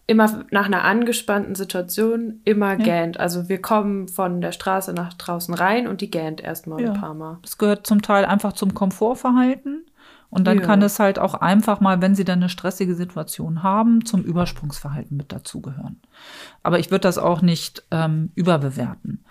immer 0.08 0.45
nach 0.51 0.66
einer 0.66 0.84
angespannten 0.84 1.56
Situation 1.56 2.41
immer 2.43 2.72
ja. 2.72 2.76
gähnt. 2.76 3.20
Also 3.20 3.49
wir 3.49 3.62
kommen 3.62 4.08
von 4.08 4.41
der 4.41 4.51
Straße 4.51 4.93
nach 4.93 5.14
draußen 5.14 5.53
rein 5.53 5.88
und 5.88 6.01
die 6.01 6.12
gähnt 6.12 6.41
erstmal 6.41 6.82
ja. 6.82 6.91
ein 6.91 6.99
paar 6.99 7.14
Mal. 7.14 7.39
Das 7.41 7.58
gehört 7.58 7.88
zum 7.88 8.01
Teil 8.01 8.26
einfach 8.26 8.53
zum 8.53 8.74
Komfortverhalten. 8.74 9.86
Und 10.30 10.47
dann 10.47 10.60
ja. 10.60 10.66
kann 10.66 10.82
es 10.82 10.99
halt 10.99 11.18
auch 11.18 11.36
einfach 11.36 11.80
mal, 11.80 12.01
wenn 12.01 12.14
sie 12.14 12.26
dann 12.26 12.39
eine 12.39 12.49
stressige 12.49 12.95
Situation 12.95 13.64
haben, 13.64 14.06
zum 14.06 14.22
Übersprungsverhalten 14.22 15.16
mit 15.16 15.32
dazugehören. 15.32 16.01
Aber 16.62 16.78
ich 16.78 16.91
würde 16.91 17.03
das 17.03 17.18
auch 17.18 17.41
nicht 17.41 17.84
ähm, 17.91 18.32
überbewerten. 18.36 19.24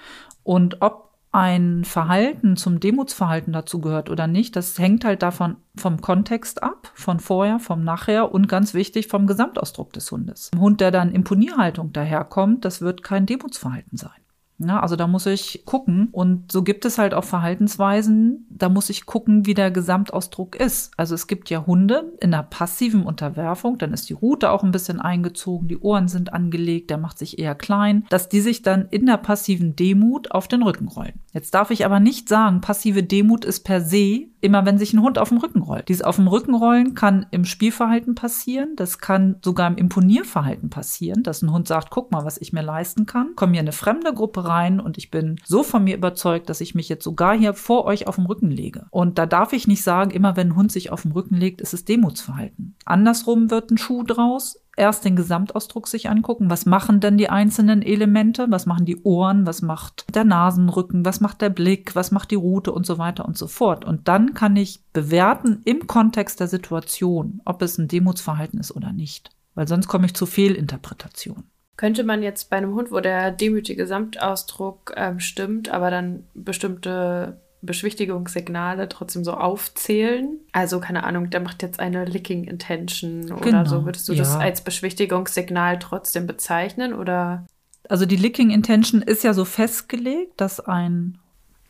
Und 0.45 0.81
ob 0.81 1.14
ein 1.35 1.85
Verhalten 1.85 2.57
zum 2.57 2.79
Demutsverhalten 2.79 3.53
dazu 3.53 3.81
gehört 3.81 4.09
oder 4.09 4.29
nicht, 4.29 4.55
das 4.55 4.79
hängt 4.79 5.05
halt 5.05 5.23
davon 5.23 5.57
vom 5.75 6.01
Kontext 6.01 6.63
ab, 6.63 6.93
von 6.95 7.19
vorher, 7.19 7.59
vom 7.59 7.83
nachher 7.83 8.33
und 8.33 8.49
ganz 8.49 8.73
wichtig 8.73 9.09
vom 9.09 9.27
Gesamtausdruck 9.27 9.93
des 9.93 10.11
Hundes. 10.13 10.51
Ein 10.55 10.61
Hund, 10.61 10.81
der 10.81 10.93
dann 10.93 11.11
Imponierhaltung 11.11 11.93
daherkommt, 11.93 12.65
das 12.65 12.83
wird 12.83 13.03
kein 13.03 13.27
Demutsverhalten 13.27 13.99
sein. 13.99 14.24
Ja, 14.59 14.81
also 14.81 14.97
da 14.97 15.07
muss 15.07 15.27
ich 15.27 15.63
gucken. 15.65 16.09
Und 16.13 16.53
so 16.53 16.63
gibt 16.63 16.85
es 16.85 16.99
halt 16.99 17.15
auch 17.15 17.25
Verhaltensweisen, 17.25 18.47
da 18.51 18.69
muss 18.69 18.91
ich 18.91 19.07
gucken, 19.07 19.47
wie 19.47 19.55
der 19.55 19.71
Gesamtausdruck 19.71 20.57
ist. 20.57 20.93
Also 20.97 21.15
es 21.15 21.27
gibt 21.27 21.51
ja 21.51 21.67
Hunde 21.67 22.13
in 22.21 22.33
einer 22.33 22.43
passiven 22.43 23.05
Unterwerfung, 23.05 23.79
dann 23.79 23.93
ist 23.93 24.09
die 24.09 24.15
Rute 24.15 24.51
auch 24.51 24.63
ein 24.63 24.71
bisschen 24.71 25.01
eingezogen, 25.01 25.69
die 25.69 25.79
Ohren 25.79 26.09
sind 26.09 26.33
angelegt, 26.33 26.91
der 26.91 26.99
macht 26.99 27.19
sich 27.19 27.39
eher 27.39 27.55
klein, 27.55 28.07
dass 28.11 28.29
die 28.29 28.41
sich 28.41 28.63
dann 28.63 28.87
in 28.91 29.07
der 29.07 29.17
passiven 29.17 29.75
Demut 29.75 30.31
auf 30.31 30.47
den 30.47 30.63
Rücken 30.63 30.89
rollen. 30.89 31.21
Jetzt 31.33 31.55
darf 31.55 31.71
ich 31.71 31.85
aber 31.85 31.99
nicht 31.99 32.29
sagen, 32.29 32.61
passive 32.61 33.03
Demut 33.03 33.45
ist 33.45 33.61
per 33.61 33.81
se 33.81 34.27
immer, 34.45 34.67
wenn 34.67 34.79
sich 34.79 34.93
ein 34.93 35.01
Hund 35.01 35.19
auf 35.19 35.31
dem 35.31 35.39
Rücken 35.39 35.63
rollt. 35.63 35.89
Dieses 35.89 36.03
auf 36.03 36.17
dem 36.17 36.29
Rücken 36.29 36.55
rollen 36.55 36.95
kann 36.95 37.27
im 37.31 37.47
Spielverhalten 37.47 38.15
passieren, 38.15 38.77
das 38.77 38.99
kann 38.99 39.37
sogar 39.43 39.67
im 39.69 39.77
Imponierverhalten 39.77 40.69
passieren, 40.69 41.23
dass 41.23 41.43
ein 41.43 41.51
Hund 41.51 41.67
sagt, 41.67 41.89
guck 41.91 42.13
mal, 42.13 42.25
was 42.27 42.39
ich 42.39 42.53
mir 42.53 42.63
leisten 42.63 43.07
kann. 43.07 43.33
Komm 43.37 43.53
hier 43.53 43.61
eine 43.61 43.73
fremde 43.73 44.13
Gruppe 44.13 44.47
rein 44.47 44.81
und 44.81 44.99
ich 44.99 45.11
bin 45.11 45.41
so 45.45 45.63
von 45.63 45.83
mir 45.83 45.97
überzeugt, 45.97 46.51
dass 46.51 46.61
ich 46.61 46.75
mich 46.75 46.91
jetzt 46.91 47.05
sogar 47.05 47.37
hier 47.37 47.55
vor 47.55 47.87
euch 47.87 48.07
auf 48.07 48.17
dem 48.17 48.27
Rücken 48.27 48.51
lege. 48.51 48.87
Und 48.91 49.19
da 49.19 49.25
darf 49.25 49.55
ich 49.55 49.67
nicht 49.67 49.83
sagen, 49.83 50.11
immer 50.11 50.37
wenn 50.37 50.49
ein 50.49 50.57
Hund 50.57 50.71
sich 50.71 50.93
auf 50.93 51.03
dem 51.03 51.13
Rücken 51.13 51.37
legt, 51.37 51.63
ist 51.63 51.73
es 51.73 51.87
Demutsverhalten. 51.87 52.77
Andersrum 52.85 53.51
wird 53.51 53.71
ein 53.71 53.79
Schuh 53.79 54.03
draus 54.03 54.61
erst 54.77 55.05
den 55.05 55.17
Gesamtausdruck 55.17 55.89
sich 55.89 56.09
angucken. 56.09 56.51
Was 56.51 56.67
machen 56.67 57.01
denn 57.01 57.19
die 57.19 57.31
einzelnen 57.31 57.83
Elemente? 57.83 58.47
Was 58.49 58.67
machen 58.67 58.87
die 58.87 59.03
Ohren? 59.03 59.47
Was 59.47 59.63
macht 59.63 60.05
der 60.15 60.25
Nasenrücken? 60.25 61.05
Was 61.05 61.21
macht 61.21 61.41
der 61.41 61.51
Blick? 61.51 61.95
Was 61.95 62.11
macht 62.11 62.31
die 62.31 62.37
Rute 62.37 62.73
und 62.73 62.87
so 62.87 62.99
weiter 62.99 63.25
und 63.25 63.39
so 63.39 63.47
fort? 63.47 63.85
Und 63.85 64.09
dann 64.09 64.35
kann 64.35 64.57
ich 64.57 64.83
bewerten 64.93 65.61
im 65.65 65.87
Kontext 65.87 66.41
der 66.41 66.49
Situation, 66.49 67.41
ob 67.45 67.63
es 67.63 67.79
ein 67.79 67.89
Demutsverhalten 67.89 68.61
ist 68.61 68.75
oder 68.75 68.93
nicht. 68.93 69.31
Weil 69.55 69.69
sonst 69.69 69.89
komme 69.89 70.07
ich 70.07 70.15
zu 70.15 70.27
Fehlinterpretationen. 70.27 71.45
Könnte 71.77 72.05
man 72.05 72.23
jetzt 72.23 72.51
bei 72.51 72.57
einem 72.57 72.75
Hund, 72.75 72.93
wo 72.93 73.01
der 73.01 73.33
demütige 73.33 73.83
Gesamtausdruck 73.83 74.93
äh, 74.97 75.19
stimmt, 75.19 75.71
aber 75.71 75.91
dann 75.91 76.25
bestimmte 76.35 77.41
Beschwichtigungssignale 77.67 78.89
trotzdem 78.89 79.25
so 79.25 79.33
aufzählen. 79.33 80.39
Also, 80.53 80.81
keine 80.81 81.05
Ahnung, 81.05 81.31
der 81.31 81.41
macht 81.41 81.63
jetzt 81.63 81.81
eine 81.81 82.05
Licking 82.05 82.45
Intention 82.45 83.23
genau, 83.27 83.41
oder 83.41 83.67
so. 83.67 83.85
Würdest 83.85 84.09
du 84.09 84.13
ja. 84.13 84.19
das 84.19 84.37
als 84.37 84.63
Beschwichtigungssignal 84.63 85.79
trotzdem 85.79 86.27
bezeichnen 86.27 86.95
oder? 86.95 87.47
Also, 87.89 88.07
die 88.07 88.17
Licking 88.17 88.51
Intention 88.51 89.03
ist 89.03 89.25
ja 89.25 89.35
so 89.35 89.45
festgelegt, 89.45 90.41
dass 90.41 90.61
ein 90.61 91.19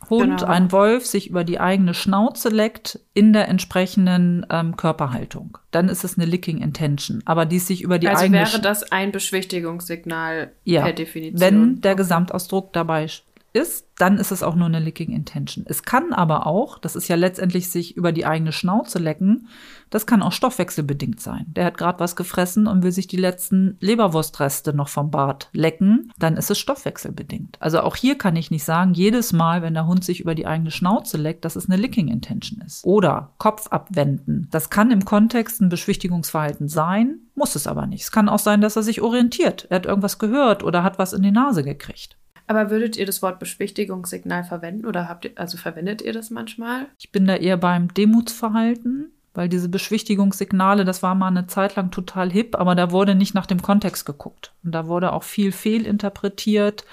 Hund, 0.09 0.39
genau. 0.39 0.51
ein 0.51 0.71
Wolf 0.71 1.05
sich 1.05 1.29
über 1.29 1.43
die 1.43 1.59
eigene 1.59 1.93
Schnauze 1.93 2.49
leckt 2.49 2.99
in 3.13 3.33
der 3.33 3.47
entsprechenden 3.47 4.45
ähm, 4.49 4.77
Körperhaltung. 4.77 5.57
Dann 5.71 5.89
ist 5.89 6.03
es 6.03 6.17
eine 6.17 6.25
Licking 6.25 6.61
Intention. 6.61 7.21
Aber 7.25 7.45
die 7.45 7.59
sich 7.59 7.81
über 7.81 7.97
die 7.97 8.07
also 8.07 8.23
eigene. 8.23 8.41
Also 8.41 8.53
wäre 8.53 8.61
das 8.61 8.91
ein 8.91 9.11
Beschwichtigungssignal 9.11 10.51
ja, 10.63 10.83
per 10.83 10.93
Definition. 10.93 11.39
Wenn 11.39 11.81
der 11.81 11.95
Gesamtausdruck 11.95 12.73
dabei 12.73 13.07
ist, 13.55 13.87
dann 13.97 14.17
ist 14.17 14.31
es 14.31 14.43
auch 14.43 14.55
nur 14.55 14.67
eine 14.67 14.79
Licking 14.79 15.11
Intention. 15.11 15.65
Es 15.67 15.83
kann 15.83 16.11
aber 16.11 16.45
auch, 16.45 16.77
das 16.77 16.95
ist 16.95 17.07
ja 17.07 17.15
letztendlich 17.15 17.69
sich 17.69 17.95
über 17.95 18.11
die 18.11 18.25
eigene 18.25 18.51
Schnauze 18.51 18.99
lecken, 18.99 19.47
das 19.89 20.05
kann 20.05 20.21
auch 20.21 20.33
stoffwechselbedingt 20.33 21.21
sein. 21.21 21.45
Der 21.47 21.65
hat 21.65 21.77
gerade 21.77 21.99
was 21.99 22.15
gefressen 22.15 22.67
und 22.67 22.83
will 22.83 22.91
sich 22.91 23.07
die 23.07 23.17
letzten 23.17 23.77
Leberwurstreste 23.79 24.73
noch 24.73 24.89
vom 24.89 25.11
Bart 25.11 25.49
lecken, 25.53 26.11
dann 26.19 26.35
ist 26.35 26.51
es 26.51 26.59
stoffwechselbedingt. 26.59 27.55
Also 27.61 27.79
auch 27.79 27.95
hier 27.95 28.17
kann 28.17 28.35
ich 28.35 28.51
nicht 28.51 28.65
sagen, 28.65 28.93
jedes 28.93 29.31
Mal, 29.31 29.61
wenn 29.61 29.73
der 29.73 29.87
Hund 29.87 30.03
sich 30.03 30.19
über 30.19 30.35
die 30.35 30.47
eigene 30.47 30.71
Schnauze 30.71 31.17
leckt, 31.17 31.45
dass 31.45 31.55
es 31.55 31.69
eine 31.69 31.77
Licking 31.77 32.09
Intention 32.09 32.59
ist. 32.61 32.83
Oder 32.83 33.31
Kopf 33.37 33.67
abwenden. 33.67 34.49
Das 34.51 34.69
kann 34.69 34.91
im 34.91 35.05
Kontext 35.05 35.61
ein 35.61 35.69
Beschwichtigungsverhalten 35.69 36.67
sein, 36.67 37.19
muss 37.35 37.55
es 37.55 37.67
aber 37.67 37.87
nicht. 37.87 38.03
Es 38.03 38.11
kann 38.11 38.27
auch 38.27 38.39
sein, 38.39 38.59
dass 38.59 38.75
er 38.75 38.83
sich 38.83 39.01
orientiert. 39.01 39.67
Er 39.69 39.77
hat 39.77 39.85
irgendwas 39.85 40.19
gehört 40.19 40.63
oder 40.63 40.83
hat 40.83 40.99
was 40.99 41.13
in 41.13 41.21
die 41.21 41.31
Nase 41.31 41.63
gekriegt. 41.63 42.17
Aber 42.47 42.69
würdet 42.69 42.95
ihr 42.95 43.05
das 43.05 43.21
Wort 43.21 43.39
Beschwichtigungssignal 43.39 44.43
verwenden 44.43 44.85
oder 44.85 45.09
habt 45.09 45.25
ihr, 45.25 45.31
also 45.35 45.57
verwendet 45.57 46.01
ihr 46.01 46.13
das 46.13 46.29
manchmal? 46.29 46.87
Ich 46.99 47.11
bin 47.11 47.25
da 47.25 47.35
eher 47.35 47.57
beim 47.57 47.93
Demutsverhalten, 47.93 49.11
weil 49.33 49.49
diese 49.49 49.67
Beschwichtigungssignale, 49.67 50.85
das 50.85 51.01
war 51.01 51.15
mal 51.15 51.27
eine 51.27 51.47
Zeit 51.47 51.75
lang 51.75 51.91
total 51.91 52.31
hip, 52.31 52.55
aber 52.55 52.75
da 52.75 52.91
wurde 52.91 53.15
nicht 53.15 53.33
nach 53.33 53.47
dem 53.47 53.61
Kontext 53.61 54.05
geguckt. 54.05 54.53
Und 54.63 54.73
da 54.73 54.87
wurde 54.87 55.13
auch 55.13 55.23
viel 55.23 55.51
fehlinterpretiert. 55.51 56.85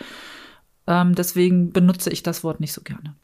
Ähm, 0.87 1.15
deswegen 1.15 1.73
benutze 1.73 2.11
ich 2.11 2.23
das 2.23 2.43
Wort 2.43 2.61
nicht 2.61 2.73
so 2.73 2.81
gerne. 2.81 3.15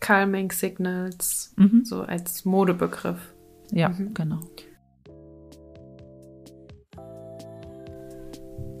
Calming 0.00 0.50
Signals, 0.50 1.54
mhm. 1.56 1.84
so 1.84 2.02
als 2.02 2.44
Modebegriff. 2.44 3.32
Ja, 3.70 3.88
mhm. 3.88 4.12
genau. 4.12 4.40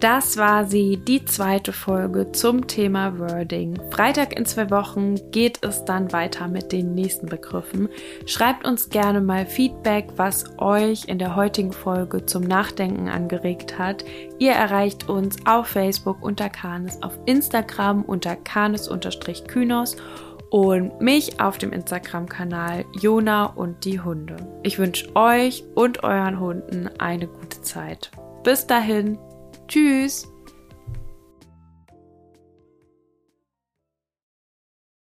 Das 0.02 0.36
war 0.36 0.64
sie, 0.64 0.96
die 0.96 1.24
zweite 1.24 1.72
Folge 1.72 2.32
zum 2.32 2.66
Thema 2.66 3.20
Wording. 3.20 3.78
Freitag 3.92 4.36
in 4.36 4.44
zwei 4.44 4.68
Wochen 4.72 5.14
geht 5.30 5.60
es 5.62 5.84
dann 5.84 6.10
weiter 6.10 6.48
mit 6.48 6.72
den 6.72 6.96
nächsten 6.96 7.26
Begriffen. 7.26 7.88
Schreibt 8.26 8.66
uns 8.66 8.90
gerne 8.90 9.20
mal 9.20 9.46
Feedback, 9.46 10.08
was 10.16 10.58
euch 10.58 11.04
in 11.06 11.20
der 11.20 11.36
heutigen 11.36 11.72
Folge 11.72 12.26
zum 12.26 12.42
Nachdenken 12.42 13.08
angeregt 13.08 13.78
hat. 13.78 14.04
Ihr 14.40 14.54
erreicht 14.54 15.08
uns 15.08 15.36
auf 15.46 15.68
Facebook 15.68 16.20
unter 16.20 16.50
Kanes, 16.50 17.00
auf 17.00 17.16
Instagram 17.26 18.02
unter 18.02 18.34
Kanes-Kynos 18.34 19.96
und 20.50 21.00
mich 21.00 21.40
auf 21.40 21.58
dem 21.58 21.72
Instagram-Kanal 21.72 22.86
Jona 23.00 23.44
und 23.44 23.84
die 23.84 24.00
Hunde. 24.00 24.34
Ich 24.64 24.80
wünsche 24.80 25.14
euch 25.14 25.62
und 25.76 26.02
euren 26.02 26.40
Hunden 26.40 26.90
eine 26.98 27.28
gute 27.28 27.62
Zeit. 27.62 28.10
Bis 28.42 28.66
dahin, 28.66 29.16
Tschüss! 29.68 30.31